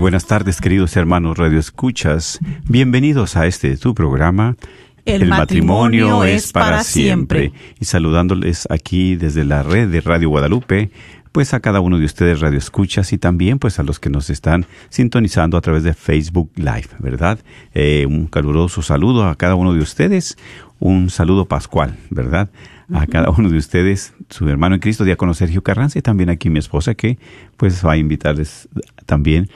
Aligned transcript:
buenas 0.00 0.24
tardes, 0.24 0.62
queridos 0.62 0.96
hermanos 0.96 1.36
Radio 1.36 1.58
Escuchas. 1.58 2.40
Bienvenidos 2.66 3.36
a 3.36 3.46
este 3.46 3.76
tu 3.76 3.94
programa. 3.94 4.56
El 5.04 5.28
matrimonio 5.28 6.24
es 6.24 6.52
para 6.52 6.82
siempre. 6.84 7.52
Y 7.78 7.84
saludándoles 7.84 8.66
aquí 8.70 9.16
desde 9.16 9.44
la 9.44 9.62
red 9.62 9.88
de 9.88 10.00
Radio 10.00 10.30
Guadalupe, 10.30 10.90
pues 11.32 11.52
a 11.52 11.60
cada 11.60 11.80
uno 11.80 11.98
de 11.98 12.06
ustedes 12.06 12.40
Radio 12.40 12.56
Escuchas 12.56 13.12
y 13.12 13.18
también 13.18 13.58
pues 13.58 13.78
a 13.78 13.82
los 13.82 14.00
que 14.00 14.08
nos 14.08 14.30
están 14.30 14.64
sintonizando 14.88 15.58
a 15.58 15.60
través 15.60 15.82
de 15.82 15.92
Facebook 15.92 16.50
Live, 16.56 16.88
¿verdad? 16.98 17.38
Eh, 17.74 18.06
un 18.08 18.26
caluroso 18.26 18.80
saludo 18.80 19.26
a 19.28 19.36
cada 19.36 19.54
uno 19.54 19.74
de 19.74 19.80
ustedes, 19.80 20.38
un 20.78 21.10
saludo 21.10 21.44
pascual, 21.44 21.98
¿verdad? 22.08 22.48
A 22.90 23.06
cada 23.06 23.28
uno 23.30 23.50
de 23.50 23.58
ustedes, 23.58 24.14
su 24.30 24.48
hermano 24.48 24.76
en 24.76 24.80
Cristo, 24.80 25.04
diácono 25.04 25.34
Sergio 25.34 25.62
Carranza 25.62 25.98
y 25.98 26.02
también 26.02 26.30
aquí 26.30 26.48
mi 26.48 26.58
esposa 26.58 26.94
que 26.94 27.18
pues 27.58 27.84
va 27.84 27.92
a 27.92 27.96
invitarles 27.98 28.66
también 29.04 29.50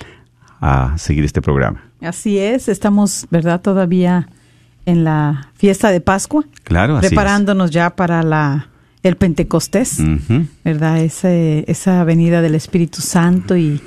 a 0.67 0.97
seguir 0.99 1.25
este 1.25 1.43
programa. 1.43 1.83
Así 2.01 2.39
es, 2.39 2.69
estamos, 2.69 3.27
¿verdad? 3.31 3.61
Todavía 3.61 4.29
en 4.87 5.05
la 5.05 5.49
fiesta 5.55 5.91
de 5.91 6.01
Pascua, 6.01 6.45
Claro, 6.63 6.97
así 6.97 7.07
es. 7.07 7.11
preparándonos 7.11 7.71
ya 7.71 7.95
para 7.97 8.23
la 8.23 8.69
el 9.03 9.17
Pentecostés. 9.17 9.99
¿verdad? 10.65 10.99
Ese, 11.01 11.65
esa 11.69 12.03
venida 12.05 12.41
del 12.41 12.55
Espíritu 12.55 13.03
Santo 13.03 13.55
y 13.57 13.81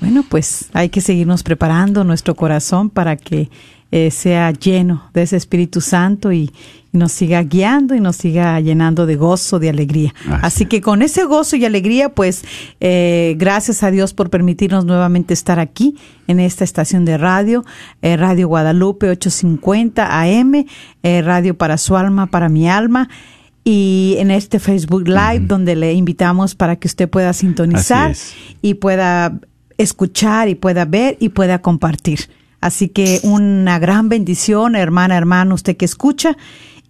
bueno, 0.00 0.24
pues 0.28 0.70
hay 0.72 0.88
que 0.88 1.00
seguirnos 1.02 1.42
preparando 1.42 2.04
nuestro 2.04 2.34
corazón 2.34 2.88
para 2.88 3.16
que 3.16 3.50
eh, 3.92 4.10
sea 4.10 4.50
lleno 4.50 5.08
de 5.14 5.22
ese 5.22 5.36
Espíritu 5.36 5.80
Santo 5.80 6.32
y, 6.32 6.50
y 6.92 6.98
nos 6.98 7.12
siga 7.12 7.42
guiando 7.42 7.94
y 7.94 8.00
nos 8.00 8.16
siga 8.16 8.60
llenando 8.60 9.06
de 9.06 9.16
gozo, 9.16 9.58
de 9.58 9.70
alegría. 9.70 10.14
Así 10.42 10.62
Así 10.62 10.66
que 10.66 10.82
con 10.82 11.00
ese 11.02 11.24
gozo 11.24 11.56
y 11.56 11.64
alegría, 11.64 12.10
pues 12.10 12.44
eh, 12.80 13.34
gracias 13.38 13.82
a 13.82 13.90
Dios 13.90 14.12
por 14.12 14.28
permitirnos 14.28 14.84
nuevamente 14.84 15.32
estar 15.32 15.58
aquí 15.58 15.96
en 16.28 16.38
esta 16.38 16.62
estación 16.62 17.04
de 17.04 17.16
radio, 17.16 17.64
eh, 18.02 18.16
Radio 18.16 18.48
Guadalupe 18.48 19.08
850 19.08 20.20
AM, 20.20 20.66
eh, 21.02 21.22
Radio 21.22 21.56
para 21.56 21.78
su 21.78 21.96
alma, 21.96 22.26
para 22.26 22.48
mi 22.48 22.68
alma. 22.68 23.08
Y 23.64 24.16
en 24.18 24.30
este 24.30 24.58
Facebook 24.58 25.08
Live, 25.08 25.46
donde 25.46 25.74
le 25.74 25.94
invitamos 25.94 26.54
para 26.54 26.76
que 26.76 26.86
usted 26.86 27.08
pueda 27.08 27.32
sintonizar 27.32 28.14
y 28.60 28.74
pueda 28.74 29.40
escuchar 29.78 30.48
y 30.48 30.54
pueda 30.54 30.84
ver 30.84 31.16
y 31.18 31.30
pueda 31.30 31.60
compartir. 31.60 32.28
Así 32.62 32.88
que 32.88 33.20
una 33.24 33.78
gran 33.78 34.08
bendición, 34.08 34.76
hermana, 34.76 35.18
hermano, 35.18 35.54
usted 35.54 35.76
que 35.76 35.84
escucha. 35.84 36.36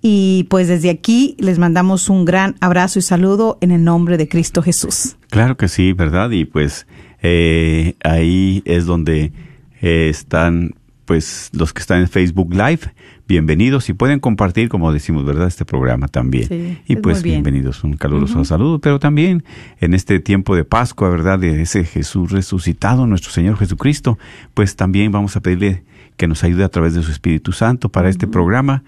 Y 0.03 0.45
pues 0.51 0.69
desde 0.69 0.91
aquí 0.91 1.37
les 1.39 1.59
mandamos 1.59 2.09
un 2.09 2.25
gran 2.25 2.57
abrazo 2.61 2.99
y 2.99 3.03
saludo 3.03 3.57
en 3.61 3.71
el 3.71 3.83
nombre 3.83 4.17
de 4.19 4.29
Cristo 4.29 4.63
Jesús. 4.63 5.17
Claro 5.31 5.57
que 5.57 5.69
sí, 5.69 5.93
¿verdad? 5.93 6.31
Y 6.31 6.45
pues 6.45 6.87
eh, 7.23 7.95
ahí 8.05 8.63
es 8.67 8.85
donde 8.85 9.33
eh, 9.81 10.09
están 10.11 10.75
pues 11.07 11.51
los 11.53 11.73
que 11.73 11.81
están 11.81 12.01
en 12.01 12.09
Facebook 12.09 12.53
Live, 12.53 12.93
bienvenidos 13.33 13.89
y 13.89 13.95
pueden 13.95 14.21
compartir, 14.21 14.69
como 14.69 14.93
decimos, 14.93 15.25
¿verdad? 15.25 15.47
Este 15.47 15.65
programa 15.65 16.07
también. 16.07 16.49
Sí, 16.49 16.79
y 16.87 16.93
es 16.93 17.01
pues 17.01 17.23
bienvenidos, 17.23 17.83
un 17.83 17.95
caluroso 17.95 18.45
saludo, 18.45 18.79
pero 18.79 19.01
también 19.01 19.43
en 19.81 19.95
este 19.95 20.21
tiempo 20.21 20.55
de 20.55 20.65
Pascua, 20.65 21.09
¿verdad? 21.09 21.39
De 21.39 21.63
ese 21.63 21.85
Jesús 21.85 22.31
resucitado, 22.31 23.07
nuestro 23.07 23.31
Señor 23.31 23.57
Jesucristo, 23.57 24.19
pues 24.53 24.77
también 24.77 25.13
vamos 25.13 25.35
a 25.35 25.41
pedirle 25.41 25.83
que 26.19 26.29
nos 26.29 26.45
ayude 26.45 26.63
a 26.63 26.69
través 26.69 26.93
de 26.93 27.03
su 27.03 27.11
Espíritu 27.11 27.53
Santo 27.53 27.89
para 27.89 28.11
este 28.11 28.27
programa, 28.27 28.83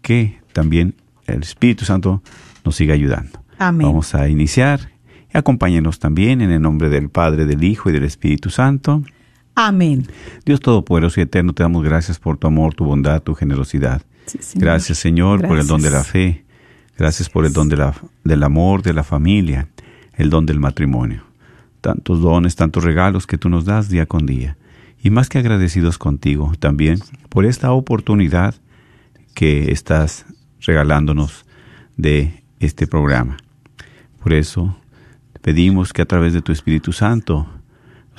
que 0.00 0.38
también 0.54 0.94
el 1.26 1.42
Espíritu 1.42 1.84
Santo 1.84 2.22
nos 2.64 2.76
siga 2.76 2.94
ayudando. 2.94 3.42
Amén. 3.58 3.86
Vamos 3.86 4.14
a 4.14 4.30
iniciar. 4.30 4.80
Acompáñenos 5.34 5.98
también 5.98 6.40
en 6.40 6.50
el 6.50 6.62
nombre 6.62 6.88
del 6.88 7.10
Padre, 7.10 7.44
del 7.44 7.62
Hijo 7.62 7.90
y 7.90 7.92
del 7.92 8.04
Espíritu 8.04 8.48
Santo. 8.48 9.04
Amén. 9.66 10.06
Dios 10.46 10.60
Todopoderoso 10.60 11.20
y 11.20 11.24
Eterno, 11.24 11.52
te 11.52 11.62
damos 11.62 11.84
gracias 11.84 12.18
por 12.18 12.38
tu 12.38 12.46
amor, 12.46 12.74
tu 12.74 12.84
bondad, 12.84 13.22
tu 13.22 13.34
generosidad. 13.34 14.00
Sí, 14.24 14.38
Señor. 14.40 14.64
Gracias, 14.64 14.98
Señor, 14.98 15.46
por 15.46 15.58
el 15.58 15.66
don 15.66 15.82
de 15.82 15.90
la 15.90 16.02
fe. 16.02 16.46
Gracias 16.96 17.28
por 17.28 17.44
el 17.44 17.52
don 17.52 17.68
de 17.68 17.76
la, 17.76 17.94
del 18.24 18.42
amor, 18.42 18.82
de 18.82 18.94
la 18.94 19.04
familia, 19.04 19.68
el 20.14 20.30
don 20.30 20.46
del 20.46 20.60
matrimonio. 20.60 21.24
Tantos 21.82 22.22
dones, 22.22 22.56
tantos 22.56 22.84
regalos 22.84 23.26
que 23.26 23.36
tú 23.36 23.50
nos 23.50 23.66
das 23.66 23.90
día 23.90 24.06
con 24.06 24.24
día. 24.24 24.56
Y 25.02 25.10
más 25.10 25.28
que 25.28 25.38
agradecidos 25.38 25.98
contigo 25.98 26.52
también 26.58 27.00
por 27.28 27.44
esta 27.44 27.72
oportunidad 27.72 28.54
que 29.34 29.72
estás 29.72 30.24
regalándonos 30.62 31.44
de 31.98 32.44
este 32.60 32.86
programa. 32.86 33.36
Por 34.22 34.32
eso 34.32 34.74
pedimos 35.42 35.92
que 35.92 36.00
a 36.00 36.06
través 36.06 36.32
de 36.32 36.40
tu 36.40 36.50
Espíritu 36.50 36.92
Santo 36.92 37.46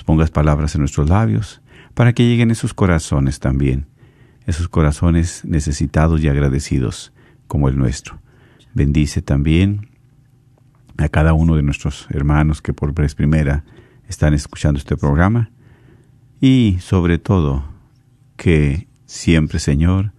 pongas 0.04 0.32
palabras 0.32 0.76
en 0.76 0.82
nuestros 0.82 1.10
labios 1.10 1.62
para 1.94 2.14
que 2.14 2.24
lleguen 2.24 2.52
esos 2.52 2.74
corazones 2.74 3.40
también, 3.40 3.88
esos 4.46 4.68
corazones 4.68 5.44
necesitados 5.46 6.22
y 6.22 6.28
agradecidos 6.28 7.14
como 7.48 7.68
el 7.68 7.78
nuestro. 7.78 8.20
Bendice 8.74 9.22
también 9.22 9.90
a 10.98 11.10
cada 11.10 11.34
uno 11.34 11.56
de 11.56 11.64
nuestros 11.64 12.08
hermanos 12.10 12.62
que 12.62 12.74
por 12.74 12.94
vez 12.94 13.16
primera 13.16 13.64
están 14.08 14.34
escuchando 14.34 14.78
este 14.78 14.98
programa 14.98 15.52
y 16.40 16.78
sobre 16.80 17.18
todo 17.18 17.66
que 18.38 18.88
siempre, 19.06 19.60
Señor, 19.60 20.14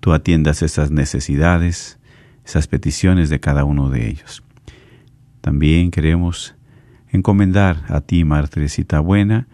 tú 0.00 0.12
atiendas 0.12 0.62
esas 0.62 0.90
necesidades, 0.90 1.98
esas 2.44 2.66
peticiones 2.66 3.28
de 3.30 3.40
cada 3.40 3.64
uno 3.64 3.90
de 3.90 4.08
ellos. 4.08 4.42
También 5.40 5.90
queremos 5.90 6.54
encomendar 7.10 7.84
a 7.88 8.00
ti, 8.00 8.24
Martresita 8.24 9.00
Buena, 9.00 9.48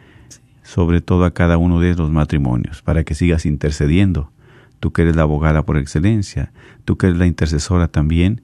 sobre 0.62 1.00
todo 1.00 1.24
a 1.24 1.32
cada 1.32 1.58
uno 1.58 1.80
de 1.80 1.94
los 1.94 2.10
matrimonios, 2.10 2.82
para 2.82 3.04
que 3.04 3.14
sigas 3.14 3.46
intercediendo. 3.46 4.32
Tú 4.80 4.92
que 4.92 5.02
eres 5.02 5.16
la 5.16 5.22
abogada 5.22 5.64
por 5.64 5.76
excelencia, 5.76 6.52
tú 6.84 6.96
que 6.96 7.06
eres 7.06 7.18
la 7.18 7.26
intercesora 7.26 7.88
también 7.88 8.42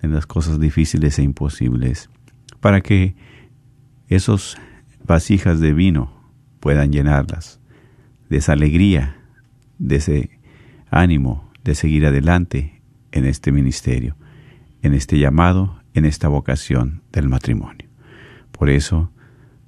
en 0.00 0.12
las 0.12 0.26
cosas 0.26 0.60
difíciles 0.60 1.18
e 1.18 1.22
imposibles, 1.22 2.10
para 2.60 2.80
que 2.80 3.14
esos 4.08 4.56
vasijas 5.04 5.60
de 5.60 5.72
vino 5.72 6.12
puedan 6.60 6.92
llenarlas 6.92 7.60
de 8.28 8.38
esa 8.38 8.52
alegría, 8.52 9.16
de 9.78 9.96
ese 9.96 10.30
ánimo 10.90 11.50
de 11.64 11.74
seguir 11.74 12.06
adelante 12.06 12.82
en 13.12 13.24
este 13.24 13.52
ministerio, 13.52 14.16
en 14.82 14.94
este 14.94 15.18
llamado, 15.18 15.82
en 15.94 16.04
esta 16.04 16.28
vocación 16.28 17.02
del 17.12 17.28
matrimonio. 17.28 17.81
Por 18.62 18.70
eso 18.70 19.10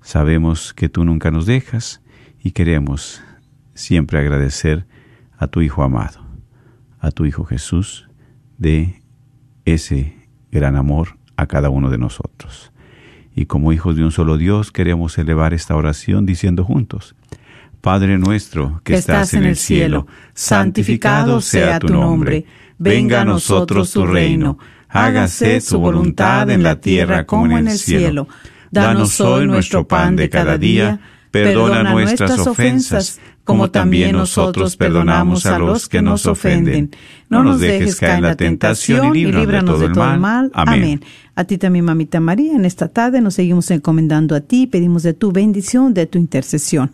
sabemos 0.02 0.73
que 0.73 0.88
tú 0.88 1.05
nunca 1.05 1.32
nos 1.32 1.46
dejas 1.46 2.00
y 2.41 2.52
queremos 2.52 3.25
siempre 3.75 4.20
agradecer 4.20 4.87
a 5.37 5.49
tu 5.49 5.62
Hijo 5.62 5.82
amado, 5.82 6.25
a 7.00 7.11
tu 7.11 7.25
Hijo 7.25 7.44
Jesús, 7.44 8.08
de 8.56 9.02
ese 9.64 10.29
gran 10.52 10.76
amor 10.76 11.19
a 11.35 11.46
cada 11.46 11.70
uno 11.70 11.91
de 11.91 11.99
nosotros. 11.99 12.70
Y 13.35 13.46
como 13.46 13.73
hijos 13.73 13.96
de 13.96 14.05
un 14.05 14.12
solo 14.12 14.37
Dios 14.37 14.70
queremos 14.70 15.19
elevar 15.19 15.55
esta 15.55 15.75
oración 15.75 16.25
diciendo 16.25 16.62
juntos, 16.62 17.17
Padre 17.81 18.17
nuestro 18.17 18.81
que 18.85 18.94
estás 18.94 19.35
en 19.35 19.43
el 19.43 19.56
cielo, 19.56 20.06
santificado 20.35 21.40
sea 21.40 21.81
tu 21.81 21.88
nombre, 21.88 22.47
venga 22.79 23.23
a 23.23 23.25
nosotros 23.25 23.90
tu 23.90 24.06
reino, 24.06 24.56
hágase 24.88 25.61
tu 25.61 25.81
voluntad 25.81 26.49
en 26.49 26.62
la 26.62 26.81
tierra 26.81 27.26
como 27.26 27.58
en 27.58 27.67
el 27.67 27.76
cielo. 27.76 28.29
Danos 28.75 29.21
hoy 29.21 29.47
nuestro 29.47 29.87
pan 29.87 30.17
de 30.17 30.29
cada 30.29 30.59
día, 30.59 31.00
perdona 31.31 31.93
nuestras 31.93 32.47
ofensas, 32.47 33.21
como 33.44 33.71
también 33.71 34.12
nosotros 34.12 34.76
perdonamos 34.76 35.47
a 35.47 35.59
los 35.59 35.88
que 35.88 36.03
nos 36.03 36.26
ofenden. 36.26 36.91
No 37.29 37.43
nos 37.44 37.61
dejes 37.61 37.97
caer 37.97 38.17
en 38.17 38.23
la 38.23 38.37
tentación 38.37 39.15
y 39.15 39.26
líbranos 39.26 39.81
de 39.81 39.88
todo 39.91 40.12
el 40.12 40.21
mal. 40.21 40.50
Amén. 40.55 41.03
A 41.37 41.44
ti 41.44 41.59
también, 41.59 41.85
mamita 41.85 42.21
María, 42.21 42.55
en 42.55 42.65
esta 42.65 42.88
tarde 42.88 43.21
nos 43.21 43.35
seguimos 43.35 43.71
encomendando 43.71 44.35
a 44.35 44.41
ti, 44.41 44.67
pedimos 44.67 45.03
de 45.03 45.15
tu 45.15 45.32
bendición, 45.32 45.94
de 45.94 46.06
tu 46.06 46.19
intercesión. 46.19 46.91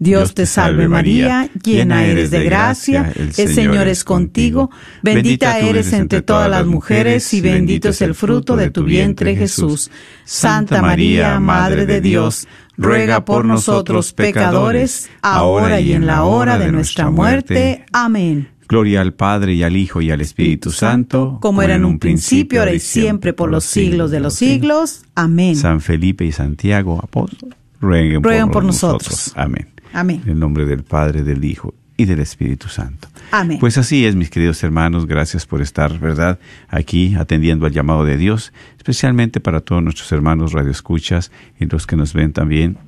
Dios 0.00 0.32
te 0.32 0.46
salve 0.46 0.88
María, 0.88 1.50
llena 1.62 2.06
eres 2.06 2.30
de 2.30 2.42
gracia, 2.42 3.12
el 3.14 3.34
Señor 3.34 3.86
es 3.86 4.02
contigo, 4.02 4.70
bendita 5.02 5.58
eres 5.58 5.92
entre 5.92 6.22
todas 6.22 6.48
las 6.48 6.64
mujeres 6.64 7.34
y 7.34 7.42
bendito 7.42 7.90
es 7.90 8.00
el 8.00 8.14
fruto 8.14 8.56
de 8.56 8.70
tu 8.70 8.82
vientre 8.82 9.36
Jesús. 9.36 9.90
Santa 10.24 10.80
María, 10.80 11.38
Madre 11.38 11.84
de 11.84 12.00
Dios, 12.00 12.48
ruega 12.78 13.26
por 13.26 13.44
nosotros 13.44 14.14
pecadores, 14.14 15.10
ahora 15.20 15.82
y 15.82 15.92
en 15.92 16.06
la 16.06 16.24
hora 16.24 16.58
de 16.58 16.72
nuestra 16.72 17.10
muerte. 17.10 17.84
Amén. 17.92 18.48
Gloria 18.66 19.02
al 19.02 19.12
Padre 19.12 19.52
y 19.52 19.64
al 19.64 19.76
Hijo 19.76 20.00
y 20.00 20.10
al 20.10 20.22
Espíritu 20.22 20.70
Santo, 20.70 21.36
como 21.42 21.60
era 21.60 21.74
en 21.74 21.84
un 21.84 21.98
principio, 21.98 22.60
ahora 22.60 22.72
y 22.72 22.80
siempre, 22.80 23.34
por 23.34 23.50
los 23.50 23.64
siglos 23.64 24.10
de 24.10 24.20
los 24.20 24.32
siglos. 24.32 25.02
Amén. 25.14 25.56
San 25.56 25.82
Felipe 25.82 26.24
y 26.24 26.32
Santiago, 26.32 26.98
apóstol, 27.02 27.54
rueguen, 27.82 28.22
por, 28.22 28.64
nosotros. 28.64 29.32
Amén. 29.36 29.68
Amén. 29.92 30.22
En 30.24 30.32
el 30.32 30.38
nombre 30.38 30.66
del 30.66 30.82
Padre, 30.82 31.22
del 31.22 31.44
Hijo 31.44 31.74
y 31.96 32.06
del 32.06 32.20
Espíritu 32.20 32.68
Santo. 32.68 33.08
Amén. 33.30 33.58
Pues 33.60 33.76
así 33.76 34.06
es, 34.06 34.16
mis 34.16 34.30
queridos 34.30 34.62
hermanos, 34.62 35.06
gracias 35.06 35.46
por 35.46 35.60
estar, 35.60 35.98
¿verdad?, 35.98 36.38
aquí 36.68 37.14
atendiendo 37.16 37.66
al 37.66 37.72
llamado 37.72 38.04
de 38.04 38.16
Dios, 38.16 38.52
especialmente 38.78 39.40
para 39.40 39.60
todos 39.60 39.82
nuestros 39.82 40.10
hermanos 40.12 40.52
radioescuchas 40.52 41.30
y 41.58 41.66
los 41.66 41.86
que 41.86 41.96
nos 41.96 42.14
ven 42.14 42.32
también 42.32 42.78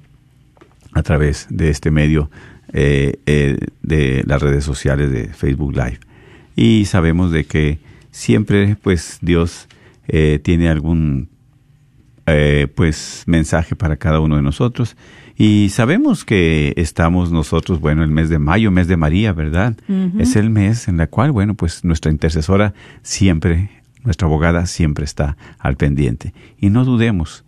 a 0.92 1.02
través 1.02 1.46
de 1.50 1.68
este 1.70 1.90
medio 1.90 2.30
eh, 2.72 3.20
eh, 3.26 3.58
de 3.82 4.24
las 4.26 4.40
redes 4.40 4.64
sociales 4.64 5.10
de 5.10 5.28
Facebook 5.28 5.72
Live. 5.74 6.00
Y 6.56 6.86
sabemos 6.86 7.30
de 7.30 7.44
que 7.44 7.80
siempre, 8.10 8.76
pues, 8.80 9.18
Dios 9.20 9.68
eh, 10.08 10.40
tiene 10.42 10.68
algún, 10.68 11.28
pues, 12.74 13.24
mensaje 13.26 13.76
para 13.76 13.96
cada 13.96 14.20
uno 14.20 14.36
de 14.36 14.42
nosotros 14.42 14.96
y 15.36 15.68
sabemos 15.70 16.24
que 16.24 16.74
estamos 16.76 17.32
nosotros, 17.32 17.80
bueno, 17.80 18.04
el 18.04 18.10
mes 18.10 18.28
de 18.28 18.38
mayo, 18.38 18.70
mes 18.70 18.88
de 18.88 18.96
María, 18.96 19.32
¿verdad? 19.32 19.76
Es 20.18 20.36
el 20.36 20.50
mes 20.50 20.88
en 20.88 21.00
el 21.00 21.08
cual, 21.08 21.32
bueno, 21.32 21.54
pues 21.54 21.84
nuestra 21.84 22.10
intercesora 22.10 22.74
siempre, 23.02 23.82
nuestra 24.04 24.26
abogada 24.26 24.66
siempre 24.66 25.04
está 25.04 25.36
al 25.58 25.76
pendiente. 25.76 26.34
Y 26.58 26.70
no 26.70 26.84
dudemos 26.84 27.44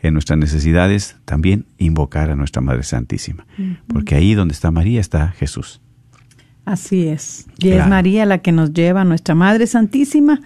en 0.00 0.14
nuestras 0.14 0.38
necesidades 0.38 1.16
también 1.24 1.66
invocar 1.78 2.30
a 2.30 2.36
nuestra 2.36 2.60
Madre 2.62 2.82
Santísima, 2.82 3.46
porque 3.88 4.14
ahí 4.14 4.34
donde 4.34 4.52
está 4.52 4.70
María 4.70 5.00
está 5.00 5.28
Jesús. 5.28 5.80
Así 6.64 7.08
es. 7.08 7.46
Y 7.58 7.70
es 7.70 7.86
María 7.86 8.24
la 8.26 8.38
que 8.38 8.52
nos 8.52 8.72
lleva 8.72 9.02
a 9.02 9.04
nuestra 9.04 9.34
Madre 9.34 9.66
Santísima 9.66 10.40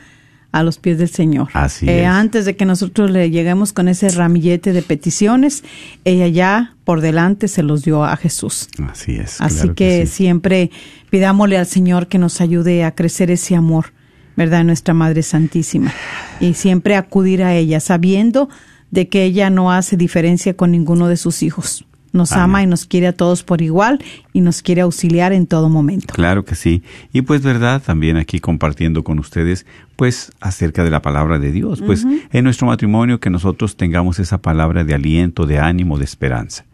a 0.52 0.62
los 0.62 0.78
pies 0.78 0.98
del 0.98 1.08
Señor. 1.08 1.48
Así 1.52 1.88
eh, 1.88 2.06
Antes 2.06 2.44
de 2.44 2.56
que 2.56 2.64
nosotros 2.64 3.10
le 3.10 3.30
lleguemos 3.30 3.72
con 3.72 3.88
ese 3.88 4.08
ramillete 4.08 4.72
de 4.72 4.82
peticiones, 4.82 5.62
ella 6.04 6.26
ya 6.28 6.74
por 6.84 7.00
delante 7.00 7.48
se 7.48 7.62
los 7.62 7.82
dio 7.82 8.04
a 8.04 8.16
Jesús. 8.16 8.68
Así 8.90 9.16
es. 9.16 9.40
Así 9.40 9.70
que, 9.70 10.06
siempre 10.06 10.70
pidámosle 11.10 11.58
al 11.58 11.66
Señor 11.66 12.08
que 12.08 12.18
nos 12.18 12.40
ayude 12.40 12.84
a 12.84 12.94
crecer 12.94 13.30
ese 13.30 13.54
amor, 13.54 13.92
¿verdad? 14.36 14.64
Nuestra 14.64 14.94
Madre 14.94 15.22
Santísima. 15.22 15.92
Y 16.40 16.54
siempre 16.54 16.96
acudir 16.96 17.42
a 17.42 17.54
ella, 17.54 17.80
sabiendo 17.80 18.48
de 18.90 19.08
que 19.08 19.24
ella 19.24 19.50
no 19.50 19.70
hace 19.70 19.96
diferencia 19.96 20.54
con 20.54 20.70
ninguno 20.70 21.08
de 21.08 21.16
sus 21.18 21.42
hijos 21.42 21.84
nos 22.12 22.32
ama 22.32 22.62
y 22.62 22.66
nos 22.66 22.86
quiere 22.86 23.08
a 23.08 23.12
todos 23.12 23.42
por 23.42 23.62
igual 23.62 24.02
y 24.32 24.40
nos 24.40 24.62
quiere 24.62 24.82
auxiliar 24.82 25.32
en 25.32 25.46
todo 25.46 25.68
momento. 25.68 26.14
Claro 26.14 26.44
que 26.44 26.54
sí. 26.54 26.82
Y 27.12 27.22
pues 27.22 27.42
verdad, 27.42 27.82
también 27.84 28.16
aquí 28.16 28.40
compartiendo 28.40 29.04
con 29.04 29.18
ustedes 29.18 29.66
pues 29.96 30.32
acerca 30.40 30.84
de 30.84 30.90
la 30.90 31.02
palabra 31.02 31.38
de 31.38 31.52
Dios, 31.52 31.82
pues 31.84 32.06
en 32.32 32.44
nuestro 32.44 32.66
matrimonio 32.66 33.20
que 33.20 33.30
nosotros 33.30 33.76
tengamos 33.76 34.18
esa 34.18 34.38
palabra 34.38 34.84
de 34.84 34.94
aliento, 34.94 35.46
de 35.46 35.58
ánimo, 35.58 35.98
de 35.98 36.04
esperanza. 36.04 36.64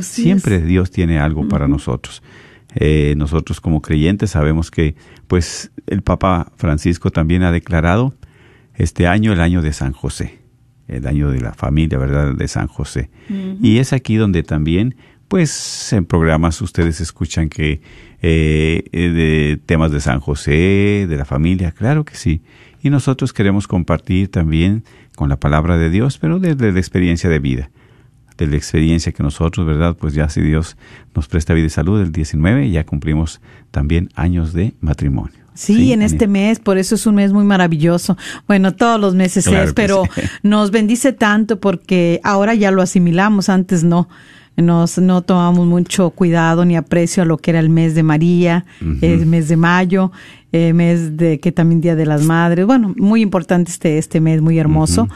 Siempre 0.00 0.60
Dios 0.60 0.90
tiene 0.90 1.18
algo 1.18 1.48
para 1.48 1.68
nosotros. 1.68 2.22
Eh, 2.76 3.14
nosotros 3.16 3.60
como 3.60 3.80
creyentes 3.80 4.32
sabemos 4.32 4.70
que 4.70 4.96
pues 5.28 5.70
el 5.86 6.02
Papa 6.02 6.52
Francisco 6.56 7.10
también 7.10 7.44
ha 7.44 7.52
declarado 7.52 8.14
este 8.74 9.06
año 9.06 9.32
el 9.32 9.40
año 9.40 9.62
de 9.62 9.72
San 9.72 9.92
José 9.92 10.43
el 10.88 11.06
año 11.06 11.30
de 11.30 11.40
la 11.40 11.54
familia, 11.54 11.98
¿verdad?, 11.98 12.34
de 12.34 12.48
San 12.48 12.66
José. 12.66 13.10
Y 13.62 13.78
es 13.78 13.92
aquí 13.92 14.16
donde 14.16 14.42
también, 14.42 14.96
pues, 15.28 15.92
en 15.92 16.04
programas 16.04 16.60
ustedes 16.60 17.00
escuchan 17.00 17.48
que 17.48 17.80
eh, 18.22 18.84
eh, 18.92 19.08
de 19.08 19.60
temas 19.64 19.90
de 19.92 20.00
San 20.00 20.20
José, 20.20 21.06
de 21.08 21.16
la 21.16 21.24
familia, 21.24 21.72
claro 21.72 22.04
que 22.04 22.16
sí. 22.16 22.42
Y 22.82 22.90
nosotros 22.90 23.32
queremos 23.32 23.66
compartir 23.66 24.28
también 24.28 24.84
con 25.16 25.28
la 25.28 25.36
palabra 25.36 25.78
de 25.78 25.90
Dios, 25.90 26.18
pero 26.18 26.38
desde 26.38 26.72
la 26.72 26.78
experiencia 26.78 27.30
de 27.30 27.38
vida 27.38 27.70
de 28.36 28.46
la 28.46 28.56
experiencia 28.56 29.12
que 29.12 29.22
nosotros, 29.22 29.66
¿verdad? 29.66 29.96
Pues 29.96 30.14
ya 30.14 30.28
si 30.28 30.40
Dios 30.40 30.76
nos 31.14 31.28
presta 31.28 31.54
vida 31.54 31.66
y 31.66 31.70
salud, 31.70 32.00
el 32.00 32.12
19 32.12 32.70
ya 32.70 32.84
cumplimos 32.84 33.40
también 33.70 34.08
años 34.14 34.52
de 34.52 34.74
matrimonio. 34.80 35.43
Sí, 35.54 35.92
en 35.92 36.02
este 36.02 36.26
mes, 36.26 36.58
por 36.58 36.78
eso 36.78 36.96
es 36.96 37.06
un 37.06 37.14
mes 37.14 37.32
muy 37.32 37.44
maravilloso. 37.44 38.16
Bueno, 38.48 38.74
todos 38.74 39.00
los 39.00 39.14
meses 39.14 39.46
es, 39.46 39.72
pero 39.72 40.02
nos 40.42 40.72
bendice 40.72 41.12
tanto 41.12 41.60
porque 41.60 42.20
ahora 42.24 42.54
ya 42.54 42.70
lo 42.70 42.82
asimilamos, 42.82 43.48
antes 43.48 43.84
no. 43.84 44.08
Nos, 44.56 44.98
no 44.98 45.22
tomamos 45.22 45.66
mucho 45.66 46.10
cuidado 46.10 46.64
ni 46.64 46.76
aprecio 46.76 47.24
a 47.24 47.26
lo 47.26 47.38
que 47.38 47.50
era 47.50 47.58
el 47.58 47.70
mes 47.70 47.96
de 47.96 48.04
María, 48.04 48.64
el 49.00 49.26
mes 49.26 49.48
de 49.48 49.56
mayo, 49.56 50.12
el 50.52 50.74
mes 50.74 51.16
de 51.16 51.40
que 51.40 51.50
también 51.50 51.80
Día 51.80 51.96
de 51.96 52.06
las 52.06 52.22
Madres. 52.22 52.64
Bueno, 52.64 52.94
muy 52.96 53.20
importante 53.20 53.72
este, 53.72 53.98
este 53.98 54.20
mes, 54.20 54.42
muy 54.42 54.58
hermoso. 54.58 55.08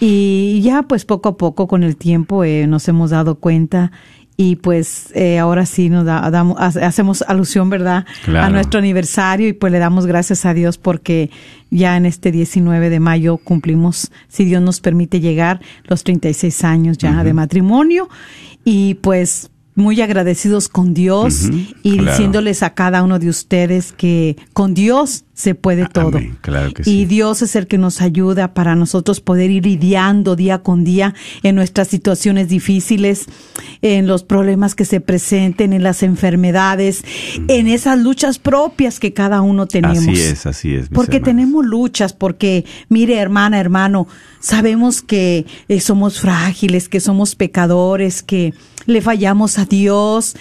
Y 0.00 0.60
ya 0.62 0.82
pues 0.82 1.04
poco 1.04 1.30
a 1.30 1.36
poco 1.38 1.66
con 1.66 1.82
el 1.82 1.96
tiempo 1.96 2.44
eh, 2.44 2.66
nos 2.66 2.88
hemos 2.88 3.10
dado 3.10 3.36
cuenta 3.36 3.92
y 4.36 4.56
pues 4.56 5.12
eh, 5.14 5.38
ahora 5.38 5.64
sí 5.64 5.88
nos 5.88 6.04
damos, 6.04 6.58
hacemos 6.58 7.22
alusión, 7.22 7.70
¿verdad? 7.70 8.04
A 8.26 8.50
nuestro 8.50 8.80
aniversario 8.80 9.48
y 9.48 9.52
pues 9.52 9.72
le 9.72 9.78
damos 9.78 10.06
gracias 10.06 10.44
a 10.44 10.54
Dios 10.54 10.76
porque 10.76 11.30
ya 11.70 11.96
en 11.96 12.04
este 12.06 12.32
19 12.32 12.90
de 12.90 13.00
mayo 13.00 13.36
cumplimos, 13.36 14.10
si 14.28 14.44
Dios 14.44 14.60
nos 14.60 14.80
permite 14.80 15.20
llegar, 15.20 15.60
los 15.84 16.02
36 16.02 16.64
años 16.64 16.98
ya 16.98 17.22
de 17.22 17.32
matrimonio. 17.32 18.08
Y 18.64 18.94
pues 18.94 19.50
muy 19.74 20.00
agradecidos 20.00 20.68
con 20.68 20.94
Dios 20.94 21.48
y 21.82 21.98
diciéndoles 21.98 22.62
a 22.62 22.74
cada 22.74 23.02
uno 23.02 23.18
de 23.18 23.28
ustedes 23.28 23.92
que 23.92 24.36
con 24.52 24.72
Dios 24.72 25.24
se 25.34 25.56
puede 25.56 25.86
todo. 25.88 26.20
y 26.84 27.06
Dios 27.06 27.42
es 27.42 27.56
el 27.56 27.66
que 27.66 27.76
nos 27.76 28.00
ayuda 28.00 28.54
para 28.54 28.76
nosotros 28.76 29.20
poder 29.20 29.50
ir 29.50 29.64
lidiando 29.64 30.36
día 30.36 30.58
con 30.58 30.84
día 30.84 31.14
en 31.42 31.56
nuestras 31.56 31.88
situaciones 31.88 32.48
difíciles, 32.48 33.26
en 33.82 34.06
los 34.06 34.22
problemas 34.22 34.76
que 34.76 34.84
se 34.84 35.00
presenten, 35.00 35.72
en 35.72 35.82
las 35.82 36.04
enfermedades, 36.04 37.02
en 37.48 37.66
esas 37.66 37.98
luchas 37.98 38.38
propias 38.38 39.00
que 39.00 39.12
cada 39.12 39.42
uno 39.42 39.66
tenemos. 39.66 39.98
Así 39.98 40.20
es, 40.20 40.46
así 40.46 40.74
es. 40.76 40.88
Porque 40.88 41.18
tenemos 41.18 41.64
luchas, 41.64 42.12
porque 42.12 42.64
mire 42.88 43.18
hermana, 43.18 43.58
hermano, 43.58 44.06
sabemos 44.38 45.02
que 45.02 45.46
eh, 45.66 45.80
somos 45.80 46.20
frágiles, 46.20 46.88
que 46.88 47.00
somos 47.00 47.34
pecadores, 47.34 48.22
que 48.22 48.54
le 48.86 49.00
fallamos 49.00 49.58
a 49.58 49.64
Dios. 49.64 50.36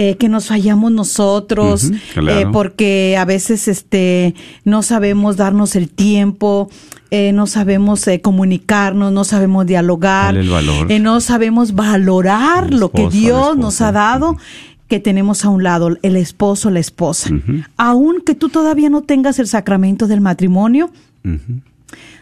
Eh, 0.00 0.16
que 0.16 0.28
nos 0.28 0.46
fallamos 0.46 0.92
nosotros, 0.92 1.90
eh, 2.14 2.46
porque 2.52 3.16
a 3.18 3.24
veces 3.24 3.66
este 3.66 4.36
no 4.62 4.84
sabemos 4.84 5.36
darnos 5.36 5.74
el 5.74 5.88
tiempo, 5.88 6.70
eh, 7.10 7.32
no 7.32 7.48
sabemos 7.48 8.06
comunicarnos, 8.22 9.10
no 9.10 9.24
sabemos 9.24 9.66
dialogar, 9.66 10.36
no 10.36 11.20
sabemos 11.20 11.74
valorar 11.74 12.72
lo 12.72 12.92
que 12.92 13.08
Dios 13.08 13.56
nos 13.56 13.80
ha 13.80 13.90
dado. 13.90 14.36
que 14.86 15.00
tenemos 15.00 15.44
a 15.44 15.48
un 15.48 15.64
lado, 15.64 15.98
el 16.00 16.14
esposo, 16.14 16.70
la 16.70 16.78
esposa. 16.78 17.30
Aun 17.76 18.22
que 18.24 18.36
tú 18.36 18.50
todavía 18.50 18.90
no 18.90 19.02
tengas 19.02 19.40
el 19.40 19.48
sacramento 19.48 20.06
del 20.06 20.20
matrimonio, 20.20 20.92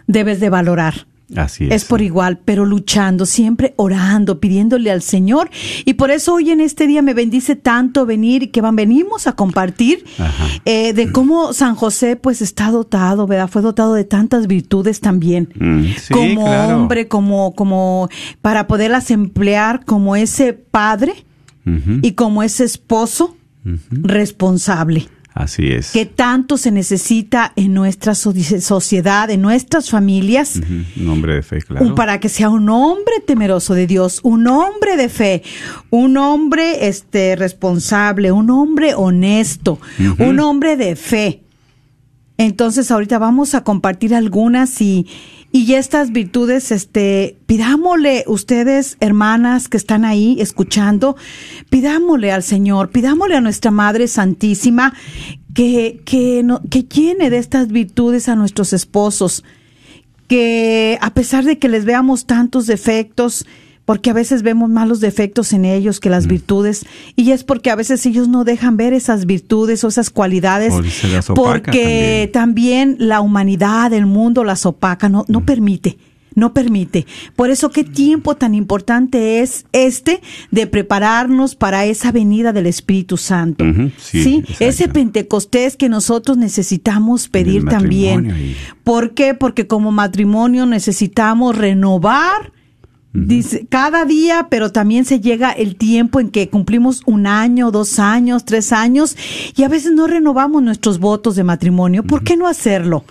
debes 0.07 0.41
de 0.41 0.49
valorar 0.49 1.07
Así 1.35 1.65
es. 1.65 1.73
Es 1.73 1.85
por 1.85 2.03
igual, 2.03 2.39
pero 2.45 2.65
luchando, 2.65 3.27
siempre 3.27 3.75
orando, 3.77 4.39
pidiéndole 4.39 4.91
al 4.93 5.03
Señor. 5.03 5.51
Y 5.85 5.95
por 5.95 6.11
eso 6.11 6.35
hoy 6.35 6.51
en 6.51 6.61
este 6.61 6.87
día 6.87 7.03
me 7.03 7.15
bendice 7.15 7.57
tanto 7.57 8.07
venir 8.07 8.45
y 8.45 8.47
que 8.49 8.61
van, 8.61 8.77
venimos 8.77 9.27
a 9.27 9.33
compartir 9.33 10.05
eh, 10.65 10.93
de 10.93 11.11
cómo 11.11 11.53
San 11.53 11.75
José 11.75 12.15
pues 12.15 12.43
está 12.43 12.71
dotado, 12.71 13.27
¿verdad? 13.27 13.49
Fue 13.49 13.63
dotado 13.63 13.95
de 13.95 14.05
tantas 14.05 14.47
virtudes 14.47 15.01
también. 15.01 15.49
Mm, 15.59 15.85
sí, 15.99 16.13
como 16.13 16.45
claro. 16.45 16.77
hombre, 16.77 17.09
como, 17.09 17.55
como 17.55 18.09
para 18.41 18.69
poderlas 18.69 19.11
emplear 19.11 19.85
como 19.85 20.15
ese 20.17 20.53
padre 20.53 21.25
y 22.03 22.13
como 22.13 22.45
ese 22.45 22.63
esposo 22.63 23.37
responsable 23.91 25.09
Así 25.39 25.67
es. 25.69 25.91
que 25.93 26.07
tanto 26.07 26.57
se 26.57 26.71
necesita 26.71 27.53
en 27.57 27.75
nuestra 27.75 28.15
so- 28.15 28.33
sociedad, 28.61 29.29
en 29.31 29.43
nuestras 29.43 29.91
familias, 29.91 30.59
Un 30.99 31.09
hombre 31.09 31.35
de 31.35 31.43
fe, 31.43 31.59
claro. 31.61 31.95
para 31.95 32.19
que 32.21 32.31
sea 32.31 32.49
un 32.49 32.71
hombre 32.71 33.13
temeroso 33.27 33.75
de 33.75 33.87
Dios, 33.87 34.21
un 34.23 34.47
hombre 34.47 34.97
de 34.97 35.11
fe, 35.11 35.43
un 35.91 36.17
hombre 36.17 36.89
este 36.89 37.37
responsable, 37.37 38.33
un 38.33 38.49
hombre 38.49 38.95
honesto, 38.95 39.79
un 40.19 40.41
hombre 40.41 40.77
de 40.79 40.97
fe. 40.97 41.43
Entonces 42.39 42.91
ahorita 42.91 43.19
vamos 43.19 43.55
a 43.55 43.63
compartir 43.63 44.15
algunas 44.15 44.81
y 44.81 45.07
y 45.65 45.75
estas 45.75 46.13
virtudes 46.13 46.71
este 46.71 47.39
pidámosle 47.47 48.25
ustedes 48.27 48.99
hermanas 49.01 49.69
que 49.69 49.79
están 49.79 50.05
ahí 50.05 50.37
escuchando, 50.39 51.17
pidámosle 51.71 52.31
al 52.31 52.43
Señor, 52.43 52.91
pidámosle 52.91 53.37
a 53.37 53.41
nuestra 53.41 53.71
Madre 53.71 54.07
Santísima 54.07 54.93
que 55.55 56.03
que 56.05 56.43
no, 56.43 56.61
que 56.69 56.83
llene 56.83 57.31
de 57.31 57.39
estas 57.39 57.69
virtudes 57.69 58.29
a 58.29 58.37
nuestros 58.37 58.75
esposos 58.75 59.45
que 60.29 60.99
a 61.01 61.15
pesar 61.15 61.45
de 61.45 61.59
que 61.59 61.71
les 61.71 61.85
veamos 61.87 62.27
tantos 62.27 62.67
defectos, 62.67 63.47
porque 63.87 64.11
a 64.11 64.13
veces 64.13 64.43
vemos 64.43 64.69
más 64.69 64.87
los 64.87 65.01
defectos 65.01 65.55
en 65.55 65.65
ellos 65.65 65.99
que 66.01 66.11
Mm. 66.11 66.13
las 66.13 66.27
virtudes, 66.27 66.85
y 67.17 67.31
es 67.31 67.43
porque 67.45 67.71
a 67.71 67.75
veces 67.77 68.05
ellos 68.05 68.29
no 68.29 68.45
dejan 68.45 68.77
ver 68.77 68.93
esas 68.93 69.25
virtudes 69.25 69.83
o 69.85 69.89
esas 69.89 70.11
cualidades, 70.11 70.75
O 70.75 70.83
las 70.83 71.27
porque 71.27 72.29
también. 72.35 72.97
la 72.99 73.23
humanidad, 73.23 73.93
el 73.95 74.05
mundo 74.07 74.45
las 74.45 74.67
opaca, 74.67 75.09
no, 75.09 75.23
Mm. 75.23 75.33
no 75.33 75.47
permite. 75.47 75.97
No 76.35 76.53
permite. 76.53 77.07
Por 77.35 77.49
eso, 77.49 77.71
qué 77.71 77.83
tiempo 77.83 78.35
tan 78.35 78.55
importante 78.55 79.41
es 79.41 79.65
este 79.73 80.21
de 80.51 80.67
prepararnos 80.67 81.55
para 81.55 81.87
esa 81.87 82.13
venida 82.13 82.53
del 82.53 82.67
Espíritu 82.67 83.17
Santo. 83.17 83.65
Sí, 83.97 84.45
ese 84.61 84.89
Pentecostés 84.89 85.77
que 85.79 85.89
nosotros 85.89 86.37
necesitamos 86.37 87.29
pedir 87.31 87.65
también. 87.65 88.35
y- 88.37 88.55
¿Por 88.85 89.15
qué? 89.15 89.33
Porque 89.33 89.67
como 89.67 89.93
matrimonio 89.93 90.67
necesitamos 90.67 91.57
renovar. 91.57 92.53
Dice, 93.13 93.67
cada 93.69 94.05
día, 94.05 94.49
pero 94.51 94.73
también 94.73 95.07
se 95.07 95.21
llega 95.21 95.51
el 95.51 95.77
tiempo 95.77 96.21
en 96.21 96.29
que 96.29 96.51
cumplimos 96.51 97.03
un 97.07 97.27
año, 97.27 97.71
dos 97.71 97.99
años, 97.99 98.45
tres 98.45 98.73
años, 98.73 99.17
y 99.57 99.63
a 99.63 99.69
veces 99.69 99.93
no 99.93 100.07
renovamos 100.07 100.63
nuestros 100.63 100.99
votos 100.99 101.35
de 101.35 101.43
matrimonio. 101.43 102.03
¿Por 102.03 102.25
qué 102.25 102.37
no 102.37 102.47
hacerlo? 102.47 103.05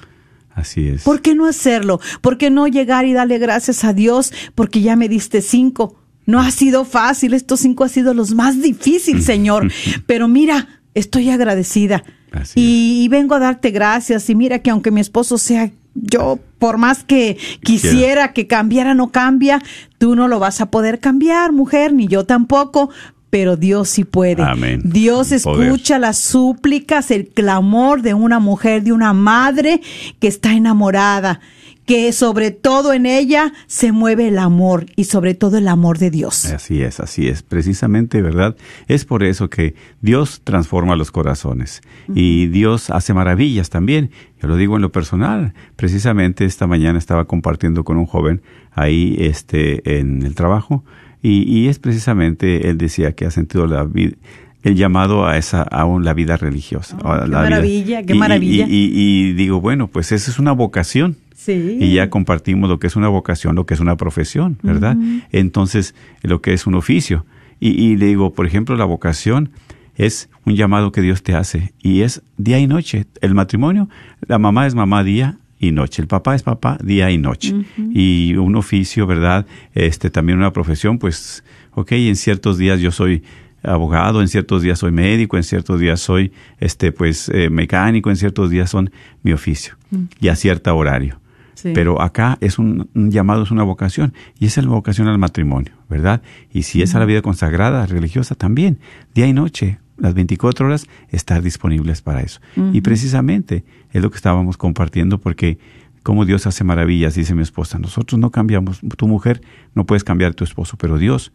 Así 0.53 0.87
es. 0.87 1.03
¿Por 1.03 1.21
qué 1.21 1.33
no 1.33 1.47
hacerlo? 1.47 1.99
¿Por 2.21 2.37
qué 2.37 2.51
no 2.51 2.67
llegar 2.67 3.05
y 3.05 3.13
darle 3.13 3.39
gracias 3.39 3.83
a 3.83 3.93
Dios 3.93 4.31
porque 4.53 4.81
ya 4.81 4.95
me 4.95 5.09
diste 5.09 5.41
cinco? 5.41 5.95
No 6.25 6.39
ha 6.39 6.51
sido 6.51 6.85
fácil, 6.85 7.33
estos 7.33 7.59
cinco 7.59 7.83
han 7.83 7.89
sido 7.89 8.13
los 8.13 8.33
más 8.33 8.61
difíciles, 8.61 9.25
Señor. 9.25 9.71
Pero 10.05 10.27
mira, 10.27 10.81
estoy 10.93 11.29
agradecida. 11.29 12.03
Así 12.31 12.59
Y, 12.59 13.03
y 13.03 13.07
vengo 13.07 13.35
a 13.35 13.39
darte 13.39 13.71
gracias. 13.71 14.29
Y 14.29 14.35
mira 14.35 14.59
que 14.59 14.69
aunque 14.69 14.91
mi 14.91 15.01
esposo 15.01 15.37
sea 15.37 15.71
yo, 15.95 16.39
por 16.59 16.77
más 16.77 17.03
que 17.03 17.37
quisiera 17.63 18.33
que 18.33 18.47
cambiara, 18.47 18.93
no 18.93 19.11
cambia, 19.11 19.61
tú 19.97 20.15
no 20.15 20.27
lo 20.27 20.39
vas 20.39 20.61
a 20.61 20.69
poder 20.69 20.99
cambiar, 20.99 21.51
mujer, 21.53 21.93
ni 21.93 22.07
yo 22.07 22.25
tampoco. 22.25 22.89
Pero 23.29 23.57
Dios 23.57 23.89
sí 23.89 24.05
puede. 24.05 24.43
Amén. 24.43 24.81
Dios 24.85 25.33
escucha 25.33 25.99
las 25.99 26.17
súplicas, 26.17 27.11
el 27.11 27.27
clamor 27.27 28.01
de 28.01 28.13
una 28.13 28.39
mujer, 28.39 28.83
de 28.83 28.93
una 28.93 29.11
madre 29.13 29.81
que 30.19 30.27
está 30.27 30.53
enamorada, 30.53 31.41
que 31.85 32.11
sobre 32.13 32.49
todo 32.51 32.93
en 32.93 33.05
ella 33.05 33.53
se 33.67 33.91
mueve 33.91 34.27
el 34.29 34.39
amor 34.39 34.87
y 34.95 35.03
sobre 35.03 35.35
todo 35.35 35.57
el 35.57 35.67
amor 35.67 35.99
de 35.99 36.09
Dios. 36.09 36.45
Así 36.45 36.81
es, 36.81 36.99
así 36.99 37.27
es. 37.27 37.43
Precisamente, 37.43 38.21
¿verdad? 38.21 38.55
Es 38.87 39.05
por 39.05 39.23
eso 39.23 39.49
que 39.49 39.75
Dios 40.01 40.41
transforma 40.43 40.95
los 40.95 41.11
corazones 41.11 41.81
y 42.13 42.47
Dios 42.47 42.89
hace 42.89 43.13
maravillas 43.13 43.69
también. 43.69 44.09
Yo 44.41 44.47
lo 44.47 44.57
digo 44.57 44.75
en 44.77 44.81
lo 44.81 44.91
personal. 44.91 45.53
Precisamente 45.75 46.45
esta 46.45 46.65
mañana 46.67 46.97
estaba 46.97 47.25
compartiendo 47.25 47.83
con 47.83 47.97
un 47.97 48.05
joven 48.07 48.41
ahí 48.73 49.15
este, 49.19 49.99
en 49.99 50.23
el 50.23 50.33
trabajo 50.33 50.83
y, 51.21 51.43
y 51.43 51.67
es 51.67 51.77
precisamente, 51.79 52.69
él 52.69 52.77
decía 52.77 53.13
que 53.13 53.25
ha 53.25 53.31
sentido 53.31 53.67
la 53.67 53.83
vida 53.83 54.15
el 54.63 54.75
llamado 54.75 55.27
a 55.27 55.37
esa 55.37 55.61
a 55.61 55.85
un- 55.85 56.03
la 56.03 56.15
vida 56.15 56.37
religiosa. 56.37 56.97
Oh, 57.03 57.11
a 57.11 57.21
qué 57.25 57.27
la 57.27 57.27
vida. 57.27 57.41
maravilla, 57.49 58.03
qué 58.03 58.15
maravilla. 58.15 58.65
Y, 58.67 58.73
y- 58.75 59.27
y 59.29 59.33
digo, 59.33 59.61
bueno, 59.61 59.87
pues 59.87 60.11
esa 60.11 60.31
es 60.31 60.39
una 60.39 60.53
vocación. 60.53 61.17
Sí. 61.45 61.77
Y 61.79 61.93
ya 61.93 62.09
compartimos 62.09 62.69
lo 62.69 62.79
que 62.79 62.87
es 62.87 62.95
una 62.95 63.07
vocación, 63.07 63.55
lo 63.55 63.65
que 63.65 63.75
es 63.75 63.79
una 63.79 63.97
profesión, 63.97 64.57
¿verdad? 64.63 64.97
Entonces, 65.31 65.93
lo 66.23 66.41
que 66.41 66.53
es 66.53 66.65
un 66.65 66.75
oficio. 66.75 67.25
Y, 67.59 67.69
y 67.69 67.97
le 67.97 68.07
digo, 68.07 68.33
por 68.33 68.45
ejemplo, 68.47 68.75
la 68.75 68.85
vocación 68.85 69.51
es 69.95 70.29
un 70.45 70.55
llamado 70.55 70.91
que 70.91 71.01
Dios 71.01 71.23
te 71.23 71.35
hace 71.35 71.73
y 71.81 72.01
es 72.01 72.23
día 72.37 72.59
y 72.59 72.67
noche. 72.67 73.05
El 73.21 73.33
matrimonio, 73.33 73.89
la 74.27 74.39
mamá 74.39 74.67
es 74.67 74.75
mamá 74.75 75.03
día 75.03 75.37
y 75.59 75.71
noche, 75.71 76.01
el 76.01 76.07
papá 76.07 76.35
es 76.35 76.43
papá 76.43 76.77
día 76.83 77.11
y 77.11 77.17
noche. 77.17 77.53
Y 77.93 78.35
un 78.35 78.55
oficio, 78.55 79.07
¿verdad? 79.07 79.45
Este 79.73 80.09
también 80.09 80.37
una 80.37 80.51
profesión, 80.51 80.97
pues, 80.97 81.43
ok, 81.73 81.91
en 81.93 82.15
ciertos 82.15 82.57
días 82.57 82.79
yo 82.79 82.91
soy 82.91 83.23
abogado, 83.63 84.21
en 84.21 84.27
ciertos 84.27 84.61
días 84.61 84.79
soy 84.79 84.91
médico, 84.91 85.37
en 85.37 85.43
ciertos 85.43 85.79
días 85.79 85.99
soy 85.99 86.31
este 86.59 86.91
pues 86.91 87.29
eh, 87.29 87.49
mecánico, 87.49 88.09
en 88.09 88.15
ciertos 88.15 88.49
días 88.49 88.69
son 88.69 88.91
mi 89.23 89.33
oficio 89.33 89.75
y 90.19 90.27
a 90.27 90.35
cierto 90.35 90.75
horario. 90.75 91.19
Sí. 91.55 91.71
Pero 91.73 92.01
acá 92.01 92.37
es 92.41 92.59
un, 92.59 92.89
un 92.93 93.11
llamado, 93.11 93.43
es 93.43 93.51
una 93.51 93.63
vocación, 93.63 94.13
y 94.39 94.45
esa 94.45 94.61
es 94.61 94.67
la 94.67 94.73
vocación 94.73 95.07
al 95.07 95.17
matrimonio, 95.17 95.73
¿verdad? 95.89 96.21
Y 96.51 96.63
si 96.63 96.81
es 96.81 96.93
a 96.95 96.99
la 96.99 97.05
vida 97.05 97.21
consagrada, 97.21 97.85
religiosa 97.85 98.35
también, 98.35 98.79
día 99.13 99.25
y 99.25 99.33
noche, 99.33 99.79
las 99.97 100.13
24 100.13 100.67
horas, 100.67 100.87
estar 101.09 101.41
disponibles 101.41 102.01
para 102.01 102.21
eso. 102.21 102.41
Y 102.73 102.81
precisamente 102.81 103.63
es 103.91 104.01
lo 104.01 104.09
que 104.09 104.17
estábamos 104.17 104.57
compartiendo, 104.57 105.19
porque 105.19 105.57
como 106.03 106.25
Dios 106.25 106.45
hace 106.45 106.63
maravillas, 106.63 107.15
dice 107.15 107.33
mi 107.33 107.41
esposa, 107.41 107.79
nosotros 107.79 108.19
no 108.19 108.29
cambiamos, 108.29 108.81
tu 108.97 109.07
mujer 109.07 109.41
no 109.73 109.85
puedes 109.85 110.03
cambiar 110.03 110.35
tu 110.35 110.43
esposo, 110.43 110.77
pero 110.77 110.97
Dios 110.97 111.31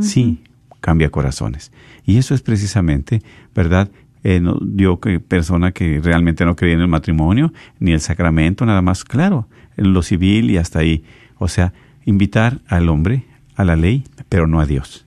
sí 0.00 0.42
cambia 0.80 1.10
corazones. 1.10 1.72
Y 2.04 2.16
eso 2.16 2.34
es 2.34 2.42
precisamente, 2.42 3.22
¿verdad? 3.54 3.90
Eh, 4.22 4.40
no- 4.40 4.58
yo 4.76 5.00
que 5.00 5.18
persona 5.20 5.72
que 5.72 6.00
realmente 6.02 6.44
no 6.44 6.54
creía 6.56 6.74
en 6.74 6.80
el 6.82 6.88
matrimonio 6.88 7.52
ni 7.78 7.92
el 7.92 8.00
sacramento, 8.00 8.66
nada 8.66 8.82
más, 8.82 9.02
claro, 9.04 9.48
en 9.76 9.92
lo 9.92 10.02
civil 10.02 10.50
y 10.50 10.56
hasta 10.58 10.80
ahí. 10.80 11.04
O 11.38 11.48
sea, 11.48 11.72
invitar 12.04 12.60
al 12.68 12.88
hombre 12.90 13.24
a 13.56 13.64
la 13.64 13.76
ley, 13.76 14.04
pero 14.28 14.46
no 14.46 14.60
a 14.60 14.66
Dios. 14.66 15.06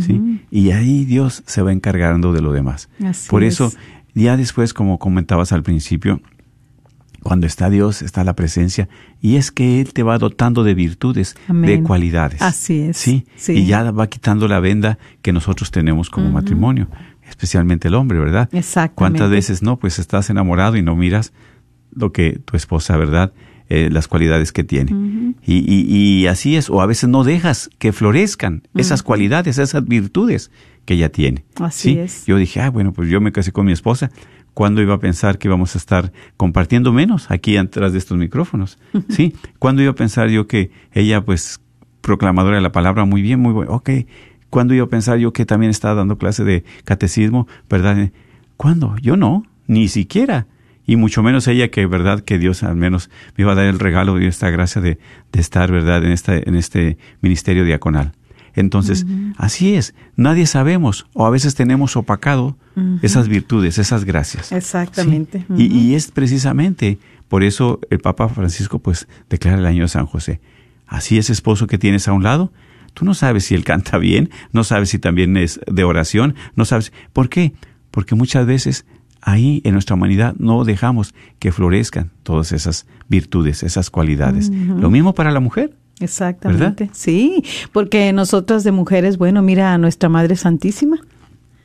¿sí? 0.00 0.40
Y 0.50 0.70
ahí 0.72 1.04
Dios 1.04 1.42
se 1.46 1.62
va 1.62 1.72
encargando 1.72 2.32
de 2.32 2.42
lo 2.42 2.52
demás. 2.52 2.88
Así 3.04 3.28
Por 3.30 3.44
es. 3.44 3.54
eso, 3.54 3.72
ya 4.14 4.36
después, 4.36 4.74
como 4.74 4.98
comentabas 4.98 5.52
al 5.52 5.62
principio, 5.62 6.20
cuando 7.22 7.46
está 7.46 7.68
Dios, 7.70 8.02
está 8.02 8.22
la 8.24 8.34
presencia, 8.34 8.88
y 9.20 9.36
es 9.36 9.50
que 9.50 9.80
Él 9.80 9.92
te 9.92 10.02
va 10.02 10.18
dotando 10.18 10.62
de 10.64 10.74
virtudes, 10.74 11.36
de 11.48 11.82
cualidades. 11.82 12.40
Así 12.42 12.80
es, 12.80 12.96
Sí, 12.96 13.26
sí. 13.36 13.52
y 13.52 13.66
ya 13.66 13.90
va 13.90 14.06
quitando 14.08 14.46
la 14.48 14.60
venda 14.60 14.98
que 15.22 15.32
nosotros 15.32 15.70
tenemos 15.70 16.10
como 16.10 16.30
matrimonio, 16.30 16.88
especialmente 17.28 17.88
el 17.88 17.94
hombre, 17.94 18.18
¿verdad? 18.18 18.48
Exactamente. 18.52 18.94
¿Cuántas 18.94 19.30
veces 19.30 19.62
no? 19.62 19.78
Pues 19.78 19.98
estás 19.98 20.30
enamorado 20.30 20.76
y 20.76 20.82
no 20.82 20.96
miras 20.96 21.32
lo 21.94 22.12
que 22.12 22.40
tu 22.44 22.56
esposa, 22.56 22.96
¿verdad? 22.96 23.32
Eh, 23.68 23.90
las 23.90 24.08
cualidades 24.08 24.52
que 24.52 24.64
tiene. 24.64 25.34
y, 25.44 25.58
y, 25.58 26.20
y 26.22 26.26
así 26.26 26.56
es, 26.56 26.70
o 26.70 26.80
a 26.80 26.86
veces 26.86 27.10
no 27.10 27.22
dejas 27.22 27.68
que 27.78 27.92
florezcan 27.92 28.62
esas 28.74 29.02
cualidades, 29.02 29.58
esas 29.58 29.84
virtudes 29.84 30.50
que 30.86 30.94
ella 30.94 31.10
tiene. 31.10 31.44
Así 31.56 31.92
¿sí? 31.92 31.98
es. 31.98 32.26
Yo 32.26 32.38
dije, 32.38 32.62
ah, 32.62 32.70
bueno, 32.70 32.92
pues 32.94 33.10
yo 33.10 33.20
me 33.20 33.30
casé 33.30 33.52
con 33.52 33.66
mi 33.66 33.72
esposa. 33.72 34.10
¿Cuándo 34.54 34.80
iba 34.80 34.94
a 34.94 34.98
pensar 34.98 35.38
que 35.38 35.46
íbamos 35.46 35.74
a 35.74 35.78
estar 35.78 36.12
compartiendo 36.36 36.92
menos 36.92 37.30
aquí 37.30 37.58
atrás 37.58 37.92
de 37.92 37.98
estos 37.98 38.16
micrófonos? 38.16 38.78
¿Sí? 39.10 39.34
¿Cuándo 39.58 39.82
iba 39.82 39.92
a 39.92 39.94
pensar 39.94 40.30
yo 40.30 40.46
que 40.46 40.70
ella, 40.92 41.24
pues, 41.24 41.60
proclamadora 42.00 42.56
de 42.56 42.62
la 42.62 42.72
palabra, 42.72 43.04
muy 43.04 43.20
bien, 43.20 43.38
muy 43.38 43.52
bueno, 43.52 43.72
ok. 43.72 43.90
¿Cuándo 44.50 44.74
iba 44.74 44.84
a 44.84 44.88
pensar 44.88 45.18
yo 45.18 45.32
que 45.32 45.46
también 45.46 45.70
estaba 45.70 45.94
dando 45.94 46.18
clase 46.18 46.44
de 46.44 46.64
catecismo, 46.84 47.46
verdad? 47.68 48.10
¿Cuándo? 48.56 48.96
Yo 49.02 49.16
no, 49.16 49.44
ni 49.66 49.88
siquiera. 49.88 50.46
Y 50.86 50.96
mucho 50.96 51.22
menos 51.22 51.46
ella 51.48 51.68
que, 51.68 51.84
verdad, 51.86 52.20
que 52.20 52.38
Dios 52.38 52.62
al 52.62 52.76
menos 52.76 53.10
me 53.36 53.42
iba 53.42 53.52
a 53.52 53.54
dar 53.54 53.66
el 53.66 53.78
regalo 53.78 54.14
de 54.14 54.26
esta 54.26 54.48
gracia 54.48 54.80
de, 54.80 54.98
de 55.32 55.40
estar, 55.40 55.70
verdad, 55.70 56.02
en, 56.02 56.12
esta, 56.12 56.36
en 56.36 56.54
este 56.54 56.96
ministerio 57.20 57.64
diaconal. 57.64 58.12
Entonces, 58.54 59.06
así 59.36 59.74
es, 59.74 59.94
nadie 60.16 60.46
sabemos 60.46 61.06
o 61.12 61.26
a 61.26 61.30
veces 61.30 61.54
tenemos 61.54 61.96
opacado 61.96 62.56
esas 63.02 63.28
virtudes, 63.28 63.78
esas 63.78 64.04
gracias. 64.04 64.50
Exactamente. 64.50 65.44
¿sí? 65.56 65.68
y, 65.70 65.78
y 65.78 65.94
es 65.94 66.10
precisamente 66.10 66.98
por 67.28 67.44
eso 67.44 67.78
el 67.90 68.00
Papa 68.00 68.28
Francisco 68.28 68.78
pues 68.78 69.06
declara 69.28 69.58
el 69.58 69.66
año 69.66 69.82
de 69.82 69.88
San 69.88 70.06
José. 70.06 70.40
Así 70.86 71.18
ese 71.18 71.32
esposo 71.32 71.66
que 71.66 71.78
tienes 71.78 72.08
a 72.08 72.12
un 72.12 72.22
lado, 72.22 72.50
tú 72.94 73.04
no 73.04 73.14
sabes 73.14 73.44
si 73.44 73.54
él 73.54 73.64
canta 73.64 73.98
bien, 73.98 74.30
no 74.52 74.64
sabes 74.64 74.90
si 74.90 74.98
también 74.98 75.36
es 75.36 75.60
de 75.66 75.84
oración, 75.84 76.34
no 76.54 76.64
sabes. 76.64 76.92
¿Por 77.12 77.28
qué? 77.28 77.52
Porque 77.90 78.14
muchas 78.14 78.46
veces 78.46 78.84
ahí 79.20 79.60
en 79.64 79.72
nuestra 79.72 79.94
humanidad 79.94 80.34
no 80.38 80.64
dejamos 80.64 81.14
que 81.38 81.52
florezcan 81.52 82.10
todas 82.22 82.52
esas 82.52 82.86
virtudes, 83.08 83.62
esas 83.62 83.90
cualidades. 83.90 84.50
Lo 84.50 84.90
mismo 84.90 85.14
para 85.14 85.30
la 85.30 85.40
mujer. 85.40 85.74
Exactamente. 86.00 86.84
¿verdad? 86.84 86.94
Sí, 86.94 87.42
porque 87.72 88.12
nosotras 88.12 88.62
de 88.64 88.72
mujeres, 88.72 89.18
bueno, 89.18 89.42
mira 89.42 89.74
a 89.74 89.78
nuestra 89.78 90.08
Madre 90.08 90.36
Santísima. 90.36 90.98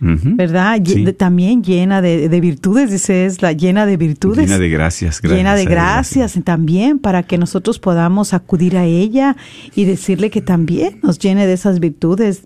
¿Verdad? 0.04 0.80
Sí. 0.86 1.06
También 1.14 1.64
llena 1.64 2.02
de, 2.02 2.28
de 2.28 2.42
virtudes, 2.42 2.92
dice, 2.92 3.26
es 3.26 3.42
la 3.42 3.54
llena 3.54 3.86
de 3.86 3.98
virtudes. 3.98 4.50
Llena 4.50 4.60
de 4.60 4.70
gracias. 4.70 5.22
llena 5.22 5.56
de 5.56 5.66
gracias 5.66 6.38
también 6.44 7.00
para 7.00 7.24
que 7.24 7.38
nosotros 7.38 7.80
podamos 7.80 8.34
acudir 8.34 8.78
a 8.78 8.86
ella 8.86 9.38
y 9.76 9.86
decirle 9.86 10.30
que 10.30 10.42
también 10.42 11.00
nos 11.04 11.20
llene 11.20 11.48
de 11.48 11.54
esas 11.54 11.80
virtudes 11.80 12.44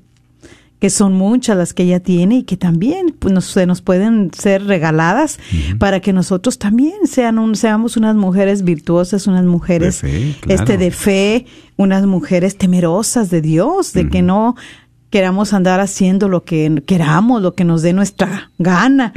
que 0.79 0.89
son 0.91 1.13
muchas 1.13 1.57
las 1.57 1.73
que 1.73 1.83
ella 1.83 1.99
tiene 1.99 2.37
y 2.37 2.43
que 2.43 2.55
también 2.55 3.15
pues, 3.17 3.33
nos, 3.33 3.45
se 3.45 3.65
nos 3.65 3.81
pueden 3.81 4.29
ser 4.37 4.65
regaladas 4.65 5.39
para 5.79 6.01
que 6.01 6.13
nosotros 6.13 6.59
también 6.59 7.07
sean 7.07 7.39
un, 7.39 7.55
seamos 7.55 7.97
unas 7.97 8.15
mujeres 8.15 8.63
virtuosas, 8.63 9.25
unas 9.25 9.45
mujeres 9.45 10.01
De 10.01 10.09
fe, 10.09 10.35
claro. 10.41 10.61
este 10.61 10.77
de 10.77 10.91
fe, 10.91 11.45
unas 11.77 12.05
mujeres 12.05 12.57
temerosas 12.57 13.31
de 13.31 13.41
Dios, 13.41 13.93
de 13.93 14.07
que 14.07 14.21
no 14.21 14.55
queramos 15.09 15.53
andar 15.53 15.79
haciendo 15.79 16.27
lo 16.27 16.43
que 16.43 16.83
queramos, 16.85 17.41
lo 17.41 17.53
que 17.53 17.63
nos 17.63 17.81
dé 17.81 17.93
nuestra 17.93 18.51
gana, 18.57 19.13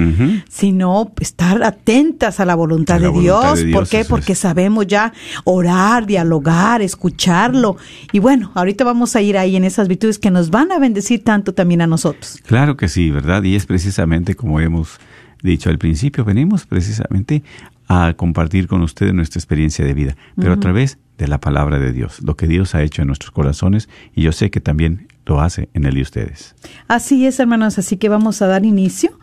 sino 0.48 1.12
estar 1.20 1.62
atentas 1.62 2.40
a 2.40 2.44
la 2.44 2.54
voluntad, 2.54 2.96
A 2.96 3.00
la 3.00 3.06
de, 3.06 3.12
voluntad 3.12 3.40
Dios. 3.42 3.58
de 3.58 3.64
Dios, 3.66 3.76
¿Por 3.78 3.88
qué? 3.88 4.04
Porque 4.04 4.32
es. 4.32 4.38
sabemos 4.38 4.86
ya 4.86 5.12
orar, 5.44 6.06
dialogar, 6.06 6.82
escucharlo. 6.82 7.76
Y 8.12 8.18
bueno, 8.20 8.52
ahorita 8.54 8.84
vamos 8.84 9.16
a 9.16 9.22
ir 9.22 9.36
ahí 9.36 9.56
en 9.56 9.64
esas 9.64 9.88
virtudes 9.88 10.18
que 10.18 10.30
nos 10.30 10.50
van 10.50 10.70
a 10.72 10.78
bendecir 10.78 11.24
tanto 11.24 11.54
también 11.54 11.80
a 11.80 11.86
nosotros. 11.86 12.38
Claro 12.46 12.76
que 12.76 12.88
sí, 12.88 13.10
¿verdad? 13.10 13.42
Y 13.42 13.56
es 13.56 13.66
precisamente 13.66 14.34
como 14.34 14.60
hemos 14.60 14.98
dicho 15.42 15.70
al 15.70 15.78
principio, 15.78 16.24
venimos 16.24 16.66
precisamente 16.66 17.42
a 17.88 18.14
compartir 18.14 18.68
con 18.68 18.82
ustedes 18.82 19.12
nuestra 19.14 19.38
experiencia 19.38 19.84
de 19.84 19.94
vida, 19.94 20.16
pero 20.36 20.52
a 20.52 20.60
través 20.60 20.98
de 21.18 21.26
la 21.26 21.40
palabra 21.40 21.78
de 21.80 21.92
Dios, 21.92 22.22
lo 22.22 22.36
que 22.36 22.46
Dios 22.46 22.74
ha 22.74 22.82
hecho 22.82 23.02
en 23.02 23.08
nuestros 23.08 23.32
corazones 23.32 23.88
y 24.14 24.22
yo 24.22 24.32
sé 24.32 24.50
que 24.50 24.60
también 24.60 25.08
lo 25.30 25.40
hace 25.40 25.68
en 25.74 25.84
el 25.84 25.94
de 25.94 26.02
ustedes. 26.02 26.56
Así 26.88 27.24
es, 27.24 27.38
hermanos, 27.38 27.78
así 27.78 27.96
que 27.96 28.08
vamos 28.08 28.42
a 28.42 28.48
dar 28.48 28.64
inicio 28.64 29.16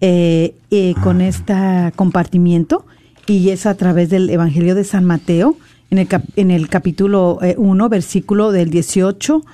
eh, 0.00 0.54
eh, 0.70 0.94
con 1.02 1.20
este 1.20 1.54
compartimiento 1.96 2.86
y 3.26 3.50
es 3.50 3.66
a 3.66 3.74
través 3.74 4.08
del 4.08 4.30
Evangelio 4.30 4.74
de 4.74 4.84
San 4.84 5.04
Mateo 5.04 5.56
en 5.90 5.98
el, 5.98 6.08
cap- 6.08 6.24
en 6.36 6.50
el 6.50 6.68
capítulo 6.70 7.38
1, 7.58 7.88
versículo 7.90 8.52
del 8.52 8.70
18 8.70 9.36
Ujú. 9.36 9.44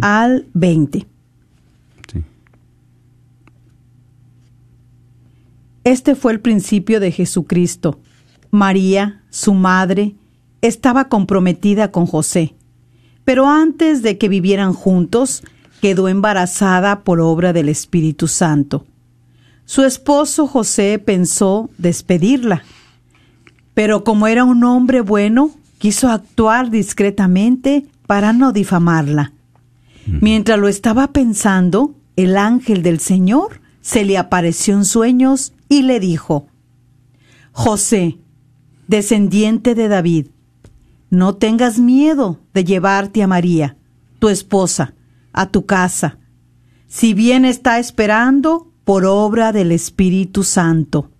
al 0.00 0.46
20. 0.54 1.06
Sí. 2.10 2.22
Este 5.84 6.14
fue 6.14 6.32
el 6.32 6.40
principio 6.40 7.00
de 7.00 7.12
Jesucristo. 7.12 8.00
María, 8.50 9.20
su 9.28 9.52
madre, 9.52 10.14
estaba 10.62 11.08
comprometida 11.10 11.90
con 11.90 12.06
José, 12.06 12.54
pero 13.24 13.48
antes 13.48 14.02
de 14.02 14.18
que 14.18 14.28
vivieran 14.28 14.72
juntos, 14.72 15.42
quedó 15.80 16.08
embarazada 16.08 17.00
por 17.00 17.20
obra 17.20 17.52
del 17.52 17.68
Espíritu 17.68 18.28
Santo. 18.28 18.86
Su 19.66 19.82
esposo 19.82 20.46
José 20.46 20.98
pensó 20.98 21.70
despedirla, 21.78 22.64
pero 23.72 24.04
como 24.04 24.26
era 24.26 24.44
un 24.44 24.62
hombre 24.64 25.00
bueno, 25.00 25.50
quiso 25.78 26.08
actuar 26.08 26.70
discretamente 26.70 27.86
para 28.06 28.32
no 28.32 28.52
difamarla. 28.52 29.32
Mientras 30.06 30.58
lo 30.58 30.68
estaba 30.68 31.12
pensando, 31.12 31.94
el 32.16 32.36
ángel 32.36 32.82
del 32.82 33.00
Señor 33.00 33.60
se 33.80 34.04
le 34.04 34.18
apareció 34.18 34.74
en 34.74 34.84
sueños 34.84 35.52
y 35.68 35.82
le 35.82 36.00
dijo, 36.00 36.46
José, 37.52 38.18
descendiente 38.86 39.74
de 39.74 39.88
David, 39.88 40.26
no 41.14 41.36
tengas 41.36 41.78
miedo 41.78 42.40
de 42.52 42.64
llevarte 42.64 43.22
a 43.22 43.26
María, 43.26 43.76
tu 44.18 44.28
esposa, 44.28 44.94
a 45.32 45.50
tu 45.50 45.66
casa, 45.66 46.18
si 46.86 47.14
bien 47.14 47.44
está 47.44 47.78
esperando 47.78 48.72
por 48.84 49.04
obra 49.06 49.52
del 49.52 49.72
Espíritu 49.72 50.42
Santo. 50.42 51.10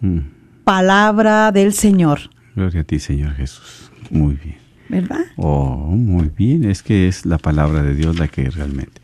Mm. 0.00 0.18
Palabra 0.64 1.52
del 1.52 1.72
Señor, 1.72 2.30
Gloria 2.54 2.82
a 2.82 2.84
ti, 2.84 2.98
Señor 3.00 3.32
Jesús. 3.34 3.90
Muy 4.10 4.34
bien. 4.34 4.56
¿verdad? 4.88 5.24
Oh, 5.36 5.88
muy 5.88 6.30
bien. 6.36 6.64
Es 6.64 6.82
que 6.82 7.08
es 7.08 7.26
la 7.26 7.38
palabra 7.38 7.82
de 7.82 7.94
Dios 7.94 8.18
la 8.18 8.28
que 8.28 8.48
realmente 8.50 9.02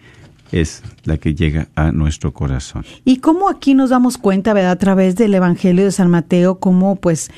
es 0.53 0.83
la 1.05 1.17
que 1.17 1.35
llega 1.35 1.69
a 1.77 1.93
nuestro 1.93 2.33
corazón. 2.33 2.85
Y 3.05 3.19
cómo 3.19 3.49
aquí 3.49 3.75
nos 3.75 3.91
damos 3.91 4.19
cuenta, 4.19 4.53
¿verdad? 4.53 4.73
A 4.73 4.79
través 4.79 5.15
del 5.15 5.33
Evangelio 5.33 5.85
de 5.85 5.93
San 5.93 6.11
Mateo, 6.11 6.59
cómo 6.59 6.97
pues 6.97 7.31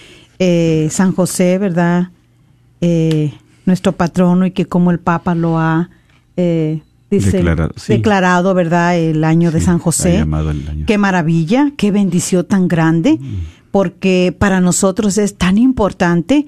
eh, 0.45 0.89
San 0.91 1.13
José, 1.15 1.59
¿verdad? 1.59 2.11
Eh, 2.81 3.33
nuestro 3.65 3.93
patrono 3.93 4.45
y 4.45 4.51
que 4.51 4.67
como 4.67 4.91
el 4.91 4.99
Papa 4.99 5.37
lo 5.37 5.57
ha, 5.59 5.89
eh, 6.37 6.83
dice, 7.11 7.37
Declarado, 7.37 7.73
sí. 7.77 7.93
declarado, 7.93 8.55
¿verdad? 8.55 8.99
El 8.99 9.23
año 9.23 9.53
de 9.53 9.61
San 9.61 9.79
José. 9.79 10.19
año. 10.19 10.85
Qué 10.85 10.99
maravilla, 10.99 11.71
qué 11.77 11.93
bendición 11.93 12.45
tan 12.45 12.67
grande, 12.67 13.21
porque 13.71 14.35
para 14.37 14.61
nosotros 14.61 15.17
es 15.17 15.37
tan 15.37 15.59
importante, 15.59 16.47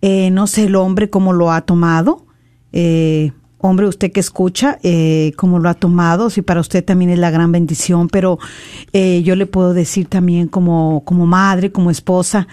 eh, 0.00 0.30
no 0.30 0.46
sé 0.46 0.64
el 0.64 0.74
hombre 0.76 1.10
cómo 1.10 1.34
lo 1.34 1.52
ha 1.52 1.60
tomado, 1.60 2.24
eh, 2.72 3.32
hombre 3.58 3.86
usted 3.86 4.10
que 4.10 4.20
escucha, 4.20 4.78
eh, 4.82 5.32
cómo 5.36 5.58
lo 5.58 5.68
ha 5.68 5.74
tomado, 5.74 6.30
si 6.30 6.40
para 6.40 6.60
usted 6.60 6.82
también 6.82 7.10
es 7.10 7.18
la 7.18 7.30
gran 7.30 7.52
bendición, 7.52 8.08
pero 8.08 8.38
eh, 8.94 9.22
yo 9.22 9.36
le 9.36 9.44
puedo 9.44 9.74
decir 9.74 10.06
también 10.06 10.48
como, 10.48 11.02
como 11.04 11.26
madre, 11.26 11.72
como 11.72 11.90
esposa, 11.90 12.48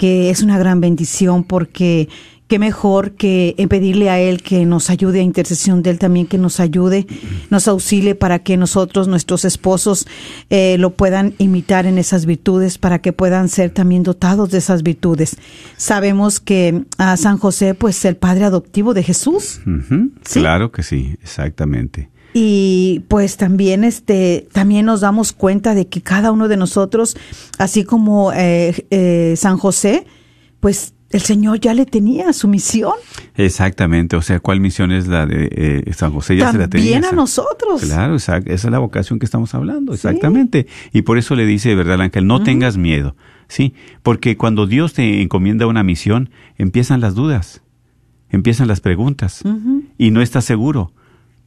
que 0.00 0.30
es 0.30 0.42
una 0.42 0.58
gran 0.58 0.80
bendición 0.80 1.44
porque 1.44 2.08
qué 2.48 2.58
mejor 2.58 3.12
que 3.12 3.54
en 3.58 3.68
pedirle 3.68 4.08
a 4.08 4.18
Él 4.18 4.42
que 4.42 4.64
nos 4.64 4.88
ayude 4.88 5.20
a 5.20 5.22
intercesión 5.22 5.82
de 5.82 5.90
Él 5.90 5.98
también, 5.98 6.26
que 6.26 6.38
nos 6.38 6.58
ayude, 6.58 7.06
nos 7.50 7.68
auxilie 7.68 8.14
para 8.14 8.38
que 8.38 8.56
nosotros, 8.56 9.08
nuestros 9.08 9.44
esposos, 9.44 10.06
eh, 10.48 10.78
lo 10.78 10.94
puedan 10.94 11.34
imitar 11.36 11.84
en 11.84 11.98
esas 11.98 12.24
virtudes, 12.24 12.78
para 12.78 13.00
que 13.00 13.12
puedan 13.12 13.50
ser 13.50 13.72
también 13.72 14.02
dotados 14.02 14.50
de 14.50 14.56
esas 14.56 14.82
virtudes. 14.82 15.36
Sabemos 15.76 16.40
que 16.40 16.86
a 16.96 17.18
San 17.18 17.36
José, 17.36 17.74
pues 17.74 18.02
el 18.06 18.16
padre 18.16 18.46
adoptivo 18.46 18.94
de 18.94 19.02
Jesús. 19.02 19.60
Claro 20.32 20.72
que 20.72 20.82
sí, 20.82 21.18
exactamente. 21.22 22.08
Y 22.32 23.02
pues 23.08 23.36
también 23.36 23.84
este 23.84 24.48
también 24.52 24.86
nos 24.86 25.00
damos 25.00 25.32
cuenta 25.32 25.74
de 25.74 25.88
que 25.88 26.00
cada 26.00 26.32
uno 26.32 26.48
de 26.48 26.56
nosotros 26.56 27.16
así 27.58 27.84
como 27.84 28.32
eh, 28.32 28.86
eh, 28.90 29.34
San 29.36 29.58
José 29.58 30.06
pues 30.60 30.94
el 31.10 31.22
Señor 31.22 31.58
ya 31.58 31.74
le 31.74 31.86
tenía 31.86 32.32
su 32.32 32.46
misión 32.46 32.92
Exactamente, 33.34 34.16
o 34.16 34.22
sea, 34.22 34.38
¿cuál 34.38 34.60
misión 34.60 34.92
es 34.92 35.06
la 35.06 35.26
de 35.26 35.48
eh, 35.50 35.92
San 35.92 36.12
José? 36.12 36.36
Ya 36.36 36.52
se 36.52 36.58
la 36.58 36.68
tenía. 36.68 36.84
también 36.84 37.04
a 37.04 37.06
esa. 37.08 37.16
nosotros 37.16 37.80
Claro, 37.80 38.16
esa 38.16 38.38
es 38.38 38.64
la 38.64 38.78
vocación 38.78 39.18
que 39.18 39.24
estamos 39.24 39.54
hablando, 39.54 39.94
exactamente. 39.94 40.66
Y 40.92 41.02
por 41.02 41.16
eso 41.18 41.34
le 41.34 41.46
dice, 41.46 41.74
¿verdad, 41.74 41.94
el 41.94 42.02
ángel? 42.02 42.26
No 42.26 42.42
tengas 42.42 42.76
miedo, 42.76 43.16
¿sí? 43.48 43.74
Porque 44.02 44.36
cuando 44.36 44.66
Dios 44.66 44.92
te 44.92 45.22
encomienda 45.22 45.66
una 45.66 45.82
misión, 45.82 46.30
empiezan 46.58 47.00
las 47.00 47.14
dudas, 47.14 47.62
empiezan 48.28 48.68
las 48.68 48.80
preguntas, 48.80 49.42
y 49.96 50.10
no 50.10 50.20
estás 50.20 50.44
seguro, 50.44 50.92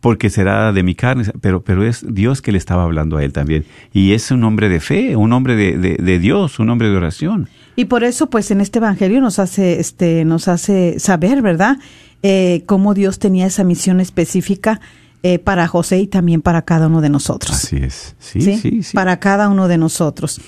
porque 0.04 0.30
será 0.30 0.74
de 0.74 0.84
mi 0.84 0.96
carne, 0.96 1.24
pero, 1.40 1.64
pero 1.64 1.86
es 1.86 2.06
Dios 2.06 2.42
que 2.42 2.52
le 2.52 2.58
estaba 2.58 2.84
hablando 2.84 3.16
a 3.16 3.24
él 3.24 3.32
también. 3.32 3.64
Y 3.94 4.12
es 4.12 4.32
un 4.32 4.44
hombre 4.44 4.68
de 4.68 4.82
fe, 4.82 5.16
un 5.16 5.32
hombre 5.32 5.56
de, 5.56 5.78
de, 5.78 5.96
de 5.96 6.20
Dios, 6.20 6.60
un 6.60 6.70
hombre 6.70 6.90
de 6.90 6.98
oración. 6.98 7.48
y 7.78 7.86
por 7.86 8.04
eso 8.04 8.30
pues 8.30 8.52
en 8.52 8.60
este 8.60 8.80
evangelio 8.80 9.22
nos 9.22 9.40
hace 9.40 9.80
este 9.80 10.26
nos 10.26 10.50
hace 10.50 11.00
saber 11.00 11.42
verdad 11.42 11.78
eh, 12.22 12.64
cómo 12.66 12.94
Dios 12.94 13.18
tenía 13.18 13.46
esa 13.46 13.64
misión 13.64 14.02
específica 14.02 14.82
eh, 15.24 15.40
para 15.40 15.70
José 15.70 16.00
y 16.00 16.08
también 16.08 16.42
para 16.42 16.64
cada 16.64 16.88
uno 16.88 17.00
de 17.00 17.10
nosotros 17.10 17.56
Así 17.56 17.78
es. 17.78 18.18
Sí, 18.20 18.42
¿sí? 18.42 18.58
sí, 18.58 18.84
sí. 18.84 18.94
Para 18.94 19.22
cada 19.22 19.48
uno 19.48 19.70
de 19.70 19.78
nosotros. 19.78 20.42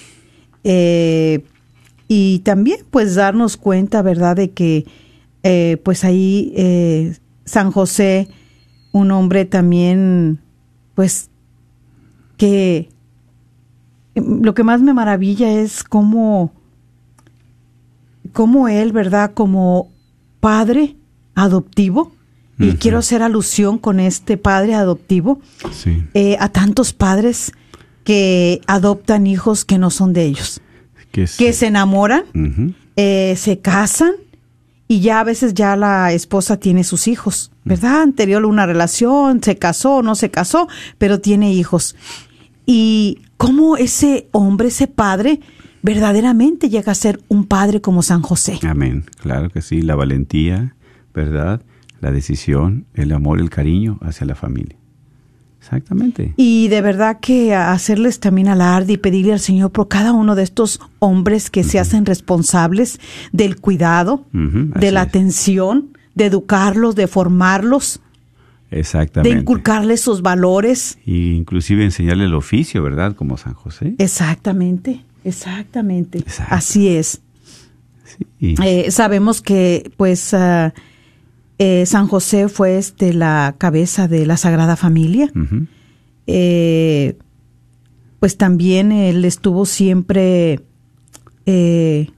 Eh, 0.66 1.46
y 2.10 2.40
también, 2.40 2.80
pues, 2.92 3.16
darnos 3.16 3.56
cuenta, 3.56 4.02
¿verdad?, 4.02 4.36
de 4.36 4.52
que, 4.52 4.86
pues, 5.82 6.04
ahí 6.04 6.54
San 7.46 7.72
José, 7.72 8.28
un 8.96 9.12
hombre 9.12 9.44
también, 9.44 10.40
pues, 10.94 11.30
que 12.38 12.88
lo 14.16 14.54
que 14.54 14.64
más 14.64 14.82
me 14.82 14.94
maravilla 14.94 15.52
es 15.52 15.84
cómo, 15.84 16.54
cómo 18.32 18.70
él, 18.70 18.94
¿verdad?, 18.94 19.34
como 19.34 19.92
padre 20.40 20.96
adoptivo, 21.36 22.14
y 22.58 22.72
quiero 22.76 23.00
hacer 23.00 23.22
alusión 23.22 23.78
con 23.80 24.00
este 24.00 24.38
padre 24.38 24.76
adoptivo 24.76 25.42
Sí. 25.74 26.06
eh, 26.14 26.38
a 26.40 26.48
tantos 26.48 26.94
padres 26.94 27.52
que 28.06 28.62
adoptan 28.66 29.28
hijos 29.28 29.66
que 29.66 29.78
no 29.78 29.90
son 29.90 30.14
de 30.14 30.24
ellos, 30.24 30.62
Que, 31.12 31.28
se 31.28 31.68
enamoran, 31.68 32.24
eh, 32.96 33.36
se 33.36 33.60
casan 33.60 34.14
y 34.88 35.00
ya 35.00 35.20
a 35.20 35.24
veces 35.24 35.54
ya 35.54 35.76
la 35.76 36.12
esposa 36.12 36.58
tiene 36.58 36.84
sus 36.84 37.08
hijos, 37.08 37.52
¿verdad? 37.64 38.02
Anterior 38.02 38.46
una 38.46 38.66
relación, 38.66 39.42
se 39.42 39.58
casó, 39.58 40.04
no 40.04 40.16
se 40.16 40.30
casó, 40.30 40.68
pero 40.98 41.20
tiene 41.20 41.54
hijos. 41.54 41.96
Y 42.66 43.22
cómo 43.38 43.78
ese 43.78 44.28
hombre, 44.32 44.68
ese 44.68 44.88
padre, 44.88 45.40
verdaderamente 45.82 46.70
llega 46.70 46.92
a 46.92 46.96
ser 46.96 47.22
un 47.28 47.46
padre 47.46 47.82
como 47.82 48.02
San 48.02 48.22
José. 48.22 48.60
Amén. 48.68 49.06
Claro 49.22 49.50
que 49.50 49.62
sí. 49.62 49.82
La 49.82 49.96
valentía, 49.96 50.76
¿verdad? 51.14 51.62
La 52.02 52.12
decisión, 52.12 52.86
el 52.94 53.12
amor, 53.12 53.40
el 53.40 53.50
cariño 53.50 54.00
hacia 54.02 54.28
la 54.28 54.36
familia. 54.36 54.78
Exactamente. 55.66 56.34
Y 56.38 56.68
de 56.68 56.82
verdad 56.82 57.20
que 57.20 57.56
hacerles 57.56 58.20
también 58.20 58.50
alarde 58.50 58.94
y 58.94 58.98
pedirle 58.98 59.34
al 59.34 59.40
Señor 59.40 59.72
por 59.72 59.88
cada 59.88 60.14
uno 60.14 60.36
de 60.36 60.44
estos 60.44 60.80
hombres 61.00 61.50
que 61.50 61.64
se 61.64 61.80
hacen 61.80 62.06
responsables 62.06 63.00
del 63.32 63.60
cuidado, 63.60 64.26
de 64.32 64.92
la 64.92 65.02
es. 65.02 65.08
atención, 65.08 65.98
de 66.14 66.26
educarlos, 66.28 66.96
de 66.96 67.08
formarlos, 67.08 68.00
de 68.70 68.80
Exactamente. 68.80 69.40
inculcarles 69.40 70.02
sus 70.02 70.22
valores. 70.22 71.00
Y 71.04 71.32
inclusive 71.32 71.84
enseñarle 71.84 72.26
el 72.26 72.36
oficio, 72.36 72.84
¿verdad? 72.84 73.16
Como 73.16 73.36
San 73.38 73.56
José. 73.56 73.96
Exactamente, 73.98 75.04
exactamente. 75.24 76.20
Exacto. 76.20 76.54
Así 76.54 76.90
es. 76.90 77.22
Sí. 78.40 78.56
Eh, 78.64 78.92
sabemos 78.92 79.42
que, 79.42 79.92
pues, 79.98 80.32
ah, 80.36 80.76
eh, 81.58 81.86
San 81.86 82.08
José 82.08 82.50
fue 82.50 82.78
este 82.78 83.14
la 83.14 83.56
cabeza 83.58 84.08
de 84.08 84.26
la 84.26 84.38
Sagrada 84.38 84.76
Familia. 84.76 85.32
Eh, 86.28 87.18
pues 88.20 88.38
también 88.38 88.92
él 88.92 89.24
estuvo 89.24 89.66
siempre, 89.66 90.66
eh, 91.46 92.10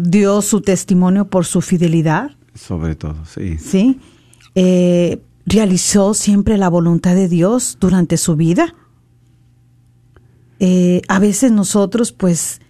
dio 0.00 0.42
su 0.42 0.60
testimonio 0.60 1.28
por 1.28 1.46
su 1.46 1.60
fidelidad, 1.60 2.32
Sobre 2.54 2.96
todo, 2.96 3.24
sí. 3.24 3.56
¿sí? 3.58 3.98
Realizó 5.46 6.12
siempre 6.12 6.58
la 6.58 6.68
voluntad 6.68 7.14
de 7.14 7.28
Dios 7.28 7.78
durante 7.80 8.16
su 8.18 8.36
vida. 8.36 8.74
A 11.08 11.18
veces 11.18 11.50
nosotros, 11.52 12.12
pues, 12.12 12.60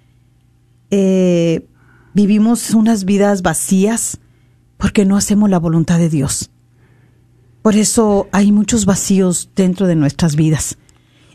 vivimos 2.14 2.70
unas 2.74 3.04
vidas 3.04 3.42
vacías 3.42 4.20
porque 4.82 5.04
no 5.04 5.16
hacemos 5.16 5.48
la 5.48 5.60
voluntad 5.60 5.96
de 6.00 6.08
Dios. 6.08 6.50
Por 7.62 7.76
eso 7.76 8.28
hay 8.32 8.50
muchos 8.50 8.84
vacíos 8.84 9.48
dentro 9.54 9.86
de 9.86 9.94
nuestras 9.94 10.34
vidas. 10.34 10.76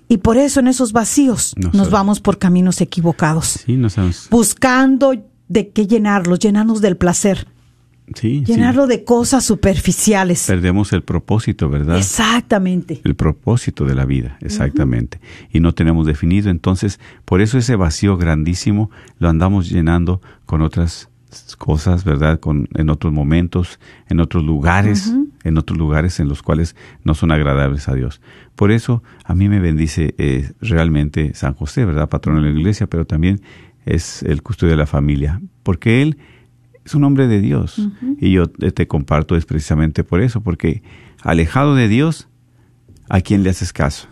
Y 0.09 0.17
por 0.17 0.35
eso 0.35 0.59
en 0.59 0.67
esos 0.67 0.91
vacíos 0.91 1.53
No 1.55 1.69
nos 1.73 1.89
vamos 1.89 2.19
por 2.19 2.39
caminos 2.39 2.81
equivocados, 2.81 3.61
Sí, 3.65 3.77
no 3.77 3.89
sabemos. 3.89 4.27
buscando 4.29 5.13
de 5.47 5.69
qué 5.69 5.87
llenarlos, 5.87 6.39
llenarnos 6.39 6.81
del 6.81 6.97
placer, 6.97 7.47
Sí, 8.15 8.39
sí. 8.39 8.43
llenarlo 8.45 8.85
de 8.85 9.05
cosas 9.05 9.45
superficiales. 9.45 10.45
Perdemos 10.45 10.91
el 10.91 11.03
propósito, 11.03 11.69
¿verdad? 11.69 11.97
Exactamente. 11.97 12.99
El 13.05 13.15
propósito 13.15 13.85
de 13.85 13.95
la 13.95 14.03
vida, 14.03 14.37
exactamente. 14.41 15.21
Y 15.53 15.61
no 15.61 15.73
tenemos 15.73 16.05
definido. 16.05 16.49
Entonces, 16.49 16.99
por 17.23 17.39
eso 17.39 17.57
ese 17.57 17.77
vacío 17.77 18.17
grandísimo 18.17 18.91
lo 19.19 19.29
andamos 19.29 19.69
llenando 19.69 20.21
con 20.45 20.61
otras 20.61 21.09
cosas, 21.57 22.03
¿verdad? 22.03 22.39
Con, 22.39 22.67
en 22.75 22.89
otros 22.89 23.13
momentos, 23.13 23.79
en 24.09 24.19
otros 24.19 24.43
lugares, 24.43 25.13
en 25.43 25.57
otros 25.57 25.77
lugares 25.77 26.19
en 26.19 26.27
los 26.27 26.41
cuales 26.41 26.75
no 27.03 27.13
son 27.15 27.31
agradables 27.31 27.87
a 27.89 27.93
Dios. 27.93 28.21
Por 28.55 28.71
eso 28.71 29.03
a 29.23 29.35
mí 29.35 29.49
me 29.49 29.59
bendice 29.59 30.15
eh, 30.17 30.51
realmente 30.61 31.33
San 31.33 31.53
José, 31.53 31.85
¿verdad? 31.85 32.09
Patrono 32.09 32.41
de 32.41 32.51
la 32.51 32.59
iglesia, 32.59 32.87
pero 32.87 33.05
también 33.05 33.41
es 33.85 34.23
el 34.23 34.41
custodio 34.43 34.71
de 34.71 34.77
la 34.77 34.87
familia, 34.87 35.41
porque 35.63 36.01
él 36.01 36.17
es 36.85 36.95
un 36.95 37.03
hombre 37.03 37.27
de 37.27 37.41
Dios. 37.41 37.89
Y 38.19 38.31
yo 38.31 38.47
te 38.47 38.87
comparto 38.87 39.35
es 39.35 39.45
precisamente 39.45 40.03
por 40.03 40.21
eso, 40.21 40.41
porque 40.41 40.83
alejado 41.21 41.75
de 41.75 41.87
Dios, 41.87 42.29
¿a 43.09 43.21
quién 43.21 43.43
le 43.43 43.49
haces 43.49 43.73
caso? 43.73 44.07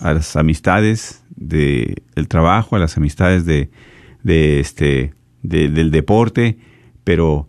A 0.00 0.14
las 0.14 0.36
amistades 0.36 1.22
de, 1.36 2.02
del 2.14 2.28
trabajo, 2.28 2.76
a 2.76 2.78
las 2.78 2.96
amistades 2.96 3.44
de, 3.44 3.70
de 4.22 4.58
este, 4.60 5.14
de- 5.44 5.68
del 5.68 5.92
deporte, 5.92 6.58
pero 7.04 7.48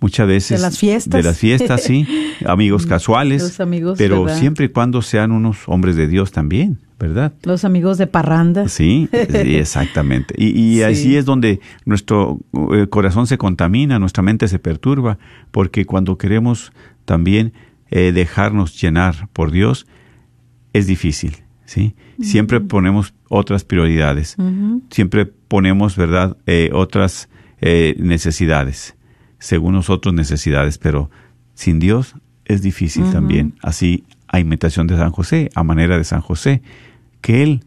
muchas 0.00 0.26
veces... 0.26 0.58
De 0.58 0.62
las 0.66 0.78
fiestas. 0.78 1.12
De 1.16 1.22
las 1.22 1.38
fiestas, 1.38 1.82
sí. 1.82 2.06
Amigos 2.46 2.86
casuales. 2.86 3.42
Los 3.42 3.60
amigos, 3.60 3.96
pero 3.96 4.24
¿verdad? 4.24 4.40
siempre 4.40 4.66
y 4.66 4.68
cuando 4.70 5.00
sean 5.02 5.30
unos 5.30 5.58
hombres 5.68 5.94
de 5.96 6.08
Dios 6.08 6.32
también, 6.32 6.80
¿verdad? 6.98 7.32
Los 7.44 7.64
amigos 7.64 7.96
de 7.98 8.06
parranda. 8.06 8.68
Sí, 8.68 9.08
sí, 9.12 9.56
exactamente. 9.56 10.34
Y, 10.36 10.48
y 10.48 10.76
Sí. 10.78 10.82
así 10.82 11.16
es 11.16 11.24
donde 11.24 11.60
nuestro 11.84 12.40
eh, 12.72 12.86
corazón 12.88 13.26
se 13.26 13.38
contamina, 13.38 13.98
nuestra 13.98 14.22
mente 14.22 14.48
se 14.48 14.58
perturba, 14.58 15.18
porque 15.52 15.84
cuando 15.86 16.18
queremos 16.18 16.72
también 17.04 17.52
eh, 17.90 18.12
dejarnos 18.12 18.80
llenar 18.80 19.28
por 19.32 19.50
Dios, 19.52 19.86
es 20.72 20.86
difícil, 20.86 21.36
¿sí? 21.64 21.94
Siempre 22.20 22.60
ponemos 22.60 23.14
otras 23.28 23.64
prioridades, 23.64 24.36
siempre 24.90 25.26
ponemos, 25.26 25.96
¿verdad?, 25.96 26.36
eh, 26.46 26.70
otras 26.72 27.28
eh, 27.66 27.94
necesidades, 27.98 28.94
según 29.38 29.72
nosotros 29.72 30.12
necesidades, 30.14 30.76
pero 30.76 31.08
sin 31.54 31.78
Dios 31.78 32.14
es 32.44 32.60
difícil 32.60 33.04
también. 33.10 33.54
Así, 33.62 34.04
a 34.28 34.38
imitación 34.38 34.86
de 34.86 34.96
San 34.98 35.10
José, 35.12 35.50
a 35.54 35.62
manera 35.62 35.96
de 35.96 36.04
San 36.04 36.20
José, 36.20 36.60
que 37.22 37.42
él 37.42 37.64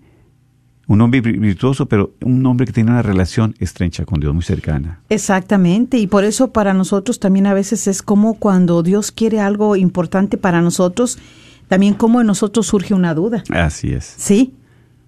un 0.90 1.02
hombre 1.02 1.22
vir- 1.24 1.40
virtuoso, 1.40 1.88
pero 1.88 2.14
un 2.22 2.46
hombre 2.46 2.66
que 2.68 2.74
tiene 2.74 2.92
una 2.92 3.02
relación 3.02 3.56
estrecha 3.60 4.06
con 4.06 4.20
Dios, 4.20 4.34
muy 4.34 4.44
cercana. 4.44 5.00
Exactamente, 5.10 5.98
y 5.98 6.06
por 6.08 6.24
eso 6.24 6.52
para 6.54 6.74
nosotros 6.74 7.20
también 7.20 7.48
a 7.48 7.54
veces 7.54 7.88
es 7.88 8.02
como 8.02 8.36
cuando 8.36 8.84
Dios 8.84 9.12
quiere 9.12 9.40
algo 9.40 9.76
importante 9.76 10.38
para 10.38 10.62
nosotros, 10.62 11.18
también 11.68 11.94
como 11.96 12.22
en 12.22 12.28
nosotros 12.28 12.68
surge 12.68 12.94
una 12.94 13.14
duda, 13.16 13.44
Así 13.50 13.92
es. 13.92 14.14
¿sí? 14.18 14.54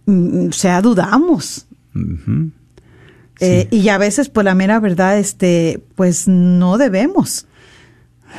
Mm, 0.07 0.47
O 0.49 0.51
sea, 0.51 0.81
dudamos. 0.81 1.67
Eh, 3.41 3.67
y 3.71 3.89
a 3.89 3.97
veces, 3.97 4.29
pues 4.29 4.43
la 4.45 4.55
mera 4.55 4.79
verdad, 4.79 5.17
este, 5.17 5.81
pues 5.95 6.27
no 6.27 6.77
debemos 6.77 7.45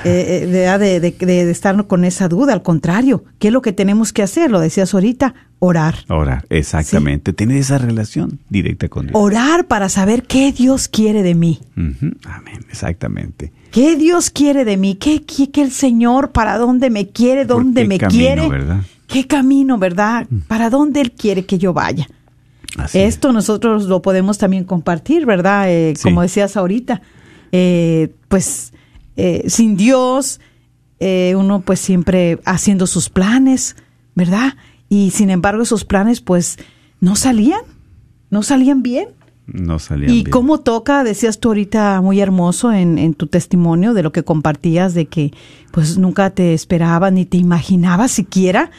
eh, 0.04 0.42
eh, 0.44 0.46
de, 0.46 1.00
de- 1.00 1.10
de- 1.10 1.44
de 1.44 1.50
estar 1.50 1.86
con 1.86 2.04
esa 2.04 2.28
duda. 2.28 2.52
Al 2.52 2.62
contrario, 2.62 3.24
¿qué 3.38 3.48
es 3.48 3.52
lo 3.52 3.60
que 3.62 3.72
tenemos 3.72 4.12
que 4.12 4.22
hacer? 4.22 4.50
Lo 4.50 4.60
decías 4.60 4.94
ahorita, 4.94 5.34
orar. 5.58 5.96
Orar, 6.08 6.44
exactamente. 6.48 7.32
Tener 7.32 7.56
esa 7.56 7.76
relación 7.78 8.38
directa 8.48 8.88
con 8.88 9.06
Dios. 9.08 9.16
Orar 9.20 9.66
para 9.66 9.88
saber 9.88 10.22
qué 10.24 10.52
Dios 10.52 10.86
quiere 10.88 11.22
de 11.22 11.34
mí. 11.34 11.60
Amén, 11.76 12.64
exactamente. 12.70 13.52
¿Qué 13.72 13.96
Dios 13.96 14.30
quiere 14.30 14.64
de 14.64 14.76
mí? 14.76 14.94
¿Qué, 14.94 15.22
qué, 15.22 15.50
qué 15.50 15.62
el 15.62 15.72
Señor 15.72 16.30
para 16.30 16.56
dónde 16.58 16.88
me 16.90 17.08
quiere? 17.08 17.44
¿Por 17.46 17.56
¿Dónde 17.64 17.82
qué 17.82 17.88
me 17.88 17.98
camino, 17.98 18.18
quiere? 18.18 18.48
verdad? 18.48 18.76
Mm. 18.76 18.84
¿Qué 19.08 19.26
camino, 19.26 19.76
verdad? 19.78 20.26
¿Para 20.46 20.70
dónde 20.70 21.00
Él 21.00 21.10
quiere 21.12 21.44
que 21.44 21.58
yo 21.58 21.72
vaya? 21.72 22.06
Así 22.84 22.98
es. 22.98 23.14
Esto 23.14 23.32
nosotros 23.32 23.84
lo 23.86 24.02
podemos 24.02 24.38
también 24.38 24.64
compartir, 24.64 25.26
¿verdad? 25.26 25.70
Eh, 25.70 25.94
Sí. 25.96 26.02
Como 26.04 26.22
decías 26.22 26.56
ahorita, 26.56 27.02
eh, 27.52 28.14
pues 28.28 28.72
eh, 29.16 29.44
sin 29.48 29.76
Dios, 29.76 30.40
eh, 30.98 31.34
uno 31.36 31.60
pues 31.60 31.80
siempre 31.80 32.38
haciendo 32.44 32.86
sus 32.86 33.08
planes, 33.08 33.76
¿verdad? 34.14 34.54
Y 34.88 35.10
sin 35.10 35.30
embargo 35.30 35.62
esos 35.62 35.84
planes 35.84 36.20
pues 36.20 36.58
no 37.00 37.16
salían, 37.16 37.60
no 38.30 38.42
salían 38.42 38.82
bien. 38.82 39.08
No 39.46 39.78
salían 39.80 40.10
Y 40.10 40.20
bien. 40.20 40.30
cómo 40.30 40.60
toca, 40.60 41.02
decías 41.02 41.40
tú 41.40 41.48
ahorita 41.48 42.00
muy 42.02 42.20
hermoso 42.20 42.72
en, 42.72 42.98
en 42.98 43.14
tu 43.14 43.26
testimonio 43.26 43.94
de 43.94 44.02
lo 44.04 44.12
que 44.12 44.22
compartías, 44.22 44.94
de 44.94 45.06
que 45.06 45.32
pues 45.72 45.98
nunca 45.98 46.30
te 46.30 46.54
esperabas 46.54 47.12
ni 47.12 47.24
te 47.24 47.36
imaginabas 47.36 48.12
siquiera 48.12 48.70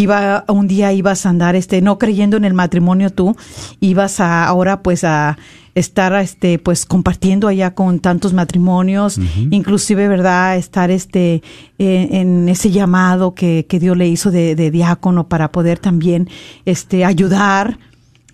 que 0.00 0.04
iba 0.04 0.44
un 0.48 0.66
día 0.66 0.92
ibas 0.92 1.26
a 1.26 1.30
andar 1.30 1.56
este 1.56 1.82
no 1.82 1.98
creyendo 1.98 2.36
en 2.36 2.44
el 2.44 2.54
matrimonio 2.54 3.10
tú 3.10 3.36
ibas 3.80 4.20
a 4.20 4.46
ahora 4.46 4.82
pues 4.82 5.04
a 5.04 5.36
estar 5.74 6.12
este 6.14 6.58
pues 6.58 6.86
compartiendo 6.86 7.48
allá 7.48 7.74
con 7.74 8.00
tantos 8.00 8.32
matrimonios 8.32 9.18
inclusive 9.50 10.08
verdad 10.08 10.56
estar 10.56 10.90
este 10.90 11.42
en 11.78 12.48
ese 12.48 12.70
llamado 12.70 13.34
que, 13.34 13.66
que 13.68 13.78
Dios 13.78 13.96
le 13.96 14.08
hizo 14.08 14.30
de, 14.30 14.54
de 14.54 14.70
diácono 14.70 15.28
para 15.28 15.52
poder 15.52 15.78
también 15.78 16.28
este 16.64 17.04
ayudar 17.04 17.78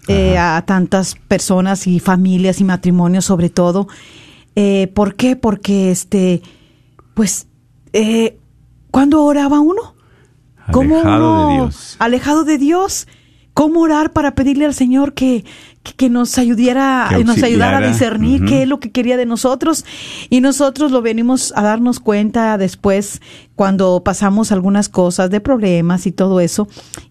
eh, 0.08 0.38
a 0.38 0.62
tantas 0.64 1.16
personas 1.16 1.88
y 1.88 1.98
familias 1.98 2.60
y 2.60 2.64
matrimonios 2.64 3.24
sobre 3.24 3.50
todo. 3.50 3.88
Eh, 4.54 4.86
¿Por 4.94 5.16
qué? 5.16 5.34
Porque 5.34 5.90
este, 5.90 6.42
pues, 7.14 7.48
eh, 7.92 8.38
¿cuándo 8.92 9.24
oraba 9.24 9.58
uno? 9.58 9.95
¿Cómo 10.72 10.96
Alejado 10.96 11.32
uno- 11.32 11.48
de 11.48 11.54
Dios. 11.54 11.96
Alejado 11.98 12.44
de 12.44 12.58
Dios. 12.58 13.06
cómo 13.54 13.80
orar 13.80 14.12
para 14.12 14.34
pedirle 14.34 14.66
al 14.66 14.74
Señor 14.74 15.14
que, 15.14 15.46
que, 15.82 15.94
que 15.94 16.10
nos 16.10 16.36
ayudara, 16.36 17.06
Que 17.08 17.24
nos 17.24 17.42
ayudara 17.42 17.78
a 17.78 17.88
discernir 17.88 18.44
qué 18.44 18.62
es 18.64 18.68
lo 18.68 18.80
que 18.80 18.90
quería 18.92 19.16
de 19.16 19.24
nosotros. 19.24 19.86
Y 20.28 20.42
nosotros 20.42 20.92
lo 20.92 21.00
venimos 21.00 21.54
a 21.56 21.62
darnos 21.62 21.98
cuenta 21.98 22.58
después 22.58 23.22
cuando 23.54 24.02
pasamos 24.04 24.52
algunas 24.52 24.90
cosas 24.90 25.30
de 25.30 25.40
problemas 25.40 26.06
y 26.06 26.12
todo 26.12 26.40
eso. 26.40 26.68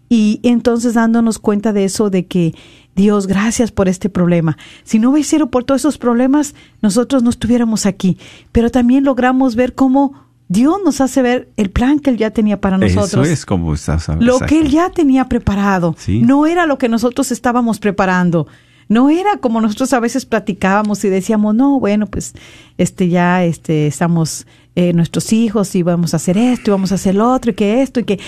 Y 0.07 0.39
entonces 0.43 0.93
dándonos 0.93 1.39
cuenta 1.39 1.73
de 1.73 1.85
eso, 1.85 2.11
de 2.11 2.27
que 2.27 2.53
Dios, 2.95 3.25
gracias 3.25 3.71
por 3.71 3.87
este 3.89 4.09
problema. 4.09 4.55
Si 4.83 4.99
no 4.99 5.09
hubiera 5.09 5.27
sido 5.27 5.49
por 5.49 5.63
todos 5.63 5.81
esos 5.81 5.97
problemas, 5.97 6.53
nosotros 6.83 7.23
no 7.23 7.31
estuviéramos 7.31 7.87
aquí. 7.87 8.19
Pero 8.51 8.69
también 8.69 9.03
logramos 9.03 9.55
ver 9.55 9.73
cómo 9.73 10.24
Dios 10.47 10.77
nos 10.83 11.01
hace 11.01 11.21
ver 11.21 11.49
el 11.57 11.71
plan 11.71 11.99
que 11.99 12.11
Él 12.11 12.17
ya 12.17 12.31
tenía 12.31 12.61
para 12.61 12.77
nosotros. 12.77 13.13
Eso 13.13 13.23
es 13.23 13.45
como 13.45 13.73
estás 13.73 14.09
Lo 14.19 14.39
que 14.39 14.59
Él 14.59 14.69
ya 14.69 14.89
tenía 14.91 15.27
preparado. 15.27 15.95
Sí. 15.97 16.21
No 16.21 16.45
era 16.45 16.65
lo 16.65 16.77
que 16.77 16.87
nosotros 16.87 17.31
estábamos 17.31 17.79
preparando. 17.79 18.47
No 18.87 19.09
era 19.09 19.37
como 19.37 19.61
nosotros 19.61 19.91
a 19.93 19.99
veces 19.99 20.25
platicábamos 20.25 21.03
y 21.03 21.09
decíamos, 21.09 21.55
no, 21.55 21.79
bueno, 21.79 22.05
pues 22.05 22.33
este 22.77 23.09
ya 23.09 23.43
este 23.43 23.87
estamos 23.87 24.45
eh, 24.75 24.93
nuestros 24.93 25.33
hijos 25.33 25.73
y 25.75 25.81
vamos 25.81 26.13
a 26.13 26.17
hacer 26.17 26.37
esto 26.37 26.69
y 26.69 26.71
vamos 26.71 26.91
a 26.91 26.95
hacer 26.95 27.15
lo 27.15 27.31
otro 27.31 27.51
y 27.51 27.55
que 27.55 27.81
esto 27.81 27.99
y 27.99 28.03
que 28.03 28.19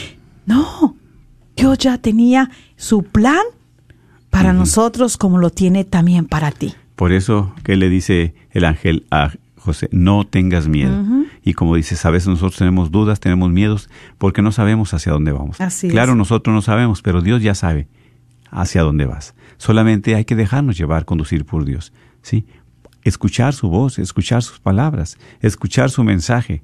no. 0.48 0.96
Dios 1.56 1.78
ya 1.78 1.98
tenía 1.98 2.50
su 2.76 3.04
plan 3.04 3.42
para 4.30 4.54
nosotros 4.54 5.18
como 5.18 5.38
lo 5.38 5.50
tiene 5.50 5.84
también 5.84 6.26
para 6.26 6.52
ti. 6.52 6.74
Por 6.96 7.12
eso 7.12 7.54
que 7.64 7.76
le 7.76 7.90
dice 7.90 8.34
el 8.52 8.66
ángel 8.66 9.06
a 9.12 9.32
José, 9.58 9.90
no 9.92 10.26
tengas 10.26 10.68
miedo. 10.68 11.04
Y 11.48 11.54
como 11.54 11.78
dices, 11.78 12.06
a 12.06 12.10
veces 12.10 12.28
nosotros 12.28 12.58
tenemos 12.58 12.92
dudas, 12.92 13.22
tenemos 13.22 13.50
miedos, 13.50 13.90
porque 14.18 14.42
no 14.42 14.52
sabemos 14.52 14.94
hacia 14.94 15.14
dónde 15.14 15.32
vamos. 15.32 15.62
Así 15.62 15.88
claro, 15.88 16.12
es. 16.12 16.18
nosotros 16.18 16.54
no 16.54 16.62
sabemos, 16.62 17.02
pero 17.02 17.22
Dios 17.22 17.42
ya 17.42 17.56
sabe 17.56 17.88
hacia 18.52 18.82
dónde 18.82 19.06
vas. 19.06 19.34
Solamente 19.56 20.16
hay 20.16 20.26
que 20.26 20.36
dejarnos 20.36 20.78
llevar, 20.78 21.06
conducir 21.06 21.46
por 21.46 21.64
Dios. 21.64 21.94
¿sí? 22.22 22.46
Escuchar 23.04 23.54
su 23.54 23.70
voz, 23.70 23.98
escuchar 23.98 24.44
sus 24.44 24.60
palabras, 24.60 25.18
escuchar 25.40 25.90
su 25.90 26.04
mensaje, 26.04 26.64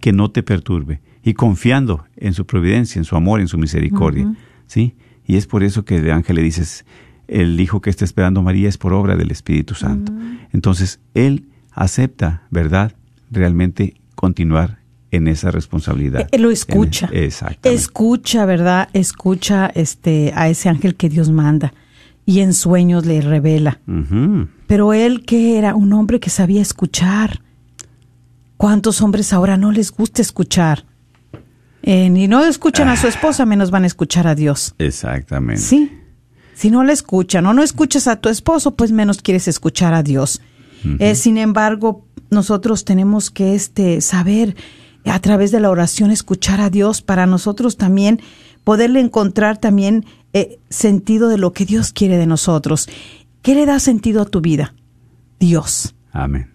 que 0.00 0.14
no 0.14 0.30
te 0.30 0.42
perturbe. 0.42 1.02
Y 1.22 1.34
confiando 1.34 2.06
en 2.16 2.32
su 2.32 2.46
providencia, 2.46 2.98
en 2.98 3.04
su 3.04 3.16
amor, 3.16 3.42
en 3.42 3.48
su 3.48 3.58
misericordia. 3.58 4.34
¿sí? 4.66 4.96
Y 5.26 5.36
es 5.36 5.46
por 5.46 5.62
eso 5.62 5.84
que 5.84 5.96
el 5.96 6.10
ángel 6.10 6.36
le 6.36 6.42
dices, 6.42 6.86
el 7.26 7.60
hijo 7.60 7.82
que 7.82 7.90
está 7.90 8.06
esperando 8.06 8.42
María 8.42 8.70
es 8.70 8.78
por 8.78 8.94
obra 8.94 9.14
del 9.14 9.30
Espíritu 9.30 9.74
Santo. 9.74 10.10
Entonces, 10.54 11.00
él 11.12 11.50
acepta, 11.72 12.44
¿verdad? 12.50 12.94
Realmente 13.30 13.94
continuar 14.14 14.78
en 15.10 15.28
esa 15.28 15.50
responsabilidad. 15.50 16.28
Eh, 16.30 16.38
lo 16.38 16.50
escucha. 16.50 17.08
Exactamente. 17.12 17.72
Escucha, 17.72 18.44
¿verdad? 18.46 18.88
Escucha 18.92 19.70
este 19.74 20.32
a 20.34 20.48
ese 20.48 20.68
ángel 20.68 20.96
que 20.96 21.08
Dios 21.08 21.30
manda 21.30 21.72
y 22.26 22.40
en 22.40 22.52
sueños 22.52 23.06
le 23.06 23.20
revela. 23.20 23.80
Pero 24.66 24.92
él 24.92 25.24
que 25.24 25.56
era 25.56 25.74
un 25.74 25.92
hombre 25.94 26.20
que 26.20 26.28
sabía 26.30 26.60
escuchar. 26.60 27.40
¿Cuántos 28.58 29.00
hombres 29.00 29.32
ahora 29.32 29.56
no 29.56 29.72
les 29.72 29.90
gusta 29.92 30.20
escuchar? 30.20 30.84
Eh, 31.82 32.10
ni 32.10 32.28
no 32.28 32.44
escuchan 32.44 32.88
a 32.88 32.96
su 32.96 33.06
esposa, 33.06 33.46
menos 33.46 33.70
van 33.70 33.84
a 33.84 33.86
escuchar 33.86 34.26
a 34.26 34.34
Dios. 34.34 34.74
Exactamente. 34.78 35.62
Sí. 35.62 35.90
Si 36.54 36.70
no 36.70 36.84
le 36.84 36.92
escuchan 36.92 37.46
o 37.46 37.54
no 37.54 37.62
escuchas 37.62 38.08
a 38.08 38.16
tu 38.16 38.28
esposo, 38.28 38.74
pues 38.74 38.92
menos 38.92 39.22
quieres 39.22 39.48
escuchar 39.48 39.94
a 39.94 40.02
Dios. 40.02 40.42
Eh, 40.98 41.14
sin 41.14 41.38
embargo, 41.38 42.06
nosotros 42.30 42.84
tenemos 42.84 43.30
que 43.30 43.54
este 43.54 44.00
saber 44.00 44.56
a 45.04 45.18
través 45.20 45.50
de 45.50 45.60
la 45.60 45.70
oración 45.70 46.10
escuchar 46.10 46.60
a 46.60 46.70
Dios 46.70 47.02
para 47.02 47.26
nosotros 47.26 47.76
también 47.76 48.20
poderle 48.64 49.00
encontrar 49.00 49.58
también 49.58 50.04
eh, 50.34 50.58
sentido 50.68 51.28
de 51.28 51.38
lo 51.38 51.52
que 51.52 51.64
Dios 51.64 51.92
quiere 51.92 52.18
de 52.18 52.26
nosotros. 52.26 52.88
¿Qué 53.40 53.54
le 53.54 53.64
da 53.64 53.80
sentido 53.80 54.22
a 54.22 54.26
tu 54.26 54.40
vida? 54.40 54.74
Dios. 55.40 55.94
Amén. 56.12 56.52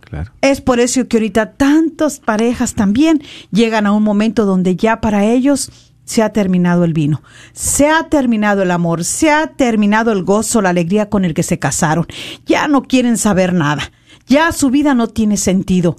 Claro. 0.00 0.32
Es 0.40 0.60
por 0.60 0.80
eso 0.80 1.08
que 1.08 1.16
ahorita 1.16 1.52
tantas 1.52 2.20
parejas 2.20 2.74
también 2.74 3.22
llegan 3.50 3.86
a 3.86 3.92
un 3.92 4.02
momento 4.02 4.44
donde 4.44 4.76
ya 4.76 5.00
para 5.00 5.24
ellos 5.24 5.72
se 6.04 6.22
ha 6.22 6.32
terminado 6.32 6.84
el 6.84 6.92
vino, 6.92 7.22
se 7.52 7.88
ha 7.88 8.08
terminado 8.08 8.62
el 8.62 8.70
amor, 8.70 9.04
se 9.04 9.30
ha 9.30 9.48
terminado 9.48 10.12
el 10.12 10.22
gozo, 10.22 10.62
la 10.62 10.68
alegría 10.70 11.10
con 11.10 11.24
el 11.24 11.34
que 11.34 11.42
se 11.42 11.58
casaron. 11.58 12.06
Ya 12.46 12.68
no 12.68 12.82
quieren 12.82 13.18
saber 13.18 13.52
nada, 13.52 13.90
ya 14.26 14.52
su 14.52 14.70
vida 14.70 14.94
no 14.94 15.08
tiene 15.08 15.36
sentido. 15.36 15.96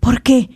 ¿Por 0.00 0.22
qué? 0.22 0.50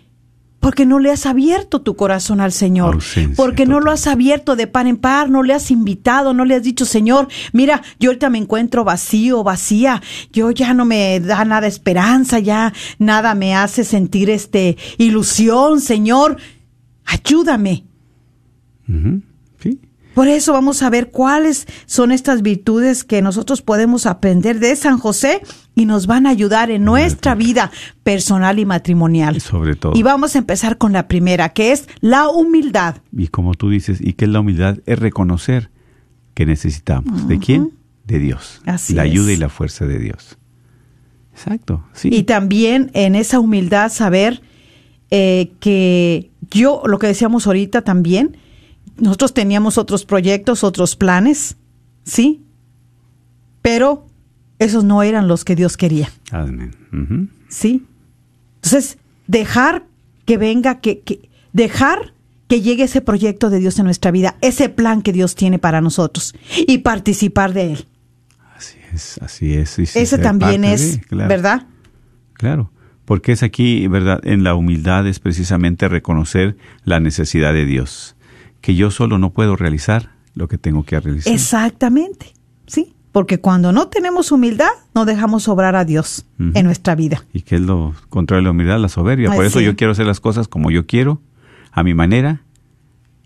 Porque 0.61 0.87
no 0.87 0.99
le 0.99 1.13
has 1.13 1.27
abierto 1.27 1.81
tu 1.83 1.95
corazón 1.95 2.41
al 2.41 2.51
Señor, 2.51 2.95
Ausencia 2.95 3.37
porque 3.37 3.67
no 3.67 3.79
lo 3.79 3.93
has 3.93 4.09
abierto 4.09 4.57
de 4.57 4.67
par 4.67 4.89
en 4.89 4.97
par, 4.97 5.31
no 5.31 5.45
le 5.45 5.55
has 5.55 5.71
invitado, 5.71 6.35
no 6.35 6.45
le 6.45 6.57
has 6.57 6.63
dicho, 6.65 6.85
Señor, 6.85 7.29
mira, 7.53 7.83
yo 8.01 8.11
ahorita 8.11 8.31
me 8.31 8.39
encuentro 8.39 8.83
vacío, 8.83 9.45
vacía, 9.45 10.03
yo 10.33 10.51
ya 10.51 10.75
no 10.75 10.85
me 10.85 11.21
da 11.21 11.45
nada 11.45 11.69
esperanza, 11.69 12.41
ya 12.41 12.73
nada 12.99 13.37
me 13.37 13.55
hace 13.55 13.85
sentir 13.85 14.29
este 14.29 14.77
ilusión, 14.99 15.81
Señor, 15.81 16.39
ayúdame. 17.05 17.85
Sí. 19.63 19.81
Por 20.15 20.27
eso 20.27 20.53
vamos 20.53 20.83
a 20.83 20.91
ver 20.91 21.11
cuáles 21.11 21.67
son 21.85 22.11
estas 22.11 22.43
virtudes 22.43 23.05
que 23.05 23.23
nosotros 23.23 23.63
podemos 23.63 24.07
aprender 24.07 24.59
de 24.59 24.75
San 24.75 24.99
José 24.99 25.43
y 25.77 25.85
nos 25.85 26.07
van 26.09 26.27
a 26.27 26.31
ayudar 26.31 26.71
en 26.71 26.85
nuestra 26.85 27.35
vida 27.37 27.71
personal 28.03 28.59
y 28.59 28.65
matrimonial. 28.65 29.41
Sobre 29.41 29.77
todo. 29.77 29.93
Y 29.95 30.03
vamos 30.03 30.35
a 30.35 30.39
empezar 30.39 30.79
con 30.79 30.93
la 30.93 31.07
primera, 31.07 31.51
que 31.51 31.71
es 31.71 31.87
la 32.01 32.29
humildad. 32.31 32.97
Y 33.17 33.29
como 33.29 33.55
tú 33.55 33.69
dices, 33.69 34.01
y 34.01 34.15
que 34.15 34.25
es 34.25 34.31
la 34.31 34.41
humildad 34.41 34.79
es 34.87 34.99
reconocer 34.99 35.71
que 36.35 36.47
necesitamos. 36.47 37.29
¿De 37.29 37.39
quién? 37.39 37.73
De 38.07 38.19
Dios. 38.19 38.63
Así 38.65 38.95
la 38.95 39.05
es. 39.05 39.13
ayuda 39.13 39.33
y 39.33 39.37
la 39.37 39.51
fuerza 39.51 39.87
de 39.87 39.99
Dios. 39.99 40.39
Exacto. 41.33 41.85
Sí. 41.93 42.09
Y 42.11 42.23
también 42.23 42.91
en 42.95 43.15
esa 43.15 43.39
humildad 43.39 43.93
saber 43.93 44.41
eh, 45.11 45.53
que 45.61 46.31
yo, 46.51 46.83
lo 46.87 46.99
que 46.99 47.07
decíamos 47.07 47.47
ahorita 47.47 47.83
también, 47.83 48.39
nosotros 48.97 49.35
teníamos 49.35 49.77
otros 49.77 50.07
proyectos, 50.07 50.65
otros 50.65 50.97
planes, 50.97 51.59
¿sí? 52.03 52.43
Pero 53.61 54.07
esos 54.59 54.85
no 54.85 55.03
eran 55.03 55.29
los 55.29 55.45
que 55.45 55.57
Dios 55.57 55.77
quería, 55.77 56.11
Amén. 56.31 57.31
¿sí? 57.49 57.87
Entonces, 58.57 58.99
dejar 59.27 59.85
que 60.25 60.39
venga, 60.39 60.81
que, 60.81 61.01
que 61.01 61.29
dejar 61.53 62.13
que 62.49 62.61
llegue 62.63 62.85
ese 62.85 63.01
proyecto 63.01 63.51
de 63.51 63.59
Dios 63.59 63.79
en 63.79 63.87
nuestra 63.87 64.11
vida, 64.11 64.37
ese 64.41 64.69
plan 64.69 65.03
que 65.03 65.13
Dios 65.13 65.35
tiene 65.35 65.59
para 65.59 65.81
nosotros 65.81 66.35
y 66.67 66.79
participar 66.79 67.53
de 67.53 67.73
él. 67.73 67.87
Así 68.55 68.79
es, 68.93 69.19
así 69.19 69.55
es. 69.55 69.79
y 69.79 69.83
Ese 69.83 70.19
también 70.19 70.65
es, 70.65 71.01
de, 71.01 71.07
claro. 71.07 71.29
¿verdad? 71.29 71.67
Claro, 72.35 72.71
porque 73.05 73.33
es 73.33 73.43
aquí, 73.43 73.87
¿verdad? 73.89 74.21
En 74.25 74.45
la 74.45 74.55
humildad 74.55 75.07
es 75.07 75.19
precisamente 75.19 75.89
reconocer 75.89 76.57
la 76.85 77.01
necesidad 77.01 77.53
de 77.53 77.67
Dios, 77.67 78.17
que 78.61 78.75
yo 78.75 78.91
solo 78.91 79.19
no 79.19 79.33
puedo 79.33 79.57
realizar 79.57 80.11
lo 80.35 80.49
que 80.49 80.59
tengo 80.59 80.85
que 80.85 81.01
realizar. 81.01 81.33
Exactamente, 81.33 82.35
sí, 82.67 82.95
porque 83.17 83.39
cuando 83.41 83.73
no 83.73 83.89
tenemos 83.89 84.31
humildad, 84.31 84.69
no 84.95 85.07
dejamos 85.07 85.49
obrar 85.49 85.75
a 85.75 85.87
Dios 85.87 86.27
en 86.39 86.67
nuestra 86.67 86.95
vida. 86.95 87.25
Y 87.33 87.41
que 87.41 87.55
es 87.55 87.63
lo 87.63 87.95
contrario 88.11 88.43
de 88.43 88.45
la 88.45 88.51
humildad, 88.51 88.79
la 88.79 88.91
soberbia. 88.91 89.31
Por 89.33 89.47
eso 89.47 89.59
sí. 89.59 89.65
yo 89.65 89.75
quiero 89.75 89.93
hacer 89.93 90.05
las 90.05 90.21
cosas 90.21 90.49
como 90.49 90.71
yo 90.71 90.87
quiero, 90.87 91.19
a 91.73 91.83
mi 91.83 91.95
manera, 91.95 92.43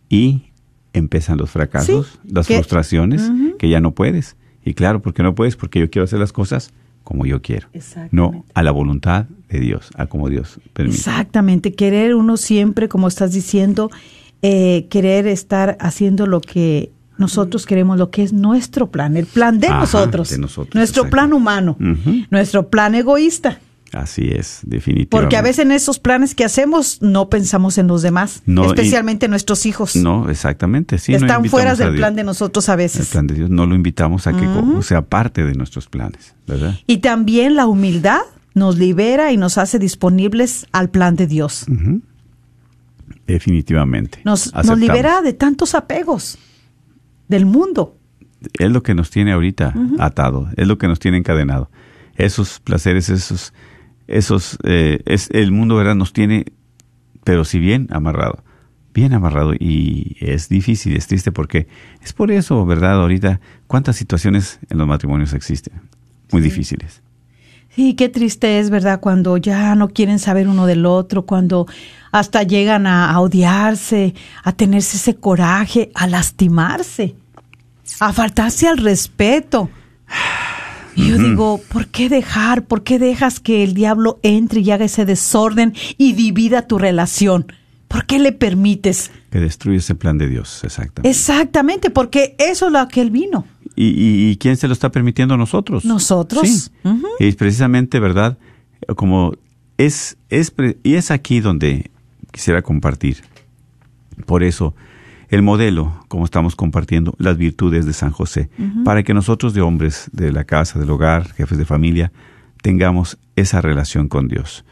y 0.09 0.45
empiezan 0.93 1.39
los 1.39 1.51
fracasos, 1.51 2.07
Sí, 2.23 2.29
las 2.33 2.47
que- 2.47 2.55
frustraciones, 2.55 3.33
que 3.59 3.69
ya 3.69 3.81
no 3.81 3.91
puedes. 3.91 4.37
Y 4.65 4.75
claro, 4.75 5.03
porque 5.03 5.25
no 5.25 5.35
puedes, 5.35 5.57
porque 5.57 5.81
yo 5.81 5.91
quiero 5.91 6.05
hacer 6.05 6.21
las 6.21 6.33
cosas 6.33 6.71
como 7.03 7.27
yo 7.27 7.43
quiero. 7.43 7.67
No 8.13 8.45
a 8.55 8.63
la 8.63 8.71
voluntad 8.71 9.27
de 9.49 9.59
Dios, 9.59 9.91
a 9.97 10.07
como 10.07 10.29
Dios 10.29 10.61
permite. 10.73 10.99
Exactamente, 10.99 11.73
querer 11.73 12.15
uno 12.15 12.37
siempre, 12.37 12.89
como 12.89 13.09
estás 13.09 13.33
diciendo, 13.33 13.91
eh, 14.43 14.87
querer 14.89 15.27
estar 15.27 15.77
haciendo 15.81 16.29
lo 16.29 16.41
que 16.41 16.93
nosotros 17.21 17.67
queremos, 17.67 17.99
lo 17.99 18.11
que 18.11 18.23
es 18.25 18.33
nuestro 18.33 18.91
plan, 18.91 19.17
el 19.17 19.27
plan 19.27 19.61
de 19.61 19.69
Ajá, 19.69 19.81
nosotros, 19.81 20.31
de 20.31 20.39
nosotros, 20.39 20.75
nuestro 20.75 21.03
exacto. 21.03 21.11
plan 21.15 21.33
humano, 21.33 21.77
nuestro 22.31 22.69
plan 22.69 22.95
egoísta. 22.97 23.61
Así 23.93 24.29
es, 24.31 24.61
definitivamente. 24.63 25.09
Porque 25.11 25.37
a 25.37 25.43
veces 25.43 25.65
en 25.65 25.73
esos 25.73 25.99
planes 25.99 26.37
que 26.37 26.45
hacemos 26.45 27.03
no 27.03 27.29
pensamos 27.29 27.77
en 27.77 27.89
los 27.89 28.03
demás, 28.03 28.43
No, 28.47 28.63
y- 28.65 28.67
especialmente 28.69 29.27
nuestros 29.27 29.67
hijos. 29.67 29.97
No, 29.97 30.31
exactamente. 30.31 30.97
Sí, 30.99 31.13
Están 31.13 31.45
fuera 31.47 31.75
del 31.75 31.97
plan 31.97 32.15
de 32.15 32.23
nosotros 32.23 32.69
a 32.69 32.75
El 32.75 32.79
veces. 32.79 33.09
plan 33.09 33.27
de 33.27 33.35
Dios 33.35 33.51
no 33.51 33.67
lo 33.67 33.75
invitamos 33.75 34.27
a 34.29 34.33
que 34.33 34.47
sea 34.83 35.03
parte 35.03 35.45
de 35.45 35.55
nuestros 35.55 35.89
planes, 35.89 36.35
¿verdad? 36.47 36.77
Y 36.87 36.99
también 36.99 37.57
la 37.57 37.67
humildad 37.67 38.21
nos 38.55 38.79
libera 38.79 39.33
y 39.33 39.37
nos 39.37 39.59
hace 39.59 39.79
disponibles 39.81 40.67
al 40.73 40.89
plan 40.91 41.17
de 41.17 41.27
Dios. 41.27 41.67
Definitivamente. 43.27 44.21
Nos, 44.25 44.53
libera 44.77 45.21
de 45.23 45.33
tantos 45.33 45.75
apegos 45.75 46.39
del 47.31 47.47
mundo. 47.47 47.97
Es 48.59 48.71
lo 48.71 48.83
que 48.83 48.95
nos 48.95 49.11
tiene 49.11 49.33
ahorita 49.33 49.75
atado, 49.99 50.49
es 50.57 50.67
lo 50.67 50.77
que 50.77 50.89
nos 50.89 50.99
tiene 50.99 51.17
encadenado. 51.19 51.71
Esos 52.17 52.61
placeres, 52.61 53.09
esos, 53.09 53.55
esos, 54.07 54.59
eh, 54.65 55.01
es 55.07 55.31
el 55.33 55.53
mundo, 55.53 55.77
¿verdad? 55.77 55.95
Nos 55.95 56.13
tiene, 56.13 56.45
pero 57.25 57.45
si 57.45 57.59
bien 57.59 57.87
amarrado. 57.91 58.43
bien 58.93 59.13
amarrado 59.13 59.55
y 59.55 60.17
es 60.21 60.49
difícil, 60.49 60.97
es 60.97 61.07
triste 61.07 61.31
porque 61.33 61.69
es 62.03 62.13
por 62.13 62.31
eso, 62.31 62.67
¿verdad? 62.67 63.01
Ahorita, 63.01 63.41
¿cuántas 63.67 63.97
situaciones 63.97 64.59
en 64.69 64.79
los 64.79 64.87
matrimonios 64.87 65.33
existen? 65.33 65.75
Muy 66.33 66.43
difíciles. 66.43 67.03
Sí, 67.69 67.95
qué 67.95 68.09
triste 68.09 68.59
es, 68.59 68.69
¿verdad? 68.69 68.99
Cuando 68.99 69.37
ya 69.37 69.77
no 69.77 69.91
quieren 69.91 70.19
saber 70.19 70.49
uno 70.49 70.67
del 70.67 70.87
otro, 70.87 71.25
cuando 71.25 71.67
hasta 72.11 72.43
llegan 72.43 72.87
a, 72.89 73.13
a 73.13 73.21
odiarse, 73.21 74.15
a 74.43 74.51
tenerse 74.53 74.97
ese 74.97 75.15
coraje, 75.15 75.91
a 75.95 76.09
lastimarse, 76.09 77.15
a 78.01 78.13
faltarse 78.13 78.67
al 78.67 78.79
respeto. 78.79 79.71
Y 80.97 81.09
yo 81.09 81.19
digo, 81.19 81.61
¿por 81.69 81.87
qué 81.87 82.09
dejar? 82.09 82.65
¿Por 82.67 82.83
qué 82.83 82.99
dejas 82.99 83.39
que 83.41 83.63
el 83.63 83.75
diablo 83.75 84.19
entre 84.23 84.61
y 84.61 84.71
haga 84.71 84.87
ese 84.87 85.05
desorden 85.05 85.75
y 85.97 86.15
divida 86.15 86.67
tu 86.67 86.79
relación? 86.79 87.47
¿Por 87.87 88.07
qué 88.07 88.19
le 88.19 88.33
permites? 88.33 89.11
Que 89.31 89.39
destruye 89.39 89.79
ese 89.79 89.95
plan 89.95 90.19
de 90.19 90.29
Dios, 90.29 90.63
exactamente. 90.65 91.09
Exactamente, 91.09 91.91
porque 91.91 92.35
eso 92.39 92.67
es 92.67 92.73
lo 92.73 92.89
que 92.89 93.01
él 93.01 93.11
vino. 93.11 93.47
¿Y, 93.77 93.87
y, 93.89 94.31
y 94.31 94.37
quién 94.37 94.57
se 94.57 94.67
lo 94.67 94.73
está 94.73 94.91
permitiendo? 94.91 95.37
Nosotros. 95.37 95.85
Nosotros. 95.85 96.49
Sí. 96.49 96.71
Y 97.21 97.29
es 97.29 97.37
precisamente, 97.37 98.01
¿verdad? 98.01 98.37
Como 98.97 99.33
es, 99.79 100.17
es, 100.29 100.53
y 100.83 100.95
es 100.95 101.11
aquí 101.11 101.41
donde 101.41 101.91
quisiera 102.33 102.63
compartir. 102.63 103.23
Por 104.27 104.43
eso, 104.43 104.75
el 105.31 105.43
modelo, 105.43 105.95
como 106.09 106.25
estamos 106.25 106.57
compartiendo, 106.57 107.15
las 107.19 107.37
virtudes 107.37 107.87
de 107.87 107.93
San 107.93 108.11
José, 108.11 108.51
para 108.85 109.05
que 109.05 109.15
nosotros 109.15 109.55
de 109.55 109.61
hombres 109.61 110.11
de 110.13 110.33
la 110.33 110.43
casa, 110.45 110.81
del 110.81 110.91
hogar, 110.91 111.33
jefes 111.35 111.57
de 111.57 111.65
familia, 111.65 112.13
tengamos 112.63 113.17
esa 113.37 113.61
relación 113.61 114.09
con 114.09 114.27
Dios. 114.27 114.65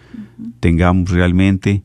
Tengamos 0.58 1.10
realmente 1.10 1.84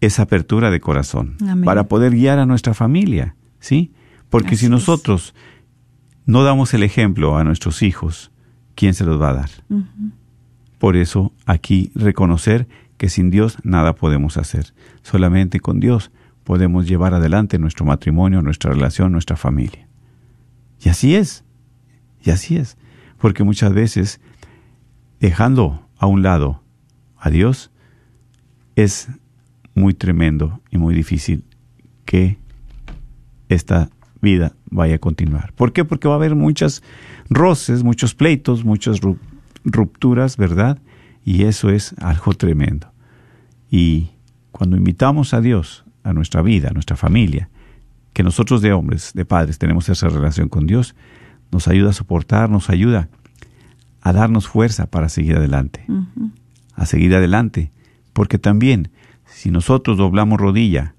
esa 0.00 0.22
apertura 0.22 0.70
de 0.70 0.80
corazón 0.80 1.36
Amén. 1.42 1.64
para 1.64 1.88
poder 1.88 2.12
guiar 2.12 2.38
a 2.38 2.46
nuestra 2.46 2.72
familia, 2.72 3.36
¿sí? 3.60 3.92
Porque 4.30 4.54
Así 4.54 4.56
si 4.56 4.64
es. 4.66 4.70
nosotros 4.70 5.34
no 6.24 6.42
damos 6.42 6.72
el 6.72 6.82
ejemplo 6.82 7.36
a 7.36 7.44
nuestros 7.44 7.82
hijos, 7.82 8.32
¿quién 8.74 8.94
se 8.94 9.04
los 9.04 9.20
va 9.20 9.30
a 9.30 9.34
dar? 9.34 9.50
Por 10.78 10.96
eso 10.96 11.32
aquí 11.44 11.90
reconocer 11.94 12.66
que 12.96 13.10
sin 13.10 13.30
Dios 13.30 13.58
nada 13.62 13.94
podemos 13.94 14.38
hacer. 14.38 14.72
Solamente 15.02 15.60
con 15.60 15.80
Dios 15.80 16.10
podemos 16.46 16.86
llevar 16.86 17.12
adelante 17.12 17.58
nuestro 17.58 17.84
matrimonio, 17.84 18.40
nuestra 18.40 18.72
relación, 18.72 19.10
nuestra 19.10 19.36
familia. 19.36 19.88
Y 20.80 20.88
así 20.88 21.16
es. 21.16 21.42
Y 22.24 22.30
así 22.30 22.56
es. 22.56 22.78
Porque 23.18 23.42
muchas 23.42 23.74
veces, 23.74 24.20
dejando 25.18 25.84
a 25.98 26.06
un 26.06 26.22
lado 26.22 26.62
a 27.18 27.30
Dios, 27.30 27.72
es 28.76 29.08
muy 29.74 29.92
tremendo 29.92 30.60
y 30.70 30.78
muy 30.78 30.94
difícil 30.94 31.42
que 32.04 32.38
esta 33.48 33.90
vida 34.20 34.52
vaya 34.70 34.94
a 34.94 34.98
continuar. 34.98 35.52
¿Por 35.54 35.72
qué? 35.72 35.84
Porque 35.84 36.06
va 36.06 36.14
a 36.14 36.18
haber 36.18 36.36
muchas 36.36 36.80
roces, 37.28 37.82
muchos 37.82 38.14
pleitos, 38.14 38.64
muchas 38.64 39.00
ru- 39.00 39.18
rupturas, 39.64 40.36
¿verdad? 40.36 40.78
Y 41.24 41.42
eso 41.42 41.70
es 41.70 41.92
algo 41.98 42.34
tremendo. 42.34 42.92
Y 43.68 44.10
cuando 44.52 44.76
invitamos 44.76 45.34
a 45.34 45.40
Dios 45.40 45.85
a 46.06 46.12
nuestra 46.12 46.40
vida, 46.40 46.68
a 46.68 46.72
nuestra 46.72 46.96
familia, 46.96 47.50
que 48.12 48.22
nosotros 48.22 48.62
de 48.62 48.72
hombres, 48.72 49.12
de 49.14 49.24
padres, 49.24 49.58
tenemos 49.58 49.88
esa 49.88 50.08
relación 50.08 50.48
con 50.48 50.66
Dios, 50.66 50.94
nos 51.50 51.68
ayuda 51.68 51.90
a 51.90 51.92
soportar, 51.92 52.48
nos 52.48 52.70
ayuda 52.70 53.08
a 54.00 54.12
darnos 54.12 54.46
fuerza 54.46 54.86
para 54.86 55.08
seguir 55.08 55.36
adelante, 55.36 55.84
a 56.74 56.86
seguir 56.86 57.14
adelante, 57.14 57.72
porque 58.12 58.38
también 58.38 58.90
si 59.26 59.50
nosotros 59.50 59.98
doblamos 59.98 60.40
rodilla 60.40 60.94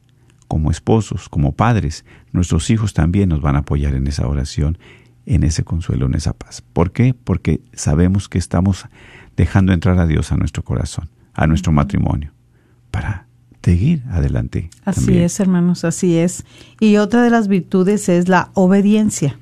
como 0.48 0.72
esposos, 0.72 1.30
como 1.30 1.54
padres, 1.54 2.06
nuestros 2.34 2.70
hijos 2.70 2.94
también 2.94 3.30
nos 3.30 3.42
van 3.42 3.56
a 3.56 3.60
apoyar 3.60 3.94
en 3.94 4.08
esa 4.08 4.28
oración, 4.28 4.78
en 5.26 5.44
ese 5.44 5.64
consuelo, 5.64 6.06
en 6.06 6.16
esa 6.16 6.34
paz. 6.34 6.62
¿Por 6.74 6.92
qué? 6.92 7.14
Porque 7.14 7.62
sabemos 7.74 8.28
que 8.28 8.38
estamos 8.38 8.86
dejando 9.38 9.72
entrar 9.72 10.00
a 10.00 10.08
Dios 10.08 10.32
a 10.32 10.38
nuestro 10.38 10.64
corazón, 10.64 11.10
a 11.34 11.48
nuestro 11.48 11.72
matrimonio, 11.72 12.34
para 12.92 13.27
seguir 13.64 14.04
adelante. 14.12 14.70
Así 14.86 15.06
también. 15.06 15.24
es, 15.24 15.40
hermanos, 15.40 15.84
así 15.84 16.18
es. 16.18 16.46
Y 16.80 16.98
otra 16.98 17.22
de 17.24 17.30
las 17.30 17.48
virtudes 17.48 18.08
es 18.08 18.30
la 18.30 18.50
obediencia. 18.54 19.38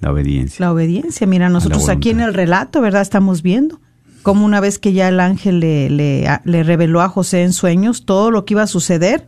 La 0.00 0.12
obediencia. 0.12 0.64
La 0.64 0.72
obediencia. 0.72 1.26
Mira, 1.26 1.48
nosotros 1.48 1.88
aquí 1.88 2.10
en 2.10 2.20
el 2.20 2.34
relato, 2.34 2.80
¿verdad? 2.80 3.02
Estamos 3.02 3.42
viendo 3.42 3.80
como 4.22 4.44
una 4.44 4.60
vez 4.60 4.78
que 4.78 4.92
ya 4.92 5.08
el 5.08 5.20
ángel 5.20 5.60
le, 5.60 5.88
le, 5.90 6.62
reveló 6.62 7.00
a 7.00 7.08
José 7.08 7.42
en 7.42 7.52
sueños 7.52 8.04
todo 8.04 8.30
lo 8.30 8.44
que 8.44 8.54
iba 8.54 8.62
a 8.62 8.66
suceder, 8.66 9.26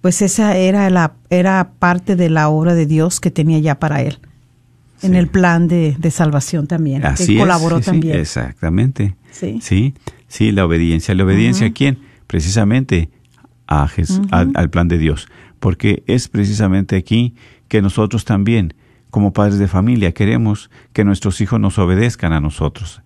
pues 0.00 0.22
esa 0.22 0.56
era, 0.56 0.90
la, 0.90 1.14
era 1.30 1.72
parte 1.78 2.16
de 2.16 2.30
la 2.30 2.48
obra 2.48 2.74
de 2.74 2.86
Dios 2.86 3.20
que 3.20 3.30
tenía 3.30 3.58
ya 3.60 3.78
para 3.78 4.02
él. 4.02 4.18
En 5.02 5.14
el 5.14 5.28
plan 5.28 5.68
de, 5.68 5.96
de 5.98 6.10
salvación 6.10 6.66
también. 6.66 7.04
Así 7.04 7.26
que 7.26 7.32
es, 7.34 7.38
colaboró 7.38 7.76
sí, 7.76 7.82
sí, 7.82 7.90
también. 7.90 8.18
exactamente. 8.18 9.14
Sí. 9.30 9.58
sí, 9.62 9.94
sí, 10.36 10.52
la 10.52 10.64
obediencia. 10.66 11.14
¿La 11.14 11.24
obediencia 11.24 11.66
a 11.68 11.72
quién? 11.72 11.98
Precisamente 12.26 13.08
a 13.66 13.86
Jes- 13.88 14.20
al, 14.30 14.50
al 14.54 14.68
plan 14.70 14.88
de 14.88 14.98
Dios. 14.98 15.28
Porque 15.60 16.02
es 16.06 16.28
precisamente 16.28 16.96
aquí 16.96 17.34
que 17.68 17.80
nosotros 17.82 18.24
también, 18.24 18.74
como 19.10 19.32
padres 19.32 19.58
de 19.58 19.68
familia, 19.68 20.12
queremos 20.12 20.70
que 20.92 21.04
nuestros 21.04 21.40
hijos 21.40 21.58
nos 21.60 21.78
obedezcan 21.78 22.32
a 22.32 22.40
nosotros. 22.40 23.00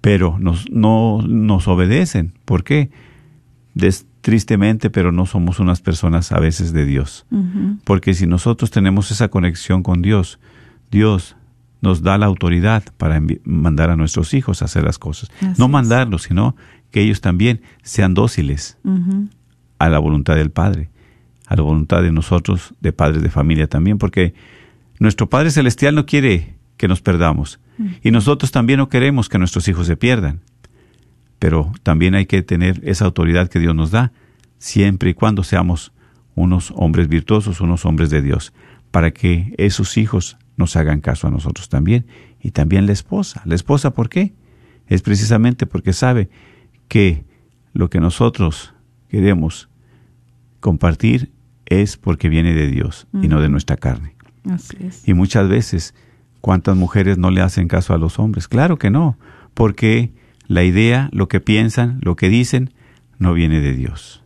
Pero 0.00 0.36
nos, 0.38 0.70
no 0.70 1.20
nos 1.26 1.68
obedecen. 1.68 2.34
¿Por 2.44 2.64
qué? 2.64 2.90
Des- 3.74 4.06
tristemente, 4.20 4.88
pero 4.90 5.10
no 5.12 5.26
somos 5.26 5.58
unas 5.60 5.80
personas 5.80 6.30
a 6.32 6.38
veces 6.40 6.72
de 6.72 6.84
Dios. 6.84 7.24
Porque 7.84 8.14
si 8.14 8.26
nosotros 8.26 8.70
tenemos 8.70 9.10
esa 9.10 9.28
conexión 9.28 9.82
con 9.82 10.00
Dios, 10.02 10.38
Dios 10.90 11.34
nos 11.82 12.02
da 12.02 12.16
la 12.16 12.26
autoridad 12.26 12.84
para 12.96 13.20
mandar 13.44 13.90
a 13.90 13.96
nuestros 13.96 14.32
hijos 14.32 14.62
a 14.62 14.64
hacer 14.64 14.84
las 14.84 14.98
cosas. 14.98 15.30
Así 15.40 15.60
no 15.60 15.66
es. 15.66 15.70
mandarlos, 15.70 16.22
sino 16.22 16.56
que 16.90 17.02
ellos 17.02 17.20
también 17.20 17.60
sean 17.82 18.14
dóciles 18.14 18.78
a 19.78 19.88
la 19.88 19.98
voluntad 19.98 20.36
del 20.36 20.50
Padre, 20.50 20.88
a 21.46 21.56
la 21.56 21.62
voluntad 21.62 22.02
de 22.02 22.12
nosotros, 22.12 22.74
de 22.80 22.92
padres 22.92 23.22
de 23.22 23.30
familia 23.30 23.66
también, 23.66 23.98
porque 23.98 24.32
nuestro 25.00 25.28
Padre 25.28 25.50
Celestial 25.50 25.94
no 25.94 26.06
quiere 26.06 26.54
que 26.76 26.86
nos 26.88 27.02
perdamos 27.02 27.58
y 28.02 28.12
nosotros 28.12 28.52
también 28.52 28.78
no 28.78 28.88
queremos 28.88 29.28
que 29.28 29.38
nuestros 29.38 29.66
hijos 29.66 29.86
se 29.86 29.96
pierdan. 29.96 30.40
Pero 31.40 31.72
también 31.82 32.14
hay 32.14 32.26
que 32.26 32.42
tener 32.42 32.80
esa 32.84 33.06
autoridad 33.06 33.48
que 33.48 33.58
Dios 33.58 33.74
nos 33.74 33.90
da, 33.90 34.12
siempre 34.58 35.10
y 35.10 35.14
cuando 35.14 35.42
seamos 35.42 35.92
unos 36.36 36.72
hombres 36.76 37.08
virtuosos, 37.08 37.60
unos 37.60 37.84
hombres 37.84 38.10
de 38.10 38.22
Dios, 38.22 38.52
para 38.92 39.10
que 39.10 39.52
esos 39.58 39.96
hijos 39.96 40.36
nos 40.56 40.76
hagan 40.76 41.00
caso 41.00 41.26
a 41.26 41.30
nosotros 41.30 41.68
también. 41.68 42.06
Y 42.40 42.50
también 42.50 42.86
la 42.86 42.92
esposa. 42.92 43.42
¿La 43.44 43.54
esposa 43.54 43.92
por 43.92 44.08
qué? 44.08 44.32
Es 44.86 45.02
precisamente 45.02 45.66
porque 45.66 45.92
sabe 45.92 46.28
que 46.88 47.24
lo 47.72 47.88
que 47.88 48.00
nosotros 48.00 48.74
queremos 49.08 49.68
compartir 50.60 51.32
es 51.66 51.96
porque 51.96 52.28
viene 52.28 52.52
de 52.52 52.68
Dios 52.68 53.06
y 53.14 53.28
no 53.28 53.40
de 53.40 53.48
nuestra 53.48 53.76
carne. 53.76 54.14
Así 54.50 54.76
es. 54.80 55.06
Y 55.08 55.14
muchas 55.14 55.48
veces, 55.48 55.94
¿cuántas 56.40 56.76
mujeres 56.76 57.16
no 57.18 57.30
le 57.30 57.40
hacen 57.40 57.68
caso 57.68 57.94
a 57.94 57.98
los 57.98 58.18
hombres? 58.18 58.48
Claro 58.48 58.78
que 58.78 58.90
no, 58.90 59.16
porque 59.54 60.12
la 60.48 60.64
idea, 60.64 61.08
lo 61.12 61.28
que 61.28 61.40
piensan, 61.40 61.98
lo 62.02 62.16
que 62.16 62.28
dicen, 62.28 62.74
no 63.18 63.32
viene 63.32 63.60
de 63.60 63.72
Dios. 63.72 64.22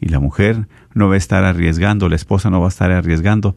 Y 0.00 0.08
la 0.08 0.18
mujer 0.18 0.66
no 0.94 1.08
va 1.08 1.14
a 1.14 1.18
estar 1.18 1.44
arriesgando, 1.44 2.08
la 2.08 2.16
esposa 2.16 2.50
no 2.50 2.60
va 2.60 2.66
a 2.66 2.68
estar 2.68 2.90
arriesgando 2.90 3.56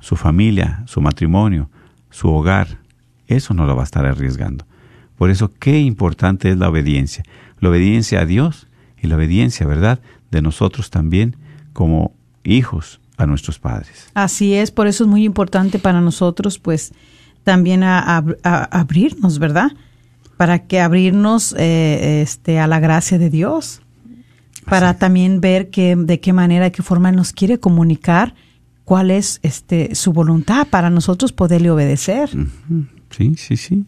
su 0.00 0.16
familia, 0.16 0.82
su 0.86 1.00
matrimonio, 1.00 1.70
su 2.10 2.28
hogar. 2.28 2.78
Eso 3.26 3.54
no 3.54 3.64
lo 3.66 3.76
va 3.76 3.82
a 3.82 3.84
estar 3.84 4.04
arriesgando. 4.06 4.66
Por 5.16 5.30
eso, 5.30 5.52
qué 5.58 5.80
importante 5.80 6.50
es 6.50 6.56
la 6.56 6.68
obediencia. 6.68 7.22
La 7.60 7.68
obediencia 7.68 8.20
a 8.20 8.26
Dios 8.26 8.66
y 9.00 9.06
la 9.06 9.16
obediencia, 9.16 9.66
¿verdad?, 9.66 10.00
de 10.30 10.42
nosotros 10.42 10.90
también 10.90 11.36
como 11.72 12.12
hijos 12.44 13.00
a 13.16 13.26
nuestros 13.26 13.58
padres. 13.58 14.10
Así 14.14 14.54
es, 14.54 14.70
por 14.70 14.86
eso 14.86 15.04
es 15.04 15.10
muy 15.10 15.24
importante 15.24 15.78
para 15.78 16.00
nosotros, 16.00 16.58
pues, 16.58 16.92
también 17.44 17.82
a, 17.82 17.98
a- 18.18 18.24
a- 18.44 18.64
abrirnos, 18.80 19.38
¿verdad? 19.38 19.72
Para 20.36 20.60
que 20.66 20.80
abrirnos 20.80 21.54
eh, 21.58 22.22
este, 22.22 22.58
a 22.58 22.66
la 22.66 22.80
gracia 22.80 23.18
de 23.18 23.28
Dios, 23.28 23.82
para 24.64 24.94
también 24.98 25.40
ver 25.40 25.68
que, 25.70 25.96
de 25.96 26.20
qué 26.20 26.32
manera, 26.32 26.64
de 26.66 26.72
qué 26.72 26.82
forma 26.82 27.12
nos 27.12 27.32
quiere 27.32 27.58
comunicar 27.58 28.34
cuál 28.90 29.12
es 29.12 29.38
este, 29.44 29.94
su 29.94 30.12
voluntad 30.12 30.66
para 30.66 30.90
nosotros 30.90 31.30
poderle 31.30 31.70
obedecer. 31.70 32.28
Sí, 33.16 33.36
sí, 33.36 33.56
sí. 33.56 33.84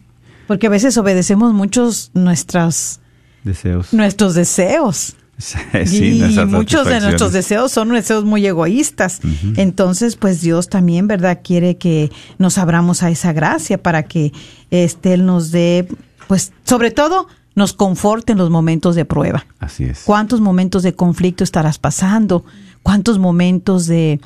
Porque 0.47 0.67
a 0.67 0.69
veces 0.69 0.97
obedecemos 0.97 1.53
muchos 1.53 2.09
nuestras, 2.13 3.01
Deseos. 3.43 3.93
nuestros 3.93 4.33
deseos. 4.33 5.17
Sí, 5.85 6.23
y 6.23 6.45
muchos 6.45 6.87
de 6.87 7.01
nuestros 7.01 7.33
deseos 7.33 7.73
son 7.73 7.89
deseos 7.89 8.23
muy 8.23 8.47
egoístas. 8.47 9.19
Entonces, 9.57 10.15
pues 10.15 10.39
Dios 10.39 10.69
también, 10.69 11.09
¿verdad? 11.09 11.41
Quiere 11.43 11.75
que 11.75 12.09
nos 12.37 12.57
abramos 12.57 13.03
a 13.03 13.09
esa 13.09 13.33
gracia 13.33 13.83
para 13.83 14.03
que 14.03 14.31
este, 14.71 15.15
Él 15.15 15.25
nos 15.25 15.51
dé, 15.51 15.85
pues, 16.29 16.53
sobre 16.63 16.91
todo, 16.91 17.27
nos 17.55 17.73
conforte 17.73 18.31
en 18.31 18.37
los 18.37 18.49
momentos 18.49 18.95
de 18.95 19.03
prueba. 19.03 19.45
Así 19.59 19.83
es. 19.83 20.03
¿Cuántos 20.05 20.39
momentos 20.39 20.81
de 20.81 20.95
conflicto 20.95 21.43
estarás 21.43 21.77
pasando? 21.77 22.45
¿Cuántos 22.83 23.19
momentos 23.19 23.85
de, 23.85 24.21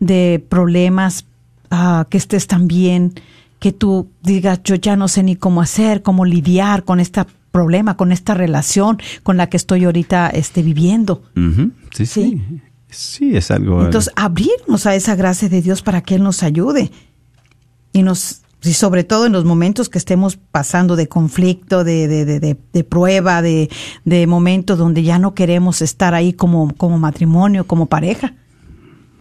de 0.00 0.44
problemas 0.48 1.24
ah, 1.70 2.06
que 2.10 2.18
estés 2.18 2.46
tan 2.46 2.68
bien, 2.68 3.14
que 3.58 3.72
tú 3.72 4.08
digas, 4.22 4.60
yo 4.62 4.76
ya 4.76 4.96
no 4.96 5.08
sé 5.08 5.22
ni 5.22 5.36
cómo 5.36 5.60
hacer, 5.60 6.02
cómo 6.02 6.24
lidiar 6.24 6.84
con 6.84 7.00
este 7.00 7.24
problema, 7.50 7.96
con 7.96 8.12
esta 8.12 8.34
relación 8.34 8.98
con 9.22 9.36
la 9.36 9.48
que 9.48 9.56
estoy 9.56 9.84
ahorita 9.84 10.28
este, 10.30 10.62
viviendo? 10.62 11.22
Sí, 11.34 12.06
Sí. 12.06 12.06
sí, 12.06 12.40
sí. 12.90 13.36
es 13.36 13.50
algo. 13.50 13.84
Entonces, 13.84 14.12
abrirnos 14.16 14.86
a 14.86 14.94
esa 14.94 15.16
gracia 15.16 15.48
de 15.48 15.62
Dios 15.62 15.82
para 15.82 16.02
que 16.02 16.14
Él 16.16 16.22
nos 16.22 16.42
ayude. 16.42 16.92
Y 17.92 18.02
nos, 18.02 18.42
y 18.62 18.74
sobre 18.74 19.02
todo 19.02 19.26
en 19.26 19.32
los 19.32 19.44
momentos 19.44 19.88
que 19.88 19.98
estemos 19.98 20.36
pasando 20.36 20.94
de 20.94 21.08
conflicto, 21.08 21.84
de, 21.84 22.06
de, 22.06 22.56
de, 22.72 22.84
prueba, 22.84 23.42
de, 23.42 23.70
de 24.04 24.26
momentos 24.26 24.78
donde 24.78 25.02
ya 25.02 25.18
no 25.18 25.34
queremos 25.34 25.82
estar 25.82 26.14
ahí 26.14 26.32
como, 26.32 26.72
como 26.76 26.98
matrimonio, 26.98 27.66
como 27.66 27.86
pareja. 27.86 28.34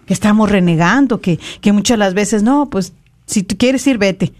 Que 0.07 0.13
estamos 0.13 0.49
renegando, 0.49 1.21
que, 1.21 1.39
que 1.61 1.71
muchas 1.71 1.95
de 1.95 1.99
las 1.99 2.15
veces, 2.15 2.41
no, 2.41 2.69
pues 2.69 2.93
si 3.27 3.43
tú 3.43 3.55
quieres 3.57 3.85
ir, 3.85 3.99
vete. 3.99 4.33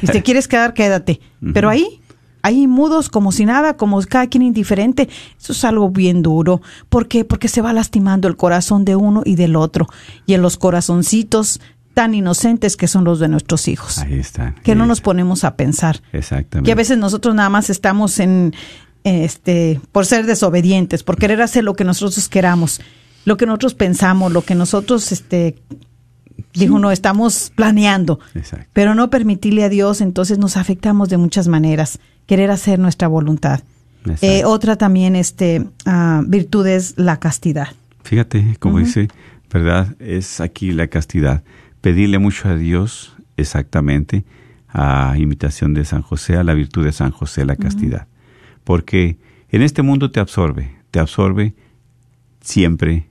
Si 0.00 0.08
te 0.08 0.22
quieres 0.24 0.48
quedar, 0.48 0.74
quédate. 0.74 1.20
Pero 1.54 1.70
ahí, 1.70 2.02
ahí 2.42 2.66
mudos, 2.66 3.08
como 3.08 3.32
si 3.32 3.46
nada, 3.46 3.76
como 3.76 4.02
cada 4.02 4.26
quien 4.26 4.42
indiferente. 4.42 5.08
Eso 5.40 5.52
es 5.52 5.64
algo 5.64 5.88
bien 5.88 6.20
duro. 6.22 6.60
¿Por 6.90 7.08
qué? 7.08 7.24
Porque 7.24 7.48
se 7.48 7.62
va 7.62 7.72
lastimando 7.72 8.28
el 8.28 8.36
corazón 8.36 8.84
de 8.84 8.96
uno 8.96 9.22
y 9.24 9.36
del 9.36 9.56
otro. 9.56 9.88
Y 10.26 10.34
en 10.34 10.42
los 10.42 10.58
corazoncitos 10.58 11.60
tan 11.94 12.14
inocentes 12.14 12.76
que 12.76 12.86
son 12.86 13.04
los 13.04 13.18
de 13.18 13.28
nuestros 13.28 13.66
hijos. 13.66 13.98
Ahí 13.98 14.20
está. 14.20 14.54
Que 14.62 14.76
no 14.76 14.86
nos 14.86 15.00
ponemos 15.00 15.42
a 15.42 15.56
pensar. 15.56 16.00
Exactamente. 16.12 16.66
Que 16.66 16.72
a 16.72 16.76
veces 16.76 16.96
nosotros 16.96 17.34
nada 17.34 17.48
más 17.48 17.70
estamos 17.70 18.20
en, 18.20 18.54
este, 19.02 19.80
por 19.90 20.06
ser 20.06 20.26
desobedientes, 20.26 21.02
por 21.02 21.16
querer 21.16 21.42
hacer 21.42 21.64
lo 21.64 21.74
que 21.74 21.84
nosotros 21.84 22.28
queramos, 22.28 22.80
lo 23.24 23.36
que 23.36 23.46
nosotros 23.46 23.74
pensamos, 23.74 24.32
lo 24.32 24.42
que 24.42 24.54
nosotros, 24.54 25.12
este, 25.12 25.56
dijo, 26.54 26.78
no, 26.78 26.90
estamos 26.90 27.52
planeando. 27.54 28.20
Exacto. 28.34 28.66
Pero 28.72 28.94
no 28.94 29.10
permitirle 29.10 29.64
a 29.64 29.68
Dios, 29.68 30.00
entonces 30.00 30.38
nos 30.38 30.56
afectamos 30.56 31.08
de 31.08 31.16
muchas 31.16 31.48
maneras. 31.48 31.98
Querer 32.26 32.50
hacer 32.50 32.78
nuestra 32.78 33.08
voluntad. 33.08 33.60
Eh, 34.22 34.44
otra 34.44 34.76
también, 34.76 35.16
este, 35.16 35.66
ah, 35.84 36.22
virtud 36.26 36.66
es 36.66 36.94
la 36.96 37.18
castidad. 37.18 37.68
Fíjate, 38.04 38.56
como 38.58 38.78
dice, 38.78 39.08
¿verdad? 39.52 39.96
Es 39.98 40.40
aquí 40.40 40.72
la 40.72 40.86
castidad. 40.86 41.42
Pedirle 41.80 42.18
mucho 42.18 42.48
a 42.48 42.56
Dios, 42.56 43.14
exactamente, 43.36 44.24
a 44.68 45.14
imitación 45.18 45.74
de 45.74 45.84
San 45.84 46.02
José, 46.02 46.36
a 46.36 46.44
la 46.44 46.54
virtud 46.54 46.84
de 46.84 46.92
San 46.92 47.10
José, 47.10 47.44
la 47.44 47.56
castidad. 47.56 48.06
Porque 48.64 49.18
en 49.50 49.62
este 49.62 49.82
mundo 49.82 50.10
te 50.10 50.20
absorbe, 50.20 50.76
te 50.90 51.00
absorbe 51.00 51.54
siempre, 52.40 53.07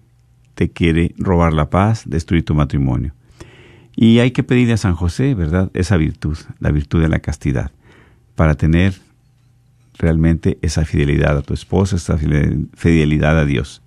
te 0.58 0.72
quiere 0.72 1.14
robar 1.20 1.54
la 1.54 1.70
paz, 1.70 2.02
destruir 2.08 2.44
tu 2.44 2.56
matrimonio. 2.56 3.14
Y 3.96 4.18
hay 4.18 4.32
que 4.32 4.42
pedirle 4.42 4.74
a 4.74 4.78
San 4.78 4.96
José, 4.96 5.36
¿verdad? 5.36 5.70
Esa 5.76 5.98
virtud, 5.98 6.36
la 6.60 6.72
virtud 6.72 7.00
de 7.00 7.10
la 7.10 7.20
castidad, 7.20 7.70
para 8.34 8.56
tener 8.56 8.96
realmente 10.00 10.58
esa 10.64 10.84
fidelidad 10.84 11.38
a 11.38 11.44
tu 11.44 11.54
esposa, 11.54 11.96
esa 11.98 12.18
fidel- 12.18 12.70
fidelidad 12.74 13.38
a 13.38 13.46
Dios 13.46 13.84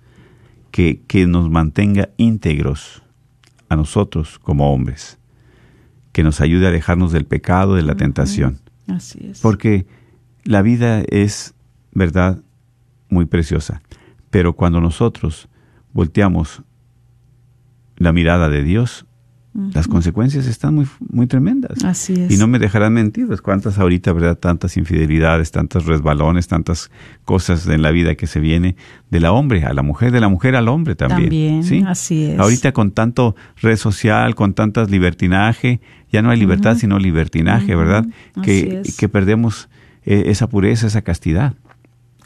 que, 0.71 1.01
que 1.07 1.27
nos 1.27 1.49
mantenga 1.49 2.07
íntegros 2.15 3.03
a 3.67 3.75
nosotros 3.75 4.39
como 4.39 4.73
hombres, 4.73 5.17
que 6.13 6.23
nos 6.23 6.39
ayude 6.39 6.67
a 6.67 6.69
alejarnos 6.69 7.11
del 7.11 7.25
pecado, 7.25 7.75
de 7.75 7.81
la 7.83 7.95
tentación, 7.95 8.59
Así 8.87 9.19
es. 9.29 9.41
porque 9.41 9.85
la 10.45 10.61
vida 10.61 11.01
es, 11.09 11.53
verdad, 11.91 12.39
muy 13.09 13.25
preciosa, 13.25 13.81
pero 14.29 14.53
cuando 14.53 14.79
nosotros 14.79 15.49
volteamos 15.93 16.63
la 17.97 18.11
mirada 18.11 18.49
de 18.49 18.63
Dios, 18.63 19.05
las 19.73 19.89
consecuencias 19.89 20.47
están 20.47 20.75
muy, 20.75 20.87
muy 21.09 21.27
tremendas. 21.27 21.83
Así 21.83 22.13
es. 22.13 22.31
Y 22.31 22.37
no 22.37 22.47
me 22.47 22.57
dejarán 22.57 22.93
mentir, 22.93 23.27
pues 23.27 23.41
cuántas 23.41 23.77
ahorita, 23.79 24.13
¿verdad? 24.13 24.37
Tantas 24.37 24.77
infidelidades, 24.77 25.51
tantos 25.51 25.87
resbalones, 25.87 26.47
tantas 26.47 26.89
cosas 27.25 27.67
en 27.67 27.81
la 27.81 27.91
vida 27.91 28.15
que 28.15 28.27
se 28.27 28.39
viene 28.39 28.77
de 29.09 29.19
la 29.19 29.33
hombre 29.33 29.65
a 29.65 29.73
la 29.73 29.81
mujer, 29.81 30.13
de 30.13 30.21
la 30.21 30.29
mujer 30.29 30.55
al 30.55 30.69
hombre 30.69 30.95
también. 30.95 31.23
También, 31.23 31.63
¿sí? 31.65 31.83
así 31.85 32.27
es. 32.27 32.39
Ahorita 32.39 32.71
con 32.71 32.91
tanto 32.91 33.35
red 33.61 33.75
social, 33.75 34.35
con 34.35 34.53
tantas 34.53 34.89
libertinaje, 34.89 35.81
ya 36.09 36.21
no 36.21 36.29
hay 36.29 36.39
libertad 36.39 36.77
sino 36.77 36.97
libertinaje, 36.97 37.75
¿verdad? 37.75 38.05
Así 38.35 38.41
Que, 38.43 38.81
es. 38.85 38.95
que 38.95 39.09
perdemos 39.09 39.67
eh, 40.05 40.23
esa 40.27 40.47
pureza, 40.47 40.87
esa 40.87 41.01
castidad. 41.01 41.55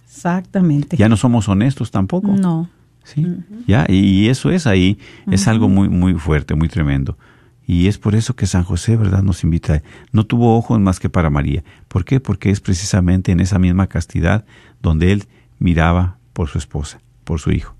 Exactamente. 0.05 0.95
Ya 0.95 1.09
no 1.09 1.17
somos 1.17 1.49
honestos 1.49 1.89
tampoco. 1.89 2.35
No. 2.37 2.69
¿Sí? 3.05 3.25
Ya, 3.67 3.85
y 3.87 4.27
eso 4.27 4.51
es 4.51 4.67
ahí, 4.67 4.97
es 5.31 5.47
algo 5.47 5.69
muy, 5.69 5.87
muy 5.87 6.15
fuerte, 6.15 6.55
muy 6.55 6.67
tremendo. 6.67 7.17
Y 7.67 7.87
es 7.87 7.97
por 7.97 8.13
eso 8.13 8.35
que 8.35 8.45
San 8.45 8.63
José, 8.63 8.97
¿verdad?, 8.97 9.23
nos 9.23 9.43
invita. 9.43 9.81
No 10.11 10.25
tuvo 10.25 10.57
ojos 10.57 10.79
más 10.79 10.99
que 10.99 11.09
para 11.09 11.29
María. 11.29 11.63
¿Por 11.87 12.03
qué? 12.05 12.19
Porque 12.19 12.49
es 12.49 12.59
precisamente 12.59 13.31
en 13.31 13.39
esa 13.39 13.57
misma 13.57 13.87
castidad 13.87 14.45
donde 14.81 15.11
él 15.11 15.23
miraba 15.57 16.17
por 16.33 16.49
su 16.49 16.57
esposa, 16.57 16.99
por 17.23 17.39
su 17.39 17.51
hijo. 17.51 17.75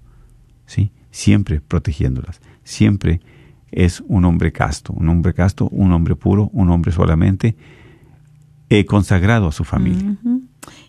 ¿Sí? 0.65 0.91
Siempre 1.11 1.61
protegiéndolas. 1.61 2.41
Siempre 2.63 3.21
es 3.71 4.03
un 4.07 4.25
hombre 4.25 4.51
casto, 4.51 4.93
un 4.93 5.09
hombre 5.09 5.33
casto, 5.33 5.67
un 5.69 5.91
hombre 5.91 6.15
puro, 6.15 6.49
un 6.53 6.69
hombre 6.69 6.91
solamente 6.91 7.55
eh, 8.69 8.85
consagrado 8.85 9.47
a 9.47 9.51
su 9.51 9.63
familia. 9.63 10.15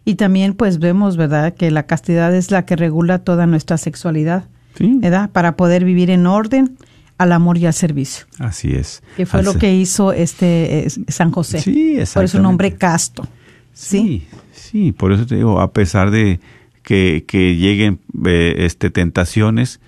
Y 0.07 0.15
también 0.15 0.55
pues 0.55 0.79
vemos, 0.79 1.19
¿verdad?, 1.19 1.53
que 1.55 1.71
la 1.71 1.83
castidad 1.85 2.35
es 2.35 2.51
la 2.51 2.65
que 2.65 2.77
regula 2.77 3.19
toda 3.19 3.47
nuestra 3.47 3.77
sexualidad, 3.77 4.45
Sí, 4.79 4.99
¿verdad? 5.01 5.31
Para 5.31 5.57
poder 5.57 5.85
vivir 5.85 6.11
en 6.11 6.27
orden 6.27 6.77
al 7.19 7.33
amor 7.33 7.59
y 7.59 7.67
al 7.67 7.73
servicio. 7.75 8.27
así 8.39 8.73
es. 8.73 9.03
Que 9.17 9.27
fue 9.27 9.43
lo 9.43 9.55
que 9.55 9.75
hizo 9.75 10.13
este 10.13 10.87
eh, 10.87 10.91
San 11.09 11.31
José. 11.33 11.61
Sí, 11.61 11.99
Por 12.15 12.25
eso 12.25 12.39
un 12.39 12.47
hombre 12.47 12.75
casto. 12.75 13.27
¿sí? 13.73 14.27
Sí, 14.53 14.69
sí, 14.71 14.93
por 14.93 15.13
eso 15.13 15.27
te 15.27 15.37
digo, 15.37 15.61
a 15.61 15.73
pesar 15.73 16.11
de 16.11 16.41
que, 16.83 17.25
que 17.27 17.57
lleguen 17.57 17.99
eh, 18.27 18.55
este, 18.59 18.91
tentaciones, 18.91 19.81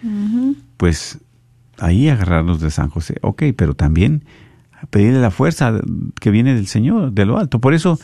pues 0.79 1.19
ahí 1.79 2.09
agarrarnos 2.09 2.61
de 2.61 2.71
San 2.71 2.89
José. 2.89 3.17
Ok, 3.21 3.45
pero 3.57 3.75
también 3.75 4.25
pedirle 4.91 5.21
la 5.21 5.31
fuerza 5.31 5.73
que 6.21 6.31
viene 6.31 6.55
del 6.55 6.67
Señor, 6.67 7.13
de 7.13 7.27
lo 7.27 7.39
alto. 7.39 7.61
Por 7.61 7.75
eso 7.75 7.99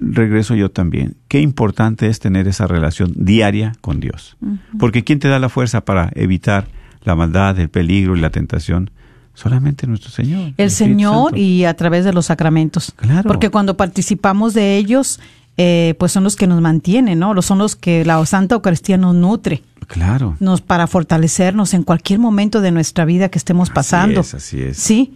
regreso 0.00 0.54
yo 0.54 0.70
también. 0.70 1.16
Qué 1.28 1.40
importante 1.40 2.08
es 2.08 2.20
tener 2.20 2.48
esa 2.48 2.66
relación 2.66 3.12
diaria 3.16 3.72
con 3.80 4.00
Dios. 4.00 4.36
Porque 4.78 5.04
¿quién 5.04 5.18
te 5.18 5.28
da 5.28 5.38
la 5.38 5.48
fuerza 5.48 5.84
para 5.84 6.10
evitar 6.14 6.66
la 7.02 7.14
maldad, 7.14 7.58
el 7.58 7.68
peligro 7.68 8.16
y 8.16 8.20
la 8.20 8.30
tentación? 8.30 8.90
Solamente 9.34 9.86
nuestro 9.86 10.10
Señor. 10.10 10.52
El 10.56 10.70
Señor 10.70 11.30
Santo. 11.30 11.36
y 11.36 11.64
a 11.64 11.74
través 11.74 12.04
de 12.04 12.12
los 12.12 12.26
sacramentos. 12.26 12.92
Claro. 12.96 13.26
Porque 13.26 13.50
cuando 13.50 13.76
participamos 13.76 14.54
de 14.54 14.76
ellos, 14.76 15.18
eh, 15.56 15.94
pues 15.98 16.12
son 16.12 16.22
los 16.22 16.36
que 16.36 16.46
nos 16.46 16.60
mantienen, 16.60 17.18
¿no? 17.18 17.40
Son 17.42 17.58
los 17.58 17.74
que 17.74 18.04
la 18.04 18.24
Santa 18.26 18.54
Eucaristía 18.54 18.96
nos 18.96 19.14
nutre. 19.14 19.62
Claro. 19.86 20.34
nos 20.40 20.62
para 20.62 20.86
fortalecernos 20.86 21.74
en 21.74 21.82
cualquier 21.82 22.18
momento 22.18 22.62
de 22.62 22.70
nuestra 22.70 23.04
vida 23.04 23.28
que 23.28 23.36
estemos 23.36 23.68
pasando. 23.68 24.20
Así 24.20 24.36
es, 24.36 24.42
así 24.42 24.62
es. 24.62 24.76
Sí, 24.78 25.12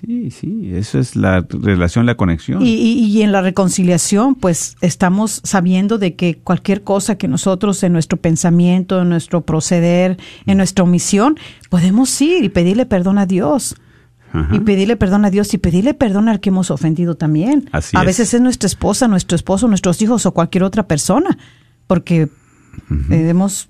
Sí, 0.00 0.30
sí, 0.30 0.70
eso 0.74 0.98
es 0.98 1.16
la 1.16 1.44
relación, 1.50 2.06
la 2.06 2.14
conexión. 2.16 2.62
y, 2.62 2.70
y- 2.74 3.04
y 3.06 3.22
en 3.22 3.30
la 3.30 3.42
reconciliación, 3.42 4.34
pues 4.34 4.76
estamos 4.80 5.40
sabiendo 5.44 5.98
de 5.98 6.14
que 6.16 6.38
cualquier 6.38 6.82
cosa 6.82 7.16
que 7.18 7.28
nosotros 7.28 7.82
en 7.82 7.92
nuestro 7.92 8.18
pensamiento, 8.18 9.02
en 9.02 9.10
nuestro 9.10 9.42
proceder, 9.42 10.16
en 10.46 10.56
nuestra 10.56 10.84
omisión, 10.84 11.36
podemos 11.68 12.18
ir 12.22 12.42
y 12.42 12.48
pedirle 12.48 12.86
perdón 12.86 13.18
a 13.18 13.26
Dios. 13.26 13.76
Ajá. 14.32 14.56
Y 14.56 14.60
pedirle 14.60 14.96
perdón 14.96 15.26
a 15.26 15.30
Dios 15.30 15.52
y 15.52 15.58
pedirle 15.58 15.92
perdón 15.92 16.30
al 16.30 16.40
que 16.40 16.48
hemos 16.48 16.70
ofendido 16.70 17.14
también. 17.16 17.68
Así 17.70 17.94
a 17.94 18.00
es. 18.00 18.06
veces 18.06 18.32
es 18.32 18.40
nuestra 18.40 18.66
esposa, 18.66 19.06
nuestro 19.08 19.36
esposo, 19.36 19.68
nuestros 19.68 20.00
hijos 20.00 20.24
o 20.24 20.32
cualquier 20.32 20.64
otra 20.64 20.88
persona, 20.88 21.36
porque 21.86 22.22
eh, 22.22 23.28
hemos 23.28 23.68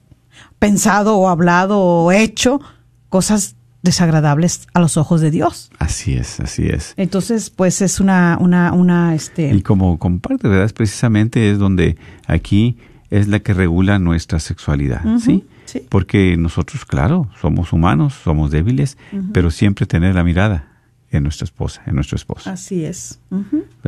pensado 0.61 1.17
o 1.17 1.29
hablado 1.29 1.81
o 1.81 2.13
hecho 2.13 2.61
cosas 3.09 3.57
desagradables 3.83 4.69
a 4.75 4.81
los 4.81 4.97
ojos 4.97 5.21
de 5.21 5.31
Dios. 5.31 5.71
Así 5.79 6.15
es, 6.15 6.41
así 6.41 6.67
es. 6.69 6.95
Entonces, 6.97 7.51
pues 7.51 7.83
es 7.83 8.01
una, 8.01 8.39
una, 8.41 8.73
una, 8.73 9.15
este, 9.15 9.53
Y 9.55 9.63
como 9.63 9.99
comparte, 9.99 10.49
¿verdad? 10.49 10.65
Es 10.67 10.73
precisamente 10.73 11.51
es 11.51 11.59
donde 11.59 11.97
aquí 12.27 12.77
es 13.11 13.29
la 13.29 13.41
que 13.41 13.53
regula 13.55 13.99
nuestra 13.99 14.39
sexualidad, 14.39 15.03
¿sí? 15.19 15.45
sí. 15.67 15.85
Porque 15.89 16.37
nosotros, 16.39 16.85
claro, 16.85 17.29
somos 17.41 17.73
humanos, 17.73 18.15
somos 18.25 18.51
débiles, 18.51 18.97
pero 19.33 19.51
siempre 19.51 19.85
tener 19.87 20.15
la 20.15 20.25
mirada 20.25 20.69
en 21.11 21.25
nuestra 21.25 21.45
esposa, 21.45 21.83
en 21.87 21.95
nuestro 21.97 22.17
esposo. 22.17 22.49
Así 22.49 22.85
es. 22.85 23.19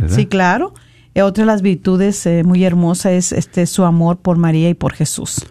Sí, 0.09 0.27
claro. 0.27 0.75
Eh, 1.15 1.23
Otra 1.23 1.43
de 1.45 1.47
las 1.47 1.63
virtudes 1.63 2.27
eh, 2.27 2.43
muy 2.45 2.65
hermosa 2.65 3.13
es 3.13 3.33
este 3.33 3.65
su 3.67 3.85
amor 3.85 4.19
por 4.19 4.37
María 4.37 4.69
y 4.69 4.75
por 4.75 4.93
Jesús. 4.93 5.47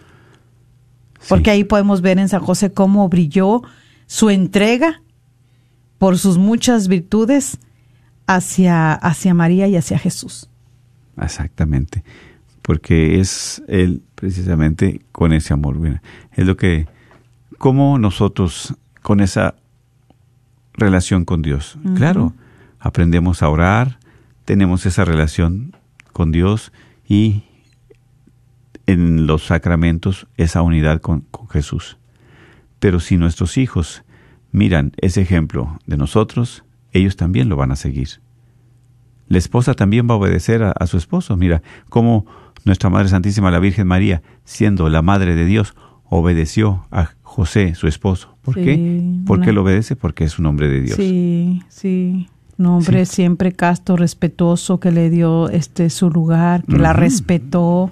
Porque 1.28 1.50
Sí. 1.50 1.56
ahí 1.56 1.64
podemos 1.64 2.02
ver 2.02 2.18
en 2.18 2.28
San 2.28 2.42
José 2.42 2.70
cómo 2.72 3.08
brilló 3.08 3.62
su 4.06 4.30
entrega 4.30 5.02
por 5.98 6.18
sus 6.18 6.38
muchas 6.38 6.88
virtudes 6.88 7.58
hacia, 8.26 8.92
hacia 8.92 9.34
María 9.34 9.68
y 9.68 9.76
hacia 9.76 9.98
Jesús. 9.98 10.48
Exactamente. 11.20 12.02
porque 12.62 13.20
es 13.20 13.62
Él 13.68 14.02
precisamente 14.14 15.02
con 15.12 15.34
ese 15.34 15.52
amor. 15.52 16.00
Es 16.32 16.46
lo 16.46 16.56
que, 16.56 16.86
como 17.58 17.98
nosotros 17.98 18.74
con 19.02 19.20
esa 19.20 19.54
relación 20.72 21.26
con 21.26 21.42
Dios. 21.42 21.78
Claro, 21.94 22.32
aprendemos 22.80 23.42
a 23.42 23.50
orar, 23.50 23.98
tenemos 24.46 24.86
esa 24.86 25.04
relación 25.04 25.76
con 26.12 26.32
Dios 26.32 26.72
y 27.06 27.44
en 28.86 29.26
los 29.26 29.44
sacramentos 29.44 30.26
esa 30.38 30.62
unidad 30.62 31.00
con, 31.02 31.20
con 31.30 31.48
Jesús. 31.48 31.98
Pero 32.84 33.00
si 33.00 33.16
nuestros 33.16 33.56
hijos 33.56 34.04
miran 34.52 34.92
ese 34.98 35.22
ejemplo 35.22 35.78
de 35.86 35.96
nosotros, 35.96 36.64
ellos 36.92 37.16
también 37.16 37.48
lo 37.48 37.56
van 37.56 37.72
a 37.72 37.76
seguir. 37.76 38.20
La 39.26 39.38
esposa 39.38 39.72
también 39.72 40.06
va 40.06 40.12
a 40.12 40.18
obedecer 40.18 40.62
a, 40.62 40.72
a 40.72 40.86
su 40.86 40.98
esposo. 40.98 41.34
Mira 41.38 41.62
cómo 41.88 42.26
nuestra 42.66 42.90
Madre 42.90 43.08
Santísima, 43.08 43.50
la 43.50 43.58
Virgen 43.58 43.86
María, 43.86 44.20
siendo 44.44 44.90
la 44.90 45.00
Madre 45.00 45.34
de 45.34 45.46
Dios, 45.46 45.74
obedeció 46.10 46.84
a 46.90 47.12
José, 47.22 47.74
su 47.74 47.88
esposo. 47.88 48.36
¿Por 48.42 48.56
Sí, 48.56 48.64
qué? 48.64 49.02
¿Por 49.24 49.38
qué 49.40 49.44
una- 49.44 49.52
lo 49.52 49.62
obedece? 49.62 49.96
Porque 49.96 50.24
es 50.24 50.38
un 50.38 50.44
hombre 50.44 50.68
de 50.68 50.82
Dios. 50.82 50.96
Sí, 50.98 51.62
sí. 51.70 52.28
Un 52.58 52.66
hombre 52.66 53.06
siempre 53.06 53.52
casto, 53.52 53.96
respetuoso, 53.96 54.78
que 54.78 54.90
le 54.90 55.08
dio 55.08 55.48
este 55.48 55.88
su 55.88 56.10
lugar, 56.10 56.64
que 56.64 56.76
la 56.76 56.92
respetó, 56.92 57.90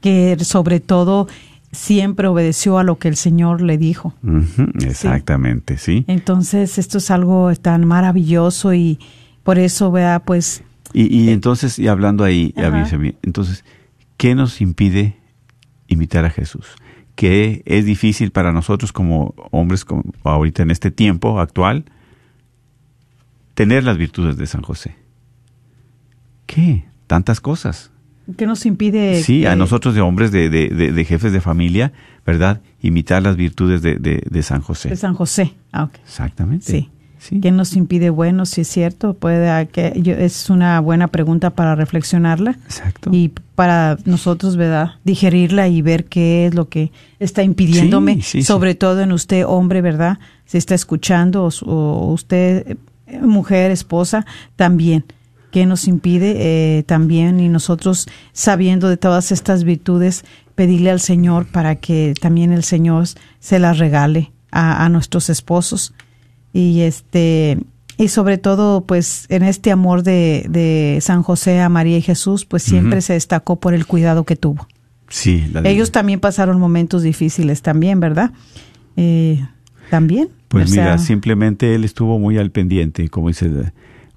que 0.00 0.36
sobre 0.44 0.78
todo 0.78 1.26
siempre 1.72 2.26
obedeció 2.28 2.78
a 2.78 2.84
lo 2.84 2.98
que 2.98 3.08
el 3.08 3.16
Señor 3.16 3.62
le 3.62 3.78
dijo. 3.78 4.14
Exactamente, 4.80 5.78
sí. 5.78 6.04
Entonces, 6.08 6.78
esto 6.78 6.98
es 6.98 7.10
algo 7.10 7.54
tan 7.54 7.86
maravilloso 7.86 8.74
y 8.74 8.98
por 9.42 9.58
eso, 9.58 9.90
vea, 9.90 10.20
pues, 10.20 10.62
Y, 10.92 11.06
y 11.16 11.30
entonces, 11.30 11.78
y 11.78 11.88
hablando 11.88 12.24
ahí, 12.24 12.52
avísame, 12.56 13.14
entonces, 13.22 13.64
¿qué 14.16 14.34
nos 14.34 14.60
impide 14.60 15.16
imitar 15.86 16.24
a 16.24 16.30
Jesús? 16.30 16.66
¿Qué 17.14 17.62
es 17.66 17.84
difícil 17.84 18.30
para 18.32 18.52
nosotros 18.52 18.92
como 18.92 19.34
hombres, 19.50 19.84
como 19.84 20.02
ahorita 20.24 20.62
en 20.62 20.70
este 20.70 20.90
tiempo 20.90 21.38
actual, 21.38 21.84
tener 23.54 23.84
las 23.84 23.98
virtudes 23.98 24.36
de 24.36 24.46
San 24.46 24.62
José? 24.62 24.96
¿Qué? 26.46 26.86
Tantas 27.06 27.40
cosas. 27.40 27.92
¿Qué 28.36 28.46
nos 28.46 28.66
impide? 28.66 29.22
Sí, 29.22 29.46
a 29.46 29.56
nosotros 29.56 29.94
de 29.94 30.00
hombres, 30.00 30.32
de, 30.32 30.48
de- 30.50 30.68
de- 30.68 30.92
de 30.92 31.04
jefes 31.04 31.32
de 31.32 31.40
familia, 31.40 31.92
¿verdad? 32.26 32.60
Imitar 32.82 33.22
las 33.22 33.36
virtudes 33.36 33.82
de, 33.82 34.42
San 34.42 34.60
José. 34.62 34.88
De 34.90 34.96
San 34.96 35.14
José. 35.14 35.54
Ah. 35.72 35.88
Exactamente. 36.04 36.64
Sí. 36.66 36.88
Sí. 37.18 37.38
¿Qué 37.42 37.50
nos 37.50 37.76
impide? 37.76 38.08
Bueno, 38.08 38.46
si 38.46 38.62
es 38.62 38.68
cierto, 38.68 39.12
puede 39.12 39.66
que 39.68 39.92
yo- 40.02 40.14
es 40.14 40.48
una 40.48 40.80
buena 40.80 41.08
pregunta 41.08 41.50
para 41.50 41.74
reflexionarla 41.74 42.52
Exacto. 42.64 43.10
y 43.12 43.30
para 43.54 43.98
nosotros, 44.06 44.56
¿verdad? 44.56 44.92
Digerirla 45.04 45.68
y 45.68 45.82
ver 45.82 46.06
qué 46.06 46.46
es 46.46 46.54
lo 46.54 46.70
que 46.70 46.92
está 47.18 47.42
impidiéndome, 47.42 48.14
Sí, 48.14 48.22
sí, 48.22 48.42
sobre 48.42 48.74
todo 48.74 49.02
en 49.02 49.12
usted, 49.12 49.44
hombre, 49.46 49.82
¿verdad? 49.82 50.18
Si 50.46 50.56
está 50.56 50.74
escuchando, 50.74 51.44
o, 51.44 51.50
o 51.66 52.10
usted, 52.14 52.78
eh, 53.06 53.18
mujer, 53.20 53.70
esposa, 53.70 54.24
también. 54.56 55.04
¿Qué 55.50 55.66
nos 55.66 55.88
impide 55.88 56.34
eh, 56.78 56.82
también? 56.84 57.40
Y 57.40 57.48
nosotros, 57.48 58.06
sabiendo 58.32 58.88
de 58.88 58.96
todas 58.96 59.32
estas 59.32 59.64
virtudes, 59.64 60.24
pedirle 60.54 60.90
al 60.90 61.00
Señor 61.00 61.46
para 61.46 61.76
que 61.76 62.14
también 62.20 62.52
el 62.52 62.62
Señor 62.64 63.06
se 63.40 63.58
las 63.58 63.78
regale 63.78 64.30
a, 64.52 64.84
a 64.84 64.88
nuestros 64.88 65.28
esposos. 65.30 65.92
Y 66.52 66.80
este 66.82 67.58
y 67.96 68.08
sobre 68.08 68.38
todo 68.38 68.80
pues 68.86 69.26
en 69.28 69.42
este 69.42 69.70
amor 69.70 70.02
de, 70.02 70.46
de 70.48 70.98
San 71.02 71.22
José 71.22 71.60
a 71.60 71.68
María 71.68 71.98
y 71.98 72.02
Jesús 72.02 72.44
pues 72.46 72.62
siempre 72.62 73.02
se 73.02 73.12
destacó 73.12 73.56
por 73.56 73.74
el 73.74 73.86
cuidado 73.86 74.24
que 74.24 74.36
tuvo. 74.36 74.66
Sí, 75.08 75.44
la- 75.52 75.68
ellos 75.68 75.92
también 75.92 76.18
pasaron 76.20 76.58
momentos 76.58 77.02
difíciles 77.02 77.60
también 77.62 78.00
verdad 78.00 78.32
Eh, 78.96 79.44
también 79.90 80.28
Pues 80.48 80.70
O 80.70 80.74
sea, 80.74 80.84
mira, 80.84 80.98
simplemente 80.98 81.74
él 81.74 81.84
estuvo 81.84 82.18
muy 82.18 82.38
al 82.38 82.50
pendiente, 82.50 83.08
como 83.10 83.28
dice, 83.28 83.50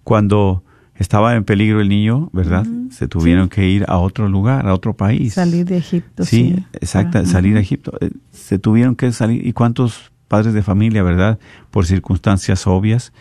cuando 0.04 0.64
estaba 1.04 1.36
en 1.36 1.44
peligro 1.44 1.82
el 1.82 1.90
niño, 1.90 2.30
¿verdad? 2.32 2.66
Se 2.90 3.08
tuvieron 3.08 3.50
que 3.50 3.68
ir 3.70 3.84
a 3.90 3.98
otro 3.98 4.30
lugar, 4.30 4.68
a 4.68 4.74
otro 4.74 4.96
país. 4.96 5.34
salir 5.34 5.66
de 5.66 5.78
Egipto 5.78 6.24
Sí, 6.24 6.56
sí, 6.82 6.88
salir 7.26 7.58
a. 7.58 7.60
Egipto. 7.60 7.92
Eh, 8.00 8.10
Se 8.32 8.58
tuvieron 8.58 8.96
que 8.96 9.12
salir. 9.12 9.46
¿Y 9.46 9.52
cuántos 9.52 10.12
padres 10.30 10.54
de 10.54 10.64
familia, 10.64 11.04
verdad? 11.04 11.40
Por 11.72 11.86
circunstancias 11.86 12.66
obvias, 12.68 13.12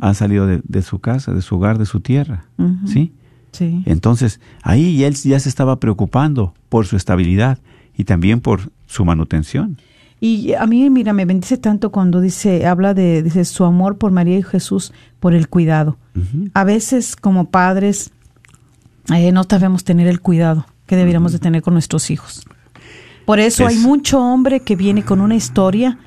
han 0.00 0.14
salido 0.14 0.46
de, 0.46 0.60
de 0.64 0.82
su 0.82 0.98
casa, 0.98 1.32
de 1.32 1.40
su 1.40 1.56
hogar, 1.56 1.78
de 1.78 1.86
su 1.86 2.00
tierra. 2.00 2.46
¿Sí? 2.86 3.12
sí 3.52 3.82
Entonces, 3.86 4.40
ahí 4.62 5.04
él 5.04 5.14
ya 5.14 5.38
se 5.38 5.48
estaba 5.48 5.78
preocupando 5.78 6.54
por 6.68 6.86
su 6.86 6.96
estabilidad 6.96 7.58
y 7.96 8.04
también 8.04 8.40
por 8.40 8.72
su 8.86 9.04
manutención. 9.04 9.78
Y 10.20 10.54
a 10.54 10.66
mí, 10.66 10.88
mira, 10.90 11.12
me 11.12 11.24
bendice 11.24 11.58
tanto 11.58 11.90
cuando 11.90 12.20
dice, 12.20 12.66
habla 12.66 12.92
de, 12.92 13.22
dice, 13.22 13.44
su 13.44 13.64
amor 13.64 13.98
por 13.98 14.10
María 14.10 14.38
y 14.38 14.42
Jesús, 14.42 14.92
por 15.20 15.34
el 15.34 15.48
cuidado. 15.48 15.96
A 16.54 16.64
veces, 16.64 17.14
como 17.14 17.50
padres, 17.50 18.10
eh, 19.14 19.30
no 19.30 19.44
sabemos 19.48 19.84
tener 19.84 20.08
el 20.08 20.20
cuidado 20.20 20.66
que 20.86 20.96
deberíamos 20.96 21.32
de 21.32 21.38
tener 21.38 21.62
con 21.62 21.74
nuestros 21.74 22.10
hijos. 22.10 22.44
Por 23.24 23.38
eso 23.38 23.66
hay 23.66 23.76
mucho 23.76 24.20
hombre 24.20 24.60
que 24.60 24.74
viene 24.74 25.04
con 25.04 25.20
una 25.20 25.36
historia 25.36 25.98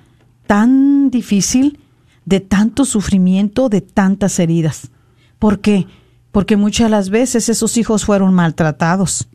tan 0.47 1.11
difícil, 1.11 1.79
de 2.25 2.39
tanto 2.39 2.83
sufrimiento, 2.83 3.69
de 3.69 3.81
tantas 3.81 4.39
heridas. 4.39 4.91
¿Por 5.39 5.59
qué? 5.59 5.87
Porque 6.31 6.57
muchas 6.57 6.87
de 6.87 6.91
las 6.91 7.09
veces 7.09 7.47
esos 7.47 7.77
hijos 7.77 8.05
fueron 8.05 8.33
maltratados. 8.33 9.29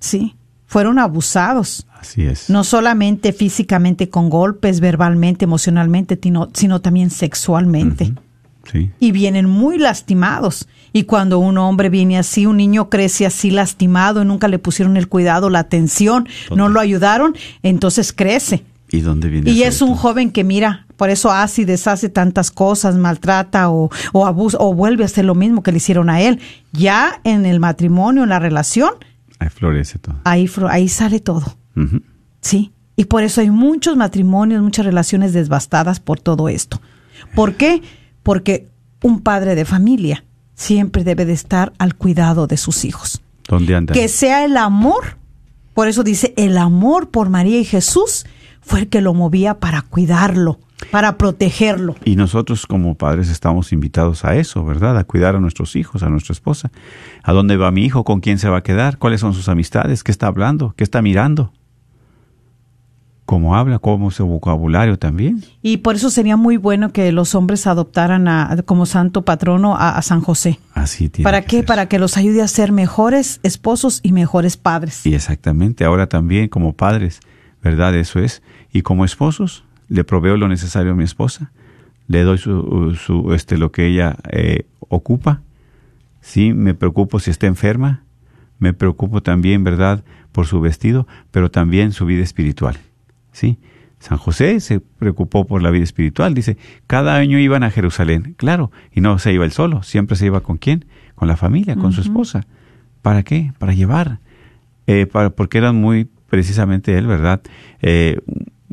¿sí? 0.00 0.36
Fueron 0.72 0.98
abusados 0.98 1.86
Así 2.00 2.24
es. 2.24 2.48
no 2.48 2.64
solamente 2.64 3.34
físicamente 3.34 4.08
con 4.08 4.30
golpes, 4.30 4.80
verbalmente, 4.80 5.44
emocionalmente, 5.44 6.18
sino, 6.20 6.48
sino 6.54 6.80
también 6.80 7.10
sexualmente. 7.10 8.14
Sí. 8.72 8.90
Y 8.98 9.12
vienen 9.12 9.46
muy 9.46 9.76
lastimados. 9.76 10.66
Y 10.94 11.02
cuando 11.02 11.38
un 11.40 11.58
hombre 11.58 11.90
viene 11.90 12.18
así, 12.18 12.46
un 12.46 12.56
niño 12.56 12.88
crece 12.88 13.26
así 13.26 13.50
lastimado 13.50 14.22
y 14.22 14.24
nunca 14.24 14.48
le 14.48 14.58
pusieron 14.58 14.96
el 14.96 15.08
cuidado, 15.08 15.50
la 15.50 15.58
atención, 15.58 16.26
no 16.56 16.70
lo 16.70 16.80
ayudaron, 16.80 17.34
entonces 17.62 18.14
crece. 18.14 18.64
¿Y 18.90 19.00
dónde 19.00 19.28
viene 19.28 19.50
Y 19.50 19.62
es 19.64 19.82
un 19.82 19.94
joven 19.94 20.30
que 20.30 20.42
mira, 20.42 20.86
por 20.96 21.10
eso 21.10 21.30
hace 21.30 21.62
y 21.62 21.64
deshace 21.66 22.08
tantas 22.08 22.50
cosas, 22.50 22.96
maltrata 22.96 23.68
o, 23.70 23.90
o 24.12 24.26
abusa 24.26 24.56
o 24.58 24.72
vuelve 24.72 25.02
a 25.02 25.06
hacer 25.06 25.26
lo 25.26 25.34
mismo 25.34 25.62
que 25.62 25.72
le 25.72 25.78
hicieron 25.78 26.08
a 26.08 26.22
él. 26.22 26.40
Ya 26.72 27.20
en 27.24 27.44
el 27.44 27.60
matrimonio, 27.60 28.22
en 28.22 28.30
la 28.30 28.38
relación, 28.38 28.92
Ahí 29.42 29.50
florece 29.50 29.98
todo. 29.98 30.16
ahí, 30.24 30.48
ahí 30.68 30.88
sale 30.88 31.20
todo. 31.20 31.56
Sí, 32.40 32.72
y 32.96 33.04
por 33.04 33.22
eso 33.22 33.40
hay 33.40 33.50
muchos 33.50 33.96
matrimonios, 33.96 34.62
muchas 34.62 34.84
relaciones 34.84 35.32
devastadas 35.32 36.00
por 36.00 36.20
todo 36.20 36.48
esto. 36.48 36.80
¿Por 37.34 37.54
qué? 37.54 37.82
Porque 38.22 38.68
un 39.02 39.20
padre 39.20 39.54
de 39.54 39.64
familia 39.64 40.24
siempre 40.54 41.04
debe 41.04 41.24
de 41.24 41.32
estar 41.32 41.72
al 41.78 41.94
cuidado 41.94 42.46
de 42.46 42.56
sus 42.56 42.84
hijos. 42.84 43.22
¿Dónde 43.48 43.74
anda? 43.74 43.94
Que 43.94 44.08
sea 44.08 44.44
el 44.44 44.56
amor, 44.56 45.16
por 45.74 45.88
eso 45.88 46.02
dice, 46.04 46.34
el 46.36 46.58
amor 46.58 47.10
por 47.10 47.30
María 47.30 47.58
y 47.58 47.64
Jesús 47.64 48.26
fue 48.60 48.80
el 48.80 48.88
que 48.88 49.00
lo 49.00 49.14
movía 49.14 49.58
para 49.58 49.82
cuidarlo, 49.82 50.60
para 50.90 51.16
protegerlo. 51.18 51.94
Y 52.04 52.16
nosotros 52.16 52.66
como 52.66 52.94
padres 52.96 53.28
estamos 53.28 53.72
invitados 53.72 54.24
a 54.24 54.36
eso, 54.36 54.64
¿verdad? 54.64 54.96
A 54.98 55.04
cuidar 55.04 55.36
a 55.36 55.40
nuestros 55.40 55.76
hijos, 55.76 56.02
a 56.02 56.08
nuestra 56.08 56.32
esposa. 56.32 56.70
¿A 57.22 57.32
dónde 57.32 57.56
va 57.56 57.70
mi 57.70 57.84
hijo? 57.84 58.04
¿Con 58.04 58.20
quién 58.20 58.38
se 58.38 58.48
va 58.48 58.58
a 58.58 58.62
quedar? 58.62 58.98
¿Cuáles 58.98 59.20
son 59.20 59.34
sus 59.34 59.48
amistades? 59.48 60.02
¿Qué 60.04 60.12
está 60.12 60.26
hablando? 60.26 60.74
¿Qué 60.76 60.84
está 60.84 61.00
mirando? 61.02 61.52
¿Cómo 63.24 63.56
habla? 63.56 63.78
¿Cómo 63.78 64.08
es 64.08 64.16
su 64.16 64.26
vocabulario 64.26 64.98
también? 64.98 65.42
Y 65.62 65.78
por 65.78 65.94
eso 65.94 66.10
sería 66.10 66.36
muy 66.36 66.56
bueno 66.56 66.92
que 66.92 67.12
los 67.12 67.34
hombres 67.34 67.66
adoptaran 67.66 68.26
a- 68.28 68.56
como 68.66 68.84
santo 68.84 69.22
patrono 69.22 69.76
a, 69.76 69.96
a 69.96 70.02
San 70.02 70.20
José. 70.20 70.58
Así 70.74 71.08
tiene 71.08 71.24
¿Para 71.24 71.40
que 71.42 71.46
qué? 71.46 71.56
ser. 71.58 71.66
Para 71.66 71.86
que 71.86 71.98
los 71.98 72.16
ayude 72.16 72.42
a 72.42 72.48
ser 72.48 72.72
mejores 72.72 73.40
esposos 73.42 74.00
y 74.02 74.12
mejores 74.12 74.56
padres. 74.56 75.06
Y 75.06 75.14
exactamente, 75.14 75.84
ahora 75.84 76.08
también 76.08 76.48
como 76.48 76.74
padres, 76.74 77.20
¿verdad? 77.62 77.94
Eso 77.94 78.18
es. 78.18 78.42
Y 78.72 78.82
como 78.82 79.04
esposos, 79.04 79.64
le 79.92 80.04
proveo 80.04 80.36
lo 80.36 80.48
necesario 80.48 80.92
a 80.92 80.94
mi 80.94 81.04
esposa, 81.04 81.52
le 82.08 82.22
doy 82.22 82.38
su, 82.38 82.98
su 82.98 83.34
este, 83.34 83.58
lo 83.58 83.72
que 83.72 83.86
ella 83.86 84.16
eh, 84.30 84.66
ocupa. 84.88 85.42
Sí, 86.20 86.52
me 86.52 86.74
preocupo 86.74 87.20
si 87.20 87.30
está 87.30 87.46
enferma, 87.46 88.02
me 88.58 88.72
preocupo 88.72 89.22
también, 89.22 89.64
¿verdad?, 89.64 90.04
por 90.32 90.46
su 90.46 90.60
vestido, 90.60 91.06
pero 91.30 91.50
también 91.50 91.92
su 91.92 92.06
vida 92.06 92.22
espiritual. 92.22 92.78
¿Sí? 93.32 93.58
San 93.98 94.18
José 94.18 94.60
se 94.60 94.80
preocupó 94.80 95.46
por 95.46 95.62
la 95.62 95.70
vida 95.70 95.84
espiritual. 95.84 96.34
Dice, 96.34 96.56
cada 96.86 97.16
año 97.16 97.38
iban 97.38 97.62
a 97.62 97.70
Jerusalén. 97.70 98.34
Claro, 98.36 98.72
y 98.92 99.00
no 99.00 99.18
se 99.18 99.32
iba 99.32 99.44
él 99.44 99.52
solo, 99.52 99.82
siempre 99.82 100.16
se 100.16 100.26
iba 100.26 100.40
con 100.40 100.56
quién? 100.56 100.86
Con 101.14 101.28
la 101.28 101.36
familia, 101.36 101.76
con 101.76 101.92
su 101.92 102.00
esposa. 102.00 102.46
¿Para 103.02 103.22
qué? 103.22 103.52
Para 103.58 103.74
llevar. 103.74 104.20
Eh, 104.86 105.06
para, 105.06 105.30
porque 105.30 105.58
eran 105.58 105.76
muy, 105.76 106.08
precisamente 106.28 106.96
él, 106.96 107.06
¿verdad? 107.06 107.42
Eh, 107.80 108.20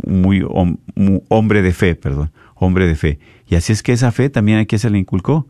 muy, 0.08 0.42
hom- 0.42 0.78
mu- 0.96 1.24
hombre 1.30 1.62
de 1.62 1.74
fe, 1.74 1.96
perdón, 1.96 2.32
hombre 2.56 2.88
de 2.88 2.96
fe. 2.96 3.20
Y 3.48 3.56
así 3.56 3.72
es 3.74 3.84
que 3.84 3.94
esa 3.94 4.12
fe 4.12 4.30
también 4.30 4.60
aquí 4.60 4.78
se 4.78 4.90
le 4.90 4.98
inculcó 5.00 5.48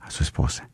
a 0.00 0.10
su 0.10 0.22
esposa, 0.22 0.68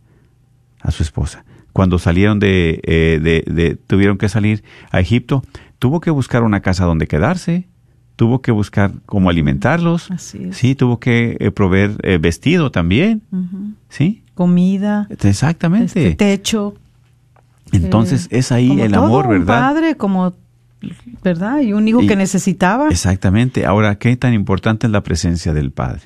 a 0.80 0.90
su 0.90 1.02
esposa. 1.02 1.44
cuando 1.72 1.98
salieron 2.00 2.40
de, 2.40 2.80
eh, 2.84 3.20
de, 3.22 3.44
de- 3.52 3.76
tuvieron 3.76 4.18
que 4.18 4.28
salir 4.28 4.64
a 4.90 4.98
Egipto, 5.00 5.44
tuvo 5.78 6.00
que 6.00 6.10
buscar 6.10 6.42
una 6.42 6.60
casa 6.60 6.84
donde 6.84 7.06
quedarse, 7.06 7.68
tuvo 8.16 8.42
que 8.42 8.50
buscar 8.50 8.90
cómo 9.06 9.30
alimentarlos, 9.30 10.10
Así 10.10 10.52
sí, 10.52 10.74
tuvo 10.74 10.98
que 10.98 11.36
eh, 11.38 11.52
proveer 11.52 11.92
eh, 12.02 12.18
vestido 12.18 12.72
también, 12.72 13.22
sí, 13.88 14.24
Comida, 14.34 15.06
exactamente. 15.10 15.86
este 16.08 16.14
techo. 16.16 16.74
Entonces 17.72 18.26
es 18.30 18.50
ahí 18.50 18.68
como 18.68 18.84
el 18.84 18.92
todo 18.92 19.04
amor, 19.04 19.26
un 19.26 19.30
¿verdad? 19.32 19.46
padre, 19.60 19.94
como, 19.96 20.32
¿verdad? 21.22 21.60
Y 21.60 21.72
un 21.72 21.88
hijo 21.88 22.02
Y- 22.02 22.06
que 22.06 22.16
necesitaba. 22.16 22.88
Exactamente. 22.88 23.66
Ahora, 23.66 23.96
qué 23.96 24.16
tan 24.16 24.34
importante 24.34 24.86
es 24.86 24.92
la 24.92 25.02
presencia 25.02 25.52
del 25.52 25.70
Padre. 25.70 26.02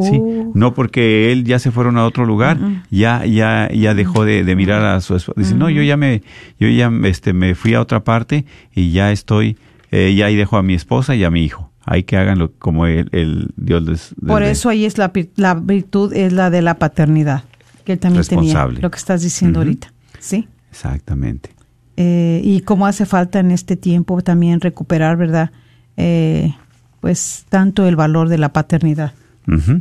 ¿sí? 0.00 0.18
Uh. 0.18 0.52
No 0.54 0.74
porque 0.74 1.32
él 1.32 1.44
ya 1.44 1.58
se 1.58 1.70
fueron 1.70 1.96
a 1.96 2.04
otro 2.04 2.26
lugar, 2.26 2.58
ya 2.90 3.24
ya 3.24 3.70
ya 3.72 3.94
dejó 3.94 4.24
de, 4.24 4.44
de 4.44 4.56
mirar 4.56 4.84
a 4.84 5.00
su 5.00 5.16
esposa. 5.16 5.40
Dice, 5.40 5.54
no, 5.54 5.70
yo 5.70 5.82
ya 5.82 5.96
me 5.96 6.22
yo 6.60 6.68
ya 6.68 6.92
este 7.04 7.32
me 7.32 7.54
fui 7.54 7.74
a 7.74 7.80
otra 7.80 8.04
parte 8.04 8.44
y 8.74 8.90
ya 8.92 9.10
estoy 9.12 9.56
eh, 9.90 10.14
ya 10.14 10.26
ahí 10.26 10.36
dejo 10.36 10.56
a 10.56 10.62
mi 10.62 10.74
esposa 10.74 11.14
y 11.14 11.24
a 11.24 11.30
mi 11.30 11.44
hijo. 11.44 11.70
Hay 11.84 12.02
que 12.02 12.16
hagan 12.16 12.38
lo 12.38 12.52
como 12.52 12.86
el, 12.86 13.08
el 13.12 13.50
Dios 13.56 13.82
les, 13.84 14.14
les 14.20 14.28
Por 14.28 14.42
eso 14.42 14.68
ahí 14.68 14.84
es 14.84 14.98
la, 14.98 15.12
la 15.36 15.54
virtud, 15.54 16.12
es 16.12 16.32
la 16.32 16.50
de 16.50 16.60
la 16.60 16.74
paternidad, 16.74 17.44
que 17.84 17.92
él 17.92 17.98
también 17.98 18.24
tenía, 18.24 18.66
lo 18.66 18.90
que 18.90 18.98
estás 18.98 19.22
diciendo 19.22 19.60
ahorita. 19.60 19.92
¿Sí? 20.18 20.48
Exactamente. 20.70 21.55
Eh, 21.96 22.40
y 22.44 22.60
cómo 22.60 22.86
hace 22.86 23.06
falta 23.06 23.38
en 23.38 23.50
este 23.50 23.76
tiempo 23.76 24.20
también 24.22 24.60
recuperar, 24.60 25.16
¿verdad? 25.16 25.50
Eh, 25.96 26.54
pues 27.00 27.46
tanto 27.48 27.86
el 27.86 27.96
valor 27.96 28.28
de 28.28 28.38
la 28.38 28.52
paternidad. 28.52 29.12
Ujú. 29.48 29.80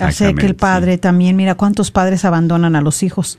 Hace 0.00 0.34
que 0.34 0.46
el 0.46 0.56
padre 0.56 0.98
también, 0.98 1.36
mira 1.36 1.54
cuántos 1.54 1.90
padres 1.90 2.24
abandonan 2.24 2.76
a 2.76 2.80
los 2.80 3.02
hijos. 3.02 3.38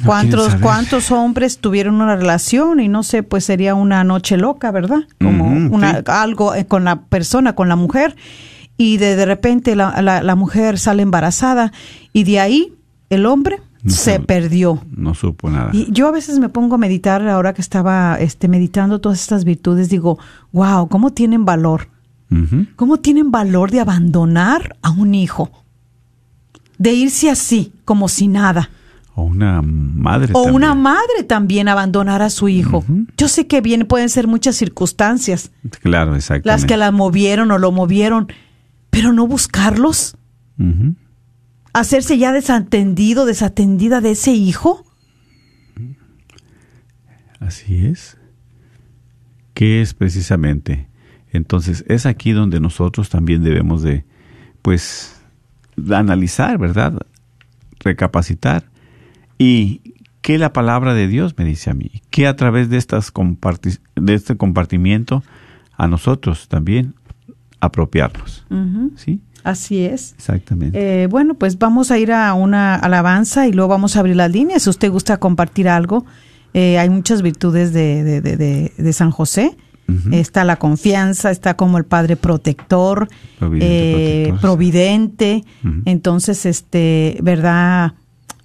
no 0.00 0.06
¿Cuántos. 0.06 0.54
¿Cuántos 0.56 1.10
hombres 1.10 1.58
tuvieron 1.58 1.94
una 2.00 2.16
relación 2.16 2.80
y 2.80 2.88
no 2.88 3.02
sé, 3.02 3.22
pues 3.22 3.44
sería 3.44 3.74
una 3.74 4.04
noche 4.04 4.36
loca, 4.36 4.70
¿verdad? 4.70 5.00
Como 5.18 5.46
una, 5.74 5.98
sí. 5.98 6.02
algo 6.06 6.54
eh, 6.54 6.66
con 6.66 6.84
la 6.84 7.02
persona, 7.02 7.54
con 7.54 7.68
la 7.68 7.76
mujer, 7.76 8.16
y 8.76 8.96
de, 8.98 9.16
de 9.16 9.26
repente 9.26 9.76
la, 9.76 10.00
la- 10.02 10.22
la 10.22 10.34
mujer 10.34 10.78
sale 10.78 11.02
embarazada 11.02 11.72
y 12.12 12.24
de 12.24 12.40
ahí 12.40 12.74
el 13.10 13.26
hombre 13.26 13.60
No 13.82 13.90
se 13.90 14.12
sabe. 14.14 14.20
perdió. 14.20 14.84
No 14.90 15.14
supo 15.14 15.48
nada. 15.50 15.70
Y 15.72 15.90
yo 15.90 16.06
a 16.08 16.10
veces 16.10 16.38
me 16.38 16.48
pongo 16.48 16.74
a 16.74 16.78
meditar, 16.78 17.26
ahora 17.28 17.54
que 17.54 17.62
estaba 17.62 18.16
este, 18.20 18.48
meditando 18.48 19.00
todas 19.00 19.20
estas 19.20 19.44
virtudes, 19.44 19.88
digo, 19.88 20.18
wow, 20.52 20.88
¿cómo 20.88 21.12
tienen 21.12 21.44
valor? 21.44 21.88
¿Cómo 22.76 22.98
tienen 22.98 23.32
valor 23.32 23.72
de 23.72 23.80
abandonar 23.80 24.76
a 24.82 24.90
un 24.90 25.16
hijo? 25.16 25.50
De 26.78 26.92
irse 26.92 27.28
así, 27.28 27.72
como 27.84 28.08
si 28.08 28.28
nada. 28.28 28.70
O 29.16 29.24
una 29.24 29.60
madre 29.62 30.32
O 30.34 30.44
una 30.44 30.76
madre 30.76 31.24
también 31.26 31.66
abandonar 31.66 32.22
a 32.22 32.30
su 32.30 32.48
hijo. 32.48 32.84
Yo 33.16 33.26
sé 33.26 33.48
que 33.48 33.60
bien 33.60 33.84
pueden 33.86 34.08
ser 34.08 34.28
muchas 34.28 34.54
circunstancias 34.54 35.50
Claro, 35.82 36.14
exactamente. 36.14 36.48
las 36.48 36.64
que 36.64 36.76
la 36.76 36.92
movieron 36.92 37.50
o 37.50 37.58
lo 37.58 37.72
movieron, 37.72 38.28
pero 38.90 39.12
no 39.12 39.26
buscarlos. 39.26 40.16
Hacerse 41.72 42.18
ya 42.18 42.32
desatendido, 42.32 43.26
desatendida 43.26 44.00
de 44.00 44.12
ese 44.12 44.32
hijo. 44.32 44.84
Así 47.38 47.86
es. 47.86 48.18
¿Qué 49.54 49.80
es 49.80 49.94
precisamente? 49.94 50.88
Entonces, 51.32 51.84
es 51.88 52.06
aquí 52.06 52.32
donde 52.32 52.60
nosotros 52.60 53.08
también 53.08 53.42
debemos 53.42 53.82
de, 53.82 54.04
pues, 54.62 55.20
analizar, 55.90 56.58
¿verdad? 56.58 56.98
Recapacitar. 57.78 58.70
Y 59.38 59.94
qué 60.22 60.38
la 60.38 60.52
palabra 60.52 60.92
de 60.92 61.08
Dios 61.08 61.34
me 61.38 61.44
dice 61.44 61.70
a 61.70 61.74
mí, 61.74 62.02
que 62.10 62.26
a 62.26 62.36
través 62.36 62.68
de, 62.68 62.76
estas 62.76 63.12
comparti- 63.12 63.80
de 63.96 64.14
este 64.14 64.36
compartimiento, 64.36 65.22
a 65.76 65.88
nosotros 65.88 66.48
también 66.48 66.94
apropiarnos. 67.60 68.44
¿Sí? 68.96 69.22
Así 69.44 69.84
es. 69.84 70.14
Exactamente. 70.16 71.02
Eh, 71.02 71.06
bueno, 71.06 71.34
pues 71.34 71.58
vamos 71.58 71.90
a 71.90 71.98
ir 71.98 72.12
a 72.12 72.34
una 72.34 72.74
alabanza 72.74 73.46
y 73.46 73.52
luego 73.52 73.68
vamos 73.68 73.96
a 73.96 74.00
abrir 74.00 74.16
las 74.16 74.30
líneas. 74.30 74.62
Si 74.62 74.70
usted 74.70 74.90
gusta 74.90 75.16
compartir 75.18 75.68
algo, 75.68 76.04
eh, 76.54 76.78
hay 76.78 76.90
muchas 76.90 77.22
virtudes 77.22 77.72
de, 77.72 78.02
de, 78.04 78.20
de, 78.20 78.36
de- 78.36 78.72
de 78.76 78.92
San 78.92 79.10
José. 79.10 79.56
Está 80.12 80.44
la 80.44 80.54
confianza, 80.54 81.32
está 81.32 81.54
como 81.54 81.76
el 81.76 81.84
Padre 81.84 82.14
protector, 82.14 83.08
Providente, 84.40 85.32
eh, 85.36 85.44
sí. 85.62 85.68
Entonces, 85.84 86.46
este, 86.46 87.18
¿verdad? 87.22 87.94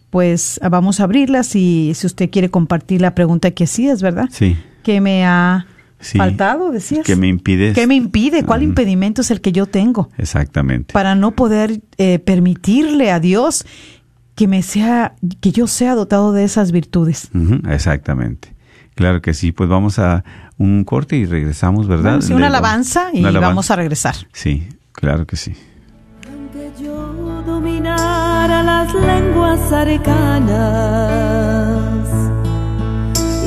Pues 0.10 0.60
vamos 0.70 1.00
a 1.00 1.04
abrirlas 1.04 1.56
y 1.56 1.92
si 1.94 2.08
usted 2.08 2.30
quiere 2.32 2.50
compartir 2.50 3.02
la 3.02 3.14
pregunta 3.14 3.52
que 3.52 3.66
hacías, 3.66 4.02
¿verdad? 4.02 4.26
sí. 4.32 4.58
¿Qué 4.82 5.02
me 5.02 5.26
ha 5.26 5.66
Sí. 6.00 6.18
faltado, 6.18 6.72
decías? 6.72 7.06
Que 7.06 7.16
me 7.16 7.28
impide. 7.28 7.74
¿Qué 7.74 7.88
me 7.88 7.96
impide? 7.96 8.44
¿Cuál 8.44 8.64
impedimento 8.64 9.22
es 9.22 9.32
el 9.32 9.42
que 9.42 9.52
yo 9.52 9.66
tengo? 9.66 10.10
Exactamente. 10.18 10.94
para 10.94 11.16
no 11.16 11.32
poder 11.32 11.82
eh, 11.98 12.20
permitirle 12.20 13.12
a 13.12 13.20
Dios 13.20 13.66
que 14.36 14.48
me 14.48 14.62
sea, 14.62 15.16
que 15.42 15.52
yo 15.52 15.68
sea 15.68 15.96
dotado 15.96 16.34
de 16.34 16.44
esas 16.44 16.72
virtudes. 16.72 17.30
Exactamente. 17.70 18.54
Claro 18.94 19.22
que 19.22 19.34
sí, 19.34 19.52
pues 19.52 19.70
vamos 19.70 19.98
a 20.00 20.24
un 20.58 20.84
corte 20.84 21.18
y 21.18 21.26
regresamos, 21.26 21.88
¿verdad? 21.88 22.12
Vamos 22.12 22.24
a 22.24 22.28
hacer 22.28 22.36
una 22.36 22.48
alabanza 22.48 23.10
y 23.14 23.20
una 23.20 23.30
alabanza. 23.30 23.48
vamos 23.50 23.72
a 23.72 23.76
regresar. 23.76 24.16
Sí, 24.32 24.68
claro 24.92 25.26
que 25.26 25.36
sí. 25.38 25.54
Aunque 26.30 26.72
yo 26.82 27.44
dominara 27.46 28.64
las 28.64 28.94
lenguas 28.94 29.72
arcanas 29.72 30.46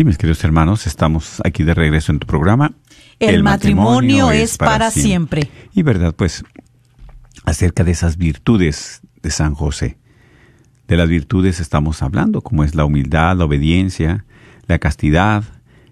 Sí, 0.00 0.04
mis 0.06 0.16
queridos 0.16 0.42
hermanos, 0.44 0.86
estamos 0.86 1.42
aquí 1.44 1.62
de 1.62 1.74
regreso 1.74 2.10
en 2.10 2.20
tu 2.20 2.26
programa. 2.26 2.72
El 3.18 3.42
matrimonio 3.42 4.30
es 4.30 4.56
para 4.56 4.90
siempre. 4.90 5.50
Y 5.74 5.82
verdad, 5.82 6.14
pues, 6.16 6.42
acerca 7.44 7.84
de 7.84 7.90
esas 7.90 8.16
virtudes 8.16 9.02
de 9.22 9.30
San 9.30 9.52
José. 9.52 9.98
De 10.88 10.96
las 10.96 11.06
virtudes 11.06 11.60
estamos 11.60 12.02
hablando, 12.02 12.40
como 12.40 12.64
es 12.64 12.74
la 12.74 12.86
humildad, 12.86 13.36
la 13.36 13.44
obediencia, 13.44 14.24
la 14.66 14.78
castidad, 14.78 15.44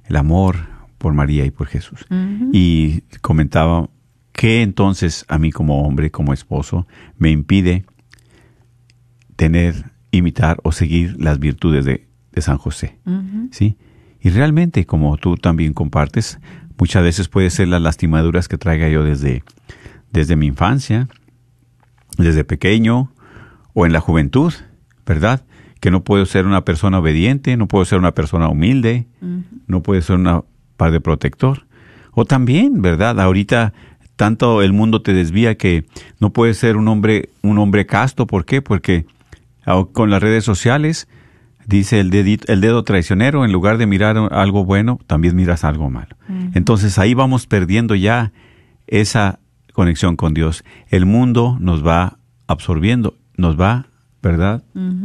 el 0.06 0.16
amor 0.16 0.56
por 0.96 1.12
María 1.12 1.44
y 1.44 1.50
por 1.50 1.66
Jesús. 1.66 2.06
Y 2.50 3.02
comentaba 3.20 3.90
que 4.32 4.62
entonces 4.62 5.26
a 5.28 5.36
mí 5.36 5.52
como 5.52 5.82
hombre, 5.82 6.10
como 6.10 6.32
esposo, 6.32 6.86
me 7.18 7.30
impide 7.30 7.84
tener, 9.36 9.92
imitar 10.12 10.60
o 10.62 10.72
seguir 10.72 11.14
las 11.20 11.38
virtudes 11.38 11.84
de, 11.84 12.08
de 12.32 12.40
San 12.40 12.56
José. 12.56 12.96
¿sí? 13.50 13.76
Y 14.28 14.30
realmente, 14.30 14.84
como 14.84 15.16
tú 15.16 15.36
también 15.36 15.72
compartes, 15.72 16.38
muchas 16.76 17.02
veces 17.02 17.28
puede 17.28 17.48
ser 17.48 17.68
las 17.68 17.80
lastimaduras 17.80 18.46
que 18.46 18.58
traiga 18.58 18.86
yo 18.90 19.02
desde, 19.02 19.42
desde 20.12 20.36
mi 20.36 20.44
infancia, 20.44 21.08
desde 22.18 22.44
pequeño 22.44 23.10
o 23.72 23.86
en 23.86 23.94
la 23.94 24.00
juventud, 24.00 24.52
¿verdad? 25.06 25.46
Que 25.80 25.90
no 25.90 26.04
puedo 26.04 26.26
ser 26.26 26.44
una 26.44 26.62
persona 26.66 26.98
obediente, 26.98 27.56
no 27.56 27.68
puedo 27.68 27.86
ser 27.86 28.00
una 28.00 28.12
persona 28.12 28.50
humilde, 28.50 29.06
no 29.66 29.82
puedo 29.82 30.02
ser 30.02 30.16
una 30.16 30.42
padre 30.76 31.00
protector. 31.00 31.66
O 32.12 32.26
también, 32.26 32.82
¿verdad? 32.82 33.18
Ahorita 33.20 33.72
tanto 34.16 34.60
el 34.60 34.74
mundo 34.74 35.00
te 35.00 35.14
desvía 35.14 35.56
que 35.56 35.86
no 36.20 36.34
puedes 36.34 36.58
ser 36.58 36.76
un 36.76 36.86
hombre, 36.88 37.30
un 37.40 37.56
hombre 37.56 37.86
casto. 37.86 38.26
¿Por 38.26 38.44
qué? 38.44 38.60
Porque 38.60 39.06
ah, 39.64 39.86
con 39.90 40.10
las 40.10 40.20
redes 40.20 40.44
sociales 40.44 41.08
Dice 41.68 42.00
el, 42.00 42.10
dedito- 42.10 42.46
el 42.50 42.60
dedo 42.60 42.82
traicionero, 42.82 43.44
en 43.44 43.52
lugar 43.52 43.78
de 43.78 43.86
mirar 43.86 44.16
algo 44.32 44.64
bueno, 44.64 44.98
también 45.06 45.36
miras 45.36 45.62
algo 45.64 45.90
malo. 45.90 46.16
Entonces 46.54 46.98
ahí 46.98 47.14
vamos 47.14 47.46
perdiendo 47.46 47.94
ya 47.94 48.32
esa 48.86 49.38
conexión 49.74 50.16
con 50.16 50.32
Dios. 50.34 50.64
El 50.88 51.04
mundo 51.06 51.58
nos 51.60 51.86
va 51.86 52.18
absorbiendo, 52.46 53.16
nos 53.36 53.60
va, 53.60 53.86
¿verdad? 54.22 54.62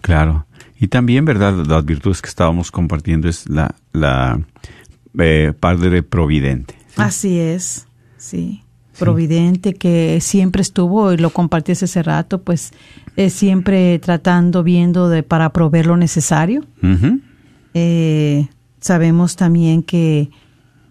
Claro. 0.00 0.46
Y 0.80 0.88
también, 0.88 1.24
¿verdad? 1.24 1.54
Las 1.66 1.84
virtudes 1.84 2.22
que 2.22 2.28
estábamos 2.28 2.70
compartiendo 2.70 3.28
es 3.28 3.48
la, 3.48 3.74
la 3.92 4.40
eh, 5.18 5.52
Padre 5.58 6.02
Providente. 6.02 6.74
¿sí? 6.88 6.94
Así 6.96 7.38
es, 7.38 7.86
sí. 8.16 8.62
Providente 8.98 9.74
que 9.74 10.18
siempre 10.20 10.60
estuvo, 10.62 11.12
y 11.12 11.18
lo 11.18 11.30
compartí 11.30 11.70
hace 11.72 12.02
rato, 12.02 12.42
pues 12.42 12.72
eh, 13.16 13.30
siempre 13.30 13.98
tratando, 14.00 14.64
viendo 14.64 15.08
de, 15.08 15.22
para 15.22 15.52
proveer 15.52 15.86
lo 15.86 15.96
necesario. 15.96 16.64
Eh, 17.74 18.48
sabemos 18.80 19.36
también 19.36 19.84
que 19.84 20.30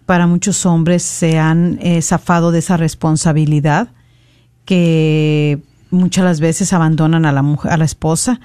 para 0.06 0.26
muchos 0.26 0.64
hombres 0.64 1.02
se 1.02 1.38
han 1.38 1.78
eh, 1.82 2.00
zafado 2.00 2.50
de 2.50 2.60
esa 2.60 2.78
responsabilidad, 2.78 3.88
que 4.64 5.60
muchas 5.90 6.24
las 6.24 6.40
veces 6.40 6.72
abandonan 6.72 7.24
a 7.26 7.32
la 7.32 7.42
mujer, 7.42 7.72
a 7.72 7.76
la 7.76 7.84
esposa, 7.84 8.40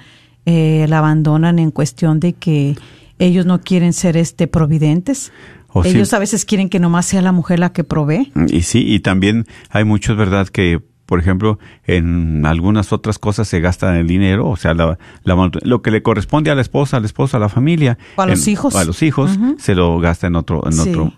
eh, 0.46 0.86
la 0.88 0.98
abandonan 0.98 1.58
en 1.58 1.70
cuestión 1.70 2.20
de 2.20 2.32
que 2.34 2.76
ellos 3.18 3.46
no 3.46 3.60
quieren 3.60 3.92
ser 3.92 4.16
este 4.16 4.46
providentes. 4.46 5.32
O 5.76 5.82
sí. 5.82 5.90
ellos 5.90 6.12
a 6.12 6.18
veces 6.20 6.44
quieren 6.44 6.68
que 6.68 6.78
nomás 6.78 7.06
sea 7.06 7.20
la 7.22 7.32
mujer 7.32 7.58
la 7.58 7.72
que 7.72 7.82
provee. 7.84 8.32
Y 8.48 8.62
sí, 8.62 8.84
y 8.86 9.00
también 9.00 9.46
hay 9.70 9.84
muchos, 9.84 10.16
¿verdad? 10.16 10.46
Que, 10.48 10.80
por 11.06 11.18
ejemplo, 11.18 11.58
en 11.84 12.46
algunas 12.46 12.92
otras 12.92 13.18
cosas 13.18 13.48
se 13.48 13.60
gasta 13.60 13.98
el 13.98 14.06
dinero, 14.06 14.48
o 14.48 14.56
sea, 14.56 14.72
la, 14.74 14.98
la- 15.24 15.50
lo 15.62 15.82
que 15.82 15.90
le 15.90 16.02
corresponde 16.02 16.50
a 16.50 16.54
la 16.54 16.62
esposa, 16.62 16.96
al 16.98 17.04
esposo, 17.04 17.36
a 17.36 17.40
la 17.40 17.48
familia. 17.48 17.98
O 18.16 18.22
a 18.22 18.26
los 18.26 18.46
en- 18.46 18.52
hijos. 18.52 18.76
a 18.76 18.84
los 18.84 19.02
hijos, 19.02 19.36
se 19.58 19.74
lo 19.74 19.98
gasta 19.98 20.28
en 20.28 20.36
otro, 20.36 20.62
en 20.64 20.72
Sí. 20.74 20.90
otro, 20.90 21.12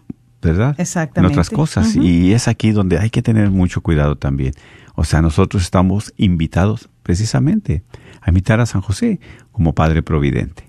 ¿verdad? 0.46 0.74
Exactamente. 0.78 1.34
En 1.34 1.38
otras 1.38 1.50
cosas. 1.50 1.94
Y 1.96 2.32
es 2.32 2.48
aquí 2.48 2.70
donde 2.70 2.98
hay 2.98 3.10
que 3.10 3.22
tener 3.22 3.50
mucho 3.50 3.82
cuidado 3.82 4.16
también. 4.16 4.54
O 4.94 5.04
sea, 5.04 5.20
nosotros 5.20 5.62
estamos 5.62 6.14
invitados 6.16 6.88
precisamente 7.02 7.82
a 8.22 8.30
imitar 8.30 8.60
a 8.60 8.66
San 8.66 8.80
José 8.80 9.20
como 9.52 9.74
Padre 9.74 10.02
Providente. 10.02 10.66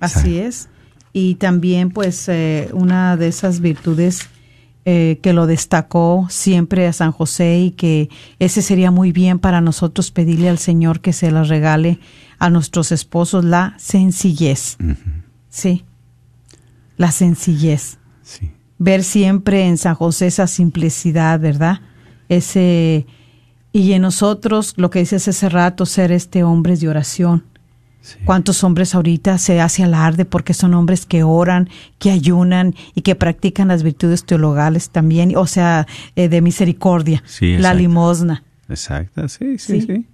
Así 0.00 0.38
es. 0.38 0.68
Y 1.12 1.36
también, 1.36 1.90
pues, 1.90 2.28
eh, 2.28 2.68
una 2.72 3.16
de 3.16 3.28
esas 3.28 3.60
virtudes 3.60 4.28
eh, 4.86 5.18
que 5.22 5.32
lo 5.32 5.46
destacó 5.46 6.26
siempre 6.28 6.86
a 6.86 6.92
San 6.92 7.12
José 7.12 7.58
y 7.58 7.70
que 7.70 8.10
ese 8.38 8.60
sería 8.60 8.90
muy 8.90 9.12
bien 9.12 9.38
para 9.38 9.62
nosotros 9.62 10.10
pedirle 10.10 10.50
al 10.50 10.58
Señor 10.58 11.00
que 11.00 11.14
se 11.14 11.30
las 11.30 11.48
regale 11.48 12.00
a 12.38 12.50
nuestros 12.50 12.92
esposos, 12.92 13.44
la 13.44 13.74
sencillez. 13.78 14.76
Sí, 15.48 15.84
la 16.98 17.12
sencillez. 17.12 17.98
Sí. 18.22 18.50
Ver 18.78 19.04
siempre 19.04 19.66
en 19.66 19.76
San 19.78 19.94
José 19.94 20.26
esa 20.26 20.46
simplicidad, 20.46 21.38
¿verdad? 21.40 21.80
Ese 22.28 23.06
y 23.72 23.92
en 23.92 24.02
nosotros, 24.02 24.74
lo 24.76 24.88
que 24.90 25.00
dices 25.00 25.26
hace 25.26 25.48
rato, 25.48 25.84
ser 25.84 26.12
este 26.12 26.44
hombres 26.44 26.80
de 26.80 26.88
oración. 26.88 27.44
sí. 28.02 28.18
¿Cuántos 28.24 28.62
hombres 28.62 28.94
ahorita 28.94 29.36
se 29.38 29.60
hace 29.60 29.82
alarde 29.82 30.24
porque 30.24 30.54
son 30.54 30.74
hombres 30.74 31.06
que 31.06 31.22
oran, 31.24 31.68
que 31.98 32.10
ayunan 32.12 32.74
y 32.94 33.00
que 33.02 33.14
practican 33.16 33.68
las 33.68 33.82
virtudes 33.82 34.24
teologales 34.24 34.90
también, 34.90 35.36
o 35.36 35.46
sea, 35.46 35.86
eh, 36.14 36.28
de 36.28 36.40
misericordia, 36.40 37.22
Sí, 37.26 37.56
la 37.58 37.74
limosna? 37.74 38.44
Exacto, 38.68 39.28
sí, 39.28 39.58
sí, 39.58 39.80
Sí. 39.80 39.86
sí. 39.86 40.06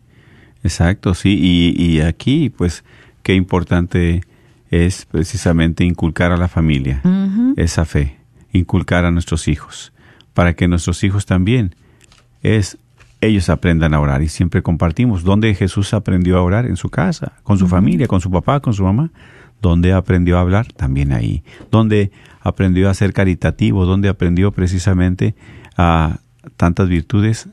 Exacto, 0.62 1.14
sí. 1.14 1.38
Y, 1.40 1.74
y 1.82 2.00
aquí, 2.00 2.48
pues, 2.50 2.84
qué 3.22 3.34
importante 3.34 4.22
es 4.70 5.04
precisamente 5.06 5.84
inculcar 5.84 6.32
a 6.32 6.36
la 6.36 6.48
familia 6.48 7.02
esa 7.56 7.84
fe, 7.84 8.16
inculcar 8.52 9.04
a 9.04 9.10
nuestros 9.10 9.48
hijos, 9.48 9.92
para 10.34 10.54
que 10.54 10.68
nuestros 10.68 11.02
hijos 11.04 11.26
también 11.26 11.74
es 12.42 12.78
ellos 13.20 13.50
aprendan 13.50 13.92
a 13.92 14.00
orar 14.00 14.22
y 14.22 14.28
siempre 14.28 14.62
compartimos 14.62 15.24
dónde 15.24 15.54
Jesús 15.54 15.92
aprendió 15.92 16.38
a 16.38 16.42
orar 16.42 16.66
en 16.66 16.76
su 16.76 16.88
casa, 16.88 17.32
con 17.42 17.58
su 17.58 17.68
familia, 17.68 18.06
con 18.08 18.20
su 18.22 18.30
papá, 18.30 18.60
con 18.60 18.72
su 18.72 18.82
mamá, 18.82 19.10
dónde 19.60 19.92
aprendió 19.92 20.38
a 20.38 20.40
hablar 20.40 20.72
también 20.72 21.12
ahí, 21.12 21.44
dónde 21.70 22.12
aprendió 22.40 22.88
a 22.88 22.94
ser 22.94 23.12
caritativo, 23.12 23.84
dónde 23.84 24.08
aprendió 24.08 24.52
precisamente 24.52 25.34
a 25.76 26.20
tantas 26.56 26.88
virtudes 26.88 27.48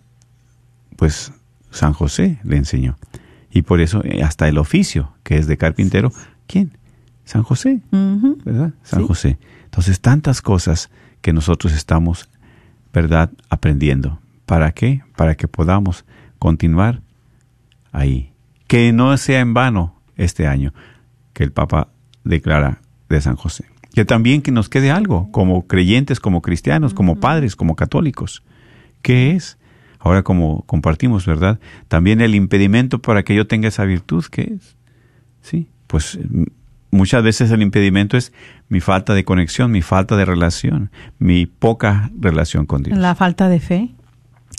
pues 0.95 1.33
San 1.69 1.93
José 1.93 2.39
le 2.43 2.57
enseñó. 2.57 2.97
Y 3.51 3.61
por 3.61 3.81
eso 3.81 4.01
eh, 4.03 4.23
hasta 4.23 4.47
el 4.47 4.57
oficio, 4.57 5.13
que 5.23 5.37
es 5.37 5.47
de 5.47 5.57
carpintero, 5.57 6.11
¿quién? 6.47 6.71
San 7.25 7.43
José. 7.43 7.81
¿verdad? 7.91 8.73
San 8.83 9.01
Sí. 9.01 9.07
José. 9.07 9.37
Entonces, 9.77 10.01
tantas 10.01 10.41
cosas 10.41 10.89
que 11.21 11.33
nosotros 11.33 11.71
estamos, 11.71 12.27
¿verdad?, 12.91 13.29
aprendiendo. 13.47 14.19
¿Para 14.47 14.71
qué? 14.71 15.03
Para 15.15 15.35
que 15.35 15.47
podamos 15.47 16.03
continuar 16.39 17.01
ahí. 17.91 18.31
Que 18.65 18.91
no 18.91 19.15
sea 19.17 19.39
en 19.39 19.53
vano 19.53 19.93
este 20.15 20.47
año 20.47 20.73
que 21.33 21.43
el 21.43 21.51
Papa 21.51 21.89
declara 22.23 22.81
de 23.07 23.21
San 23.21 23.35
José. 23.35 23.65
Que 23.93 24.03
también 24.03 24.41
que 24.41 24.49
nos 24.49 24.67
quede 24.67 24.89
algo, 24.89 25.31
como 25.31 25.67
creyentes, 25.67 26.19
como 26.19 26.41
cristianos, 26.41 26.95
como 26.95 27.19
padres, 27.19 27.55
como 27.55 27.75
católicos. 27.75 28.41
¿Qué 29.03 29.33
es? 29.33 29.59
Ahora 29.99 30.23
como 30.23 30.63
compartimos, 30.63 31.27
¿verdad? 31.27 31.59
También 31.87 32.19
el 32.21 32.33
impedimento 32.33 32.99
para 32.99 33.21
que 33.21 33.35
yo 33.35 33.45
tenga 33.45 33.67
esa 33.67 33.85
virtud, 33.85 34.25
¿qué 34.31 34.55
es? 34.57 34.75
Sí, 35.43 35.69
pues 35.85 36.17
muchas 36.91 37.23
veces 37.23 37.51
el 37.51 37.61
impedimento 37.61 38.17
es 38.17 38.33
mi 38.69 38.79
falta 38.79 39.13
de 39.13 39.23
conexión, 39.23 39.71
mi 39.71 39.81
falta 39.81 40.15
de 40.15 40.25
relación, 40.25 40.91
mi 41.19 41.45
poca 41.45 42.11
relación 42.19 42.65
con 42.65 42.83
Dios. 42.83 42.97
La 42.97 43.15
falta 43.15 43.49
de 43.49 43.59
fe. 43.59 43.93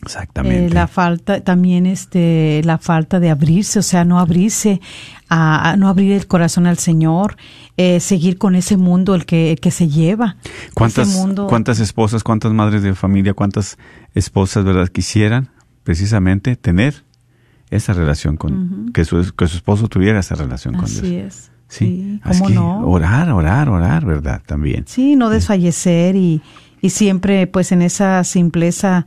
Exactamente. 0.03 0.67
Eh, 0.67 0.71
la 0.71 0.87
falta 0.87 1.41
también 1.41 1.85
este 1.85 2.61
la 2.65 2.79
falta 2.79 3.19
de 3.19 3.31
abrirse 3.31 3.81
o 3.81 3.83
sea 3.83 4.05
no 4.05 4.21
abrirse 4.21 4.81
a, 5.29 5.71
a 5.71 5.77
no 5.77 5.89
abrir 5.89 6.13
el 6.13 6.29
corazón 6.29 6.69
al 6.69 6.79
Señor 6.79 7.37
eh, 7.77 7.99
seguir 7.99 8.39
con 8.39 8.55
ese 8.55 8.77
mundo 8.77 9.17
el 9.17 9.27
que 9.27 9.51
el 9.51 9.61
que 9.61 9.73
se 9.73 9.89
lleva 9.89 10.37
¿Cuántas, 10.75 11.09
mundo 11.09 11.49
¿Cuántas 11.49 11.81
esposas, 11.81 12.23
cuántas 12.23 12.53
madres 12.53 12.85
de 12.85 12.95
familia, 12.95 13.35
cuántas 13.35 13.77
esposas, 14.15 14.65
verdad, 14.65 14.87
quisieran 14.87 15.49
precisamente 15.83 16.55
tener 16.55 17.05
esa 17.71 17.93
relación 17.93 18.37
con, 18.37 18.93
que, 18.93 19.05
su, 19.05 19.35
que 19.35 19.47
su 19.49 19.57
esposo 19.57 19.89
tuviera 19.89 20.21
esa 20.21 20.37
relación 20.37 20.75
con 20.75 20.85
así 20.85 21.01
Dios? 21.01 21.27
es 21.35 21.51
Sí, 21.69 22.19
es 22.25 22.39
cómo 22.39 22.51
no 22.51 22.81
Orar, 22.89 23.31
orar, 23.31 23.69
orar, 23.69 24.05
¿verdad? 24.07 24.41
También. 24.47 24.85
sí 24.87 25.17
no 25.17 25.29
desfallecer 25.31 26.17
y 26.17 26.41
y 26.81 26.91
siempre 26.91 27.47
pues 27.47 27.73
en 27.73 27.83
esa 27.83 28.23
simpleza 28.25 29.05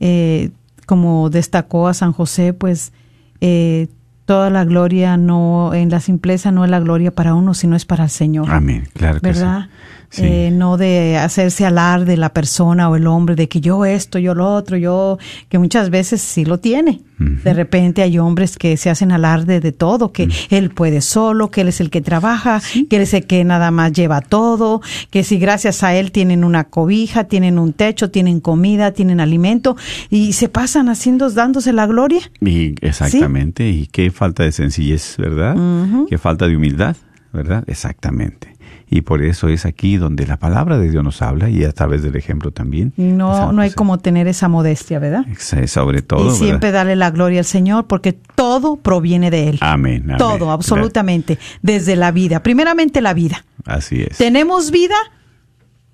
eh, 0.00 0.50
como 0.86 1.30
destacó 1.30 1.86
a 1.86 1.94
San 1.94 2.12
José 2.12 2.52
pues 2.54 2.92
eh, 3.40 3.88
toda 4.24 4.48
la 4.50 4.64
gloria 4.64 5.16
no 5.16 5.72
en 5.74 5.90
la 5.90 6.00
simpleza 6.00 6.50
no 6.50 6.64
es 6.64 6.70
la 6.70 6.80
gloria 6.80 7.10
para 7.14 7.34
uno 7.34 7.54
sino 7.54 7.76
es 7.76 7.84
para 7.84 8.04
el 8.04 8.10
Señor 8.10 8.50
Amén, 8.50 8.88
claro 8.94 9.20
que 9.20 9.26
¿verdad? 9.28 9.68
sí. 9.68 9.99
Sí. 10.10 10.22
Eh, 10.24 10.50
no 10.52 10.76
de 10.76 11.16
hacerse 11.16 11.64
alarde 11.64 12.16
la 12.16 12.32
persona 12.32 12.88
o 12.88 12.96
el 12.96 13.06
hombre 13.06 13.36
de 13.36 13.48
que 13.48 13.60
yo 13.60 13.84
esto, 13.84 14.18
yo 14.18 14.34
lo 14.34 14.52
otro, 14.52 14.76
yo, 14.76 15.18
que 15.48 15.58
muchas 15.58 15.90
veces 15.90 16.20
sí 16.20 16.44
lo 16.44 16.58
tiene. 16.58 17.00
De 17.20 17.52
repente 17.52 18.00
hay 18.00 18.18
hombres 18.18 18.56
que 18.56 18.78
se 18.78 18.88
hacen 18.88 19.12
alarde 19.12 19.60
de 19.60 19.72
todo, 19.72 20.10
que 20.10 20.30
él 20.48 20.70
puede 20.70 21.02
solo, 21.02 21.50
que 21.50 21.60
él 21.60 21.68
es 21.68 21.82
el 21.82 21.90
que 21.90 22.00
trabaja, 22.00 22.62
que 22.88 22.96
él 22.96 23.02
es 23.02 23.12
el 23.12 23.26
que 23.26 23.44
nada 23.44 23.70
más 23.70 23.92
lleva 23.92 24.22
todo, 24.22 24.80
que 25.10 25.22
si 25.22 25.38
gracias 25.38 25.82
a 25.82 25.94
él 25.94 26.12
tienen 26.12 26.44
una 26.44 26.64
cobija, 26.64 27.24
tienen 27.24 27.58
un 27.58 27.74
techo, 27.74 28.10
tienen 28.10 28.40
comida, 28.40 28.92
tienen 28.92 29.20
alimento 29.20 29.76
y 30.08 30.32
se 30.32 30.48
pasan 30.48 30.88
haciendo, 30.88 31.28
dándose 31.28 31.74
la 31.74 31.86
gloria. 31.86 32.20
Y 32.40 32.74
exactamente, 32.80 33.68
y 33.68 33.86
qué 33.86 34.10
falta 34.10 34.44
de 34.44 34.52
sencillez, 34.52 35.16
¿verdad? 35.18 35.58
Ujú. 35.58 36.06
Qué 36.06 36.16
falta 36.16 36.48
de 36.48 36.56
humildad, 36.56 36.96
¿verdad? 37.34 37.64
Exactamente. 37.66 38.56
Y 38.92 39.02
por 39.02 39.22
eso 39.22 39.48
es 39.48 39.66
aquí 39.66 39.96
donde 39.96 40.26
la 40.26 40.36
palabra 40.36 40.76
de 40.76 40.90
Dios 40.90 41.04
nos 41.04 41.22
habla 41.22 41.48
y 41.48 41.62
a 41.62 41.70
través 41.70 42.02
del 42.02 42.16
ejemplo 42.16 42.50
también. 42.50 42.92
No, 42.96 43.52
no 43.52 43.62
hay 43.62 43.70
como 43.70 43.98
tener 43.98 44.26
esa 44.26 44.48
modestia, 44.48 44.98
¿verdad? 44.98 45.24
Sobre 45.66 46.02
todo, 46.02 46.32
y 46.32 46.36
siempre 46.36 46.72
darle 46.72 46.96
la 46.96 47.12
gloria 47.12 47.38
al 47.38 47.44
Señor 47.44 47.86
porque 47.86 48.12
todo 48.12 48.76
proviene 48.76 49.30
de 49.30 49.50
Él. 49.50 49.58
Amén, 49.60 50.02
amén. 50.06 50.18
Todo, 50.18 50.50
absolutamente. 50.50 51.38
Desde 51.62 51.94
la 51.94 52.10
vida. 52.10 52.42
Primeramente 52.42 53.00
la 53.00 53.14
vida. 53.14 53.44
Así 53.64 54.02
es. 54.02 54.18
Tenemos 54.18 54.72
vida, 54.72 54.96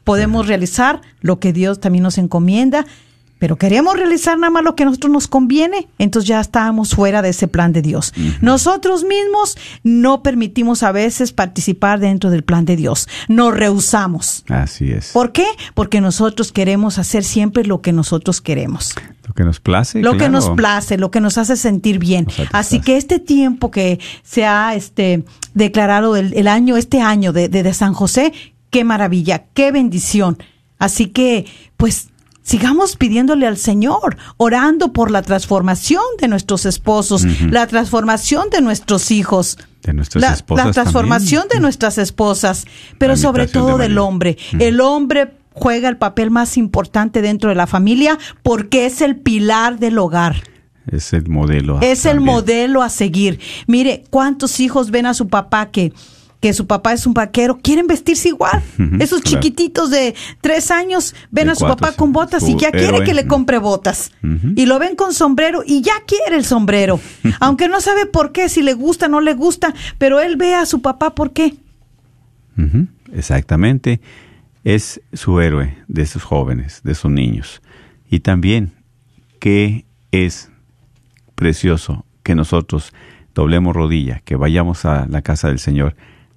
podemos 0.03 0.47
realizar 0.47 1.03
lo 1.21 1.39
que 1.39 1.53
Dios 1.53 1.81
también 1.81 2.03
nos 2.03 2.17
encomienda, 2.17 2.87
pero 3.39 3.57
queremos 3.57 3.97
realizar 3.97 4.39
nada 4.39 4.51
más 4.51 4.65
lo 4.65 4.75
que 4.75 4.83
a 4.83 4.87
nosotros 4.87 5.13
nos 5.13 5.29
conviene, 5.29 5.89
entonces 5.99 6.29
ya 6.29 6.41
estamos 6.41 6.95
fuera 6.95 7.23
de 7.23 7.31
ese 7.31 7.49
plan 7.49 7.73
de 7.73 7.83
Dios. 7.83 8.15
Nosotros 8.41 9.05
mismos 9.05 9.57
no 9.83 10.23
permitimos 10.23 10.83
a 10.83 10.93
veces 10.93 11.33
participar 11.33 12.01
dentro 12.01 12.31
del 12.31 12.45
plan 12.45 12.65
de 12.65 12.77
Dios, 12.77 13.09
nos 13.29 13.55
rehusamos. 13.55 14.45
Así 14.49 14.91
es. 14.91 15.11
¿Por 15.13 15.33
qué? 15.33 15.47
Porque 15.75 16.01
nosotros 16.01 16.53
queremos 16.53 16.99
hacer 16.99 17.25
siempre 17.25 17.65
lo 17.65 17.83
que 17.83 17.93
nosotros 17.93 18.41
queremos. 18.41 18.95
Lo 19.27 19.35
que 19.35 19.45
nos 19.45 19.61
place. 19.61 20.01
Lo 20.01 20.17
que 20.17 20.29
nos 20.29 20.51
place, 20.51 20.97
lo 20.97 21.11
que 21.11 21.21
nos 21.21 21.37
hace 21.37 21.57
sentir 21.57 21.99
bien. 21.99 22.27
Así 22.53 22.81
que 22.81 22.97
este 22.97 23.19
tiempo 23.19 23.71
que 23.71 23.99
se 24.23 24.47
ha 24.47 24.75
este, 24.75 25.25
declarado 25.55 26.17
el, 26.17 26.33
el 26.35 26.49
año, 26.49 26.77
este 26.77 27.01
año 27.01 27.33
de, 27.33 27.49
de, 27.49 27.63
de 27.63 27.75
San 27.75 27.93
José, 27.93 28.33
qué 28.71 28.85
maravilla, 28.85 29.45
qué 29.53 29.73
bendición. 29.73 30.39
Así 30.79 31.07
que, 31.07 31.47
pues, 31.77 32.09
sigamos 32.47 32.97
pidiéndole 32.97 33.47
al 33.47 33.57
Señor, 33.57 34.17
orando 34.37 34.93
por 34.93 35.11
la 35.11 35.23
transformación 35.23 36.03
de 36.21 36.29
nuestros 36.29 36.65
esposos, 36.65 37.27
la 37.51 37.67
transformación 37.67 38.51
de 38.51 38.61
nuestros 38.61 39.11
hijos. 39.11 39.59
De 39.83 39.93
nuestras 39.93 40.23
la, 40.23 40.33
esposas 40.33 40.67
la 40.67 40.73
transformación 40.73 41.43
también. 41.43 41.59
de 41.59 41.63
nuestras 41.63 41.99
esposas, 41.99 42.65
pero 42.99 43.15
La 43.15 43.17
sobre 43.17 43.47
de 43.47 43.53
todo 43.53 43.79
del 43.79 43.99
hombre. 43.99 44.39
El 44.59 44.81
hombre 44.81 45.33
juega 45.53 45.89
el 45.89 45.97
papel 45.97 46.31
más 46.31 46.57
importante 46.57 47.21
dentro 47.21 47.49
de 47.51 47.57
la 47.57 47.67
familia 47.67 48.17
porque 48.43 48.87
es 48.87 49.01
el 49.01 49.17
pilar 49.17 49.79
del 49.79 49.99
hogar. 49.99 50.43
Es 50.87 51.13
el 51.13 51.29
modelo. 51.29 51.81
Es 51.83 52.07
el 52.07 52.21
modelo 52.21 52.83
a 52.83 52.89
seguir. 52.91 53.41
Mire, 53.67 54.05
¿cuántos 54.11 54.61
hijos 54.61 54.93
ven 54.93 55.07
a 55.07 55.15
su 55.15 55.27
papá 55.27 55.71
que, 55.73 55.93
que 56.41 56.53
su 56.53 56.67
papá 56.67 56.93
es 56.93 57.07
un 57.07 57.15
vaquero? 57.15 57.59
Quieren 57.63 57.87
vestirse 57.87 58.29
igual. 58.29 58.63
Esos 59.01 59.21
claro. 59.21 59.41
chiquititos 59.41 59.91
de 59.91 60.15
tres 60.41 60.71
años 60.71 61.15
ven 61.31 61.47
De 61.47 61.53
a 61.53 61.55
su 61.55 61.61
cuatro, 61.61 61.77
papá 61.77 61.93
sí. 61.93 61.99
con 61.99 62.13
botas 62.13 62.49
y 62.49 62.57
ya 62.57 62.71
quiere 62.71 63.05
que 63.05 63.15
le 63.15 63.27
compre 63.27 63.59
botas. 63.59 64.13
Y 64.55 64.67
lo 64.67 64.79
ven 64.79 64.97
con 64.97 65.15
sombrero 65.15 65.63
y 65.65 65.83
ya 65.83 65.95
quiere 66.07 66.37
el 66.37 66.45
sombrero. 66.45 67.01
Aunque 67.41 67.69
no 67.69 67.81
sabe 67.81 68.07
por 68.07 68.33
qué, 68.33 68.49
si 68.49 68.63
le 68.63 68.75
gusta 68.75 69.07
o 69.07 69.09
no 69.09 69.21
le 69.21 69.35
gusta, 69.35 69.75
pero 69.99 70.21
él 70.21 70.37
ve 70.37 70.55
a 70.55 70.67
su 70.67 70.83
papá 70.83 71.15
por 71.15 71.33
qué. 71.33 71.55
Exactamente. 73.13 74.01
Es 74.65 75.01
su 75.13 75.41
héroe 75.41 75.79
de 75.87 76.07
sus 76.07 76.25
jóvenes, 76.25 76.81
de 76.83 76.95
sus 76.95 77.11
niños. 77.11 77.63
Y 78.11 78.21
también 78.21 78.73
que 79.39 79.85
es 80.11 80.51
precioso 81.35 82.05
que 82.23 82.35
nosotros 82.35 82.93
doblemos 83.35 83.77
rodilla, 83.77 84.23
que 84.25 84.35
vayamos 84.35 84.85
a 84.85 85.07
la 85.07 85.23
casa 85.23 85.49
del 85.49 85.59
Señor, 85.59 85.95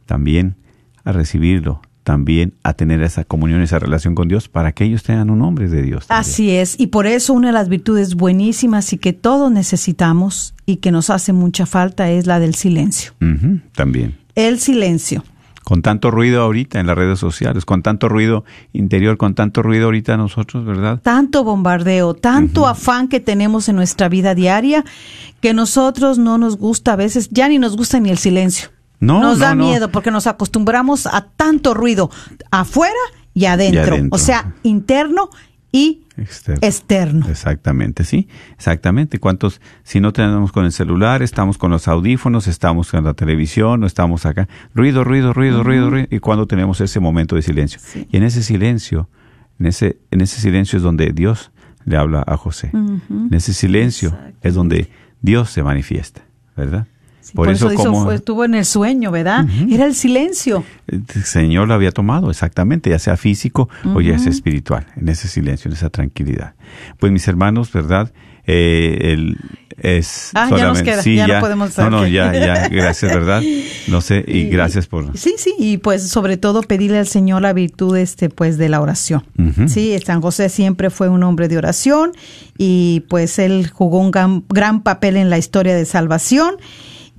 también 0.10 0.55
a 1.03 1.12
recibirlo, 1.12 1.82
también 2.03 2.55
a 2.64 2.74
tener 2.74 3.03
esa 3.03 3.24
comunión, 3.26 3.62
esa 3.62 3.78
relación 3.78 4.16
con 4.16 4.28
Dios, 4.28 4.49
para 4.49 4.72
que 4.72 4.84
ellos 4.84 5.03
tengan 5.03 5.30
un 5.30 5.43
hombre 5.43 5.70
de 5.70 5.84
Dios. 5.84 6.07
también. 6.07 6.22
Así 6.22 6.49
es, 6.49 6.80
y 6.80 6.88
por 6.88 7.05
eso 7.05 7.32
una 7.34 7.49
de 7.49 7.53
las 7.53 7.70
virtudes 7.70 8.16
buenísimas 8.16 8.91
y 8.91 8.97
que 8.97 9.14
todos 9.14 9.51
necesitamos 9.51 10.55
y 10.66 10.78
que 10.78 10.91
nos 10.91 11.12
hace 11.12 11.32
mucha 11.32 11.68
falta 11.68 12.10
es 12.10 12.26
la 12.26 12.39
del 12.39 12.55
silencio. 12.55 13.12
También. 13.76 14.18
El 14.34 14.60
silencio. 14.60 15.24
Con 15.64 15.84
tanto 15.84 16.10
ruido 16.10 16.41
ahorita 16.41 16.80
en 16.80 16.88
las 16.88 16.97
redes 16.97 17.20
sociales, 17.20 17.64
con 17.66 17.84
tanto 17.84 18.10
ruido 18.10 18.43
interior, 18.74 19.18
con 19.18 19.36
tanto 19.36 19.62
ruido 19.62 19.86
ahorita 19.86 20.18
nosotros, 20.18 20.66
¿verdad? 20.66 20.99
Tanto 21.03 21.43
bombardeo, 21.43 22.16
tanto 22.16 22.66
afán 22.66 23.10
que 23.10 23.20
tenemos 23.20 23.70
en 23.70 23.76
nuestra 23.76 24.10
vida 24.10 24.34
diaria 24.34 24.84
que 25.41 25.53
nosotros 25.53 26.18
no 26.18 26.39
nos 26.39 26.57
gusta 26.57 26.93
a 26.93 26.95
veces, 26.95 27.30
ya 27.30 27.47
ni 27.47 27.60
nos 27.60 27.78
gusta 27.78 27.99
ni 27.99 28.10
el 28.10 28.18
silencio. 28.18 28.70
No, 29.00 29.22
nos 29.22 29.38
no, 29.39 29.45
da 29.45 29.56
no. 29.56 29.66
miedo 29.66 29.89
porque 29.91 30.12
nos 30.12 30.28
acostumbramos 30.28 31.06
a 31.06 31.22
tanto 31.36 31.74
ruido 31.74 32.10
afuera 32.52 32.93
y 33.34 33.45
adentro, 33.45 33.93
adentro. 33.95 34.10
o 34.16 34.18
sea, 34.20 34.54
interno 34.64 35.30
y 35.72 36.06
Externo. 36.18 36.60
externo. 36.68 37.28
Exactamente, 37.30 38.04
sí, 38.04 38.28
exactamente. 38.56 39.20
¿Cuántos, 39.20 39.62
si 39.84 40.02
no 40.02 40.12
tenemos 40.12 40.52
con 40.52 40.66
el 40.66 40.72
celular, 40.72 41.22
estamos 41.22 41.58
con 41.58 41.72
los 41.72 41.88
audífonos, 41.88 42.47
estamos 42.47 42.91
con 42.91 43.04
la 43.04 43.14
televisión, 43.14 43.84
o 43.84 43.88
estamos 43.88 44.26
acá? 44.26 44.50
Ruido, 44.74 45.04
ruido, 45.04 45.32
ruido, 45.32 45.64
ruido, 45.64 45.89
ruido. 45.89 46.08
¿Y 46.10 46.20
cuando 46.20 46.47
tenemos 46.47 46.82
ese 46.82 47.00
momento 47.00 47.36
de 47.36 47.41
silencio? 47.43 47.80
Y 48.12 48.18
en 48.18 48.24
ese 48.24 48.43
silencio, 48.43 49.10
en 49.60 49.68
ese, 49.68 50.00
en 50.12 50.22
ese 50.22 50.41
silencio 50.41 50.78
es 50.78 50.84
donde 50.84 51.12
Dios 51.14 51.52
le 51.86 51.97
habla 51.97 52.24
a 52.28 52.36
José. 52.36 52.72
En 52.74 53.30
ese 53.32 53.54
silencio 53.54 54.18
es 54.41 54.56
donde 54.56 54.89
Dios 55.22 55.52
se 55.52 55.64
manifiesta, 55.64 56.22
¿verdad? 56.58 56.88
Por, 57.34 57.50
eso, 57.50 57.72
hizo- 57.72 57.84
como 57.84 58.04
fue- 58.06 58.16
estuvo 58.16 58.46
en 58.46 58.56
el 58.56 58.66
sueño, 58.66 59.12
¿verdad? 59.12 59.46
Era 59.70 59.86
el 59.86 59.96
silencio. 59.96 60.64
el 60.88 61.06
Señor 61.24 61.68
lo 61.68 61.74
había 61.74 61.92
tomado, 61.92 62.30
exactamente, 62.30 62.90
ya 62.90 63.00
sea 63.00 63.18
físico 63.18 63.70
o 63.94 64.02
ya 64.02 64.18
sea 64.20 64.32
espiritual, 64.32 64.86
en 64.96 65.10
ese 65.10 65.28
silencio, 65.28 65.70
en 65.70 65.76
esa 65.76 65.90
tranquilidad. 65.90 66.54
Pues 67.00 67.12
mis 67.12 67.28
hermanos, 67.28 67.72
¿verdad? 67.72 68.12
Eh, 68.52 69.12
el, 69.14 69.38
es 69.78 70.32
Ah, 70.34 70.50
ya 70.50 70.68
nos 70.70 70.82
queda, 70.82 71.04
sí, 71.04 71.16
ya 71.16 71.28
no 71.28 71.40
podemos 71.40 71.78
No, 71.78 71.90
no, 71.92 72.08
ya, 72.08 72.34
ya, 72.34 72.68
gracias, 72.68 73.14
¿verdad? 73.14 73.44
No 73.88 74.02
sé, 74.02 74.26
y 74.28 74.46
gracias 74.50 74.88
por... 74.88 75.16
Sí, 75.16 75.36
sí, 75.38 75.54
y 75.60 75.78
pues 75.78 76.08
sobre 76.10 76.36
todo 76.38 76.64
pedirle 76.64 76.98
al 76.98 77.06
Señor 77.08 77.44
la 77.44 77.54
virtud 77.54 77.96
este 77.96 78.30
pues 78.30 78.58
de 78.58 78.70
la 78.70 78.82
oración. 78.82 79.24
Sí, 79.68 79.96
San 80.04 80.22
José 80.22 80.50
siempre 80.50 80.90
fue 80.90 81.10
un 81.10 81.22
hombre 81.24 81.48
de 81.48 81.58
oración 81.58 82.12
y 82.58 83.04
pues 83.08 83.38
él 83.40 83.70
jugó 83.72 84.00
un 84.00 84.10
gran, 84.12 84.44
gran 84.50 84.82
papel 84.82 85.16
en 85.18 85.30
la 85.30 85.38
historia 85.38 85.76
de 85.76 85.86
salvación 85.86 86.56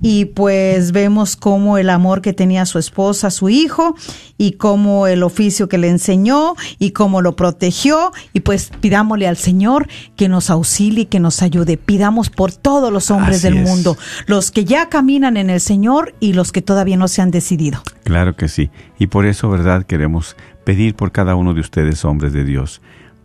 y 0.01 0.25
pues 0.25 0.91
vemos 0.91 1.35
cómo 1.35 1.77
el 1.77 1.89
amor 1.89 2.21
que 2.21 2.33
tenía 2.33 2.65
su 2.65 2.79
esposa, 2.79 3.29
su 3.29 3.49
hijo 3.49 3.95
y 4.37 4.53
cómo 4.53 5.07
el 5.07 5.23
oficio 5.23 5.69
que 5.69 5.77
le 5.77 5.89
enseñó 5.89 6.55
y 6.79 6.91
cómo 6.91 7.21
lo 7.21 7.35
protegió 7.35 8.11
y 8.33 8.39
pues 8.39 8.71
pidámosle 8.81 9.27
al 9.27 9.37
Señor 9.37 9.87
que 10.15 10.27
nos 10.27 10.49
auxilie, 10.49 11.07
que 11.07 11.19
nos 11.19 11.41
ayude. 11.41 11.77
Pidamos 11.77 12.29
por 12.29 12.51
todos 12.51 12.91
los 12.91 13.11
hombres 13.11 13.37
Así 13.37 13.47
del 13.47 13.57
es. 13.57 13.69
mundo, 13.69 13.97
los 14.25 14.51
que 14.51 14.65
ya 14.65 14.89
caminan 14.89 15.37
en 15.37 15.49
el 15.49 15.61
Señor 15.61 16.15
y 16.19 16.33
los 16.33 16.51
que 16.51 16.61
todavía 16.61 16.97
no 16.97 17.07
se 17.07 17.21
han 17.21 17.31
decidido. 17.31 17.83
Claro 18.03 18.35
que 18.35 18.47
sí. 18.47 18.71
Y 18.97 19.07
por 19.07 19.25
eso, 19.25 19.49
¿verdad? 19.49 19.85
Queremos 19.85 20.35
pedir 20.65 20.95
por 20.95 21.11
cada 21.11 21.35
uno 21.35 21.53
de 21.53 21.61
ustedes, 21.61 22.03
hombres 22.05 22.33
de 22.33 22.43
Dios, 22.43 22.81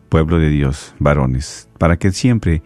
pueblo 0.09 0.39
de 0.39 0.51
Dios, 0.51 0.95
varones, 0.99 1.69
para 1.79 1.97
que 1.97 2.13
siempre 2.13 2.63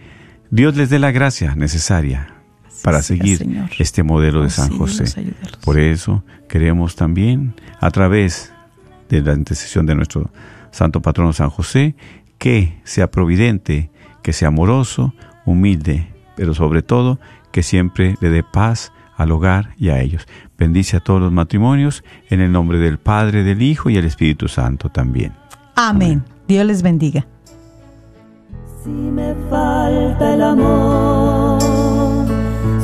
Dios 0.51 0.77
les 0.77 0.91
dé 0.91 0.99
la 0.99 1.13
gracia 1.13 1.55
necesaria 1.55 2.40
para 2.83 3.03
seguir 3.03 3.39
Señor. 3.39 3.71
este 3.79 4.03
modelo 4.03 4.43
de 4.43 4.51
San 4.51 4.77
José. 4.77 5.05
Por 5.65 5.79
eso 5.79 6.25
queremos 6.49 6.97
también, 6.97 7.55
a 7.81 7.91
través 7.91 8.53
de 9.09 9.21
la 9.23 9.35
intercesión 9.35 9.87
de 9.87 9.95
nuestro 9.95 10.31
Santo 10.71 11.03
Patrono 11.03 11.33
San 11.33 11.51
José, 11.51 11.95
que 12.39 12.81
sea 12.85 13.11
providente, 13.11 13.91
que 14.23 14.33
sea 14.33 14.49
amoroso, 14.49 15.15
humilde, 15.45 16.09
pero 16.37 16.55
sobre 16.55 16.83
todo 16.83 17.19
que 17.53 17.63
siempre 17.63 18.17
le 18.21 18.31
dé 18.31 18.43
paz 18.43 18.93
al 19.17 19.33
hogar 19.33 19.75
y 19.77 19.91
a 19.91 20.01
ellos. 20.01 20.27
Bendice 20.57 20.97
a 20.97 21.01
todos 21.01 21.21
los 21.21 21.33
matrimonios 21.33 22.05
en 22.31 22.41
el 22.41 22.53
nombre 22.53 22.79
del 22.79 22.99
Padre, 22.99 23.43
del 23.43 23.61
Hijo 23.61 23.91
y 23.91 23.97
el 23.97 24.07
Espíritu 24.07 24.49
Santo 24.49 24.89
también. 24.89 25.33
Amén. 25.75 26.25
Dios 26.49 26.67
les 26.67 26.83
bendiga. 26.83 27.27
Si 28.83 28.89
me 28.89 29.35
falta 29.51 30.35
el 30.35 30.43
amor, 30.43 31.50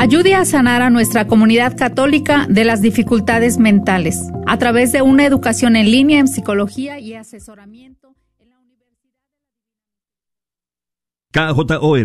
Ayude 0.00 0.36
a 0.36 0.44
sanar 0.44 0.80
a 0.80 0.90
nuestra 0.90 1.26
comunidad 1.26 1.76
católica 1.76 2.46
de 2.48 2.64
las 2.64 2.80
dificultades 2.80 3.58
mentales 3.58 4.30
a 4.46 4.56
través 4.56 4.92
de 4.92 5.02
una 5.02 5.26
educación 5.26 5.74
en 5.74 5.90
línea 5.90 6.20
en 6.20 6.28
psicología 6.28 7.00
y 7.00 7.14
asesoramiento 7.14 8.14
KJOR 11.32 11.96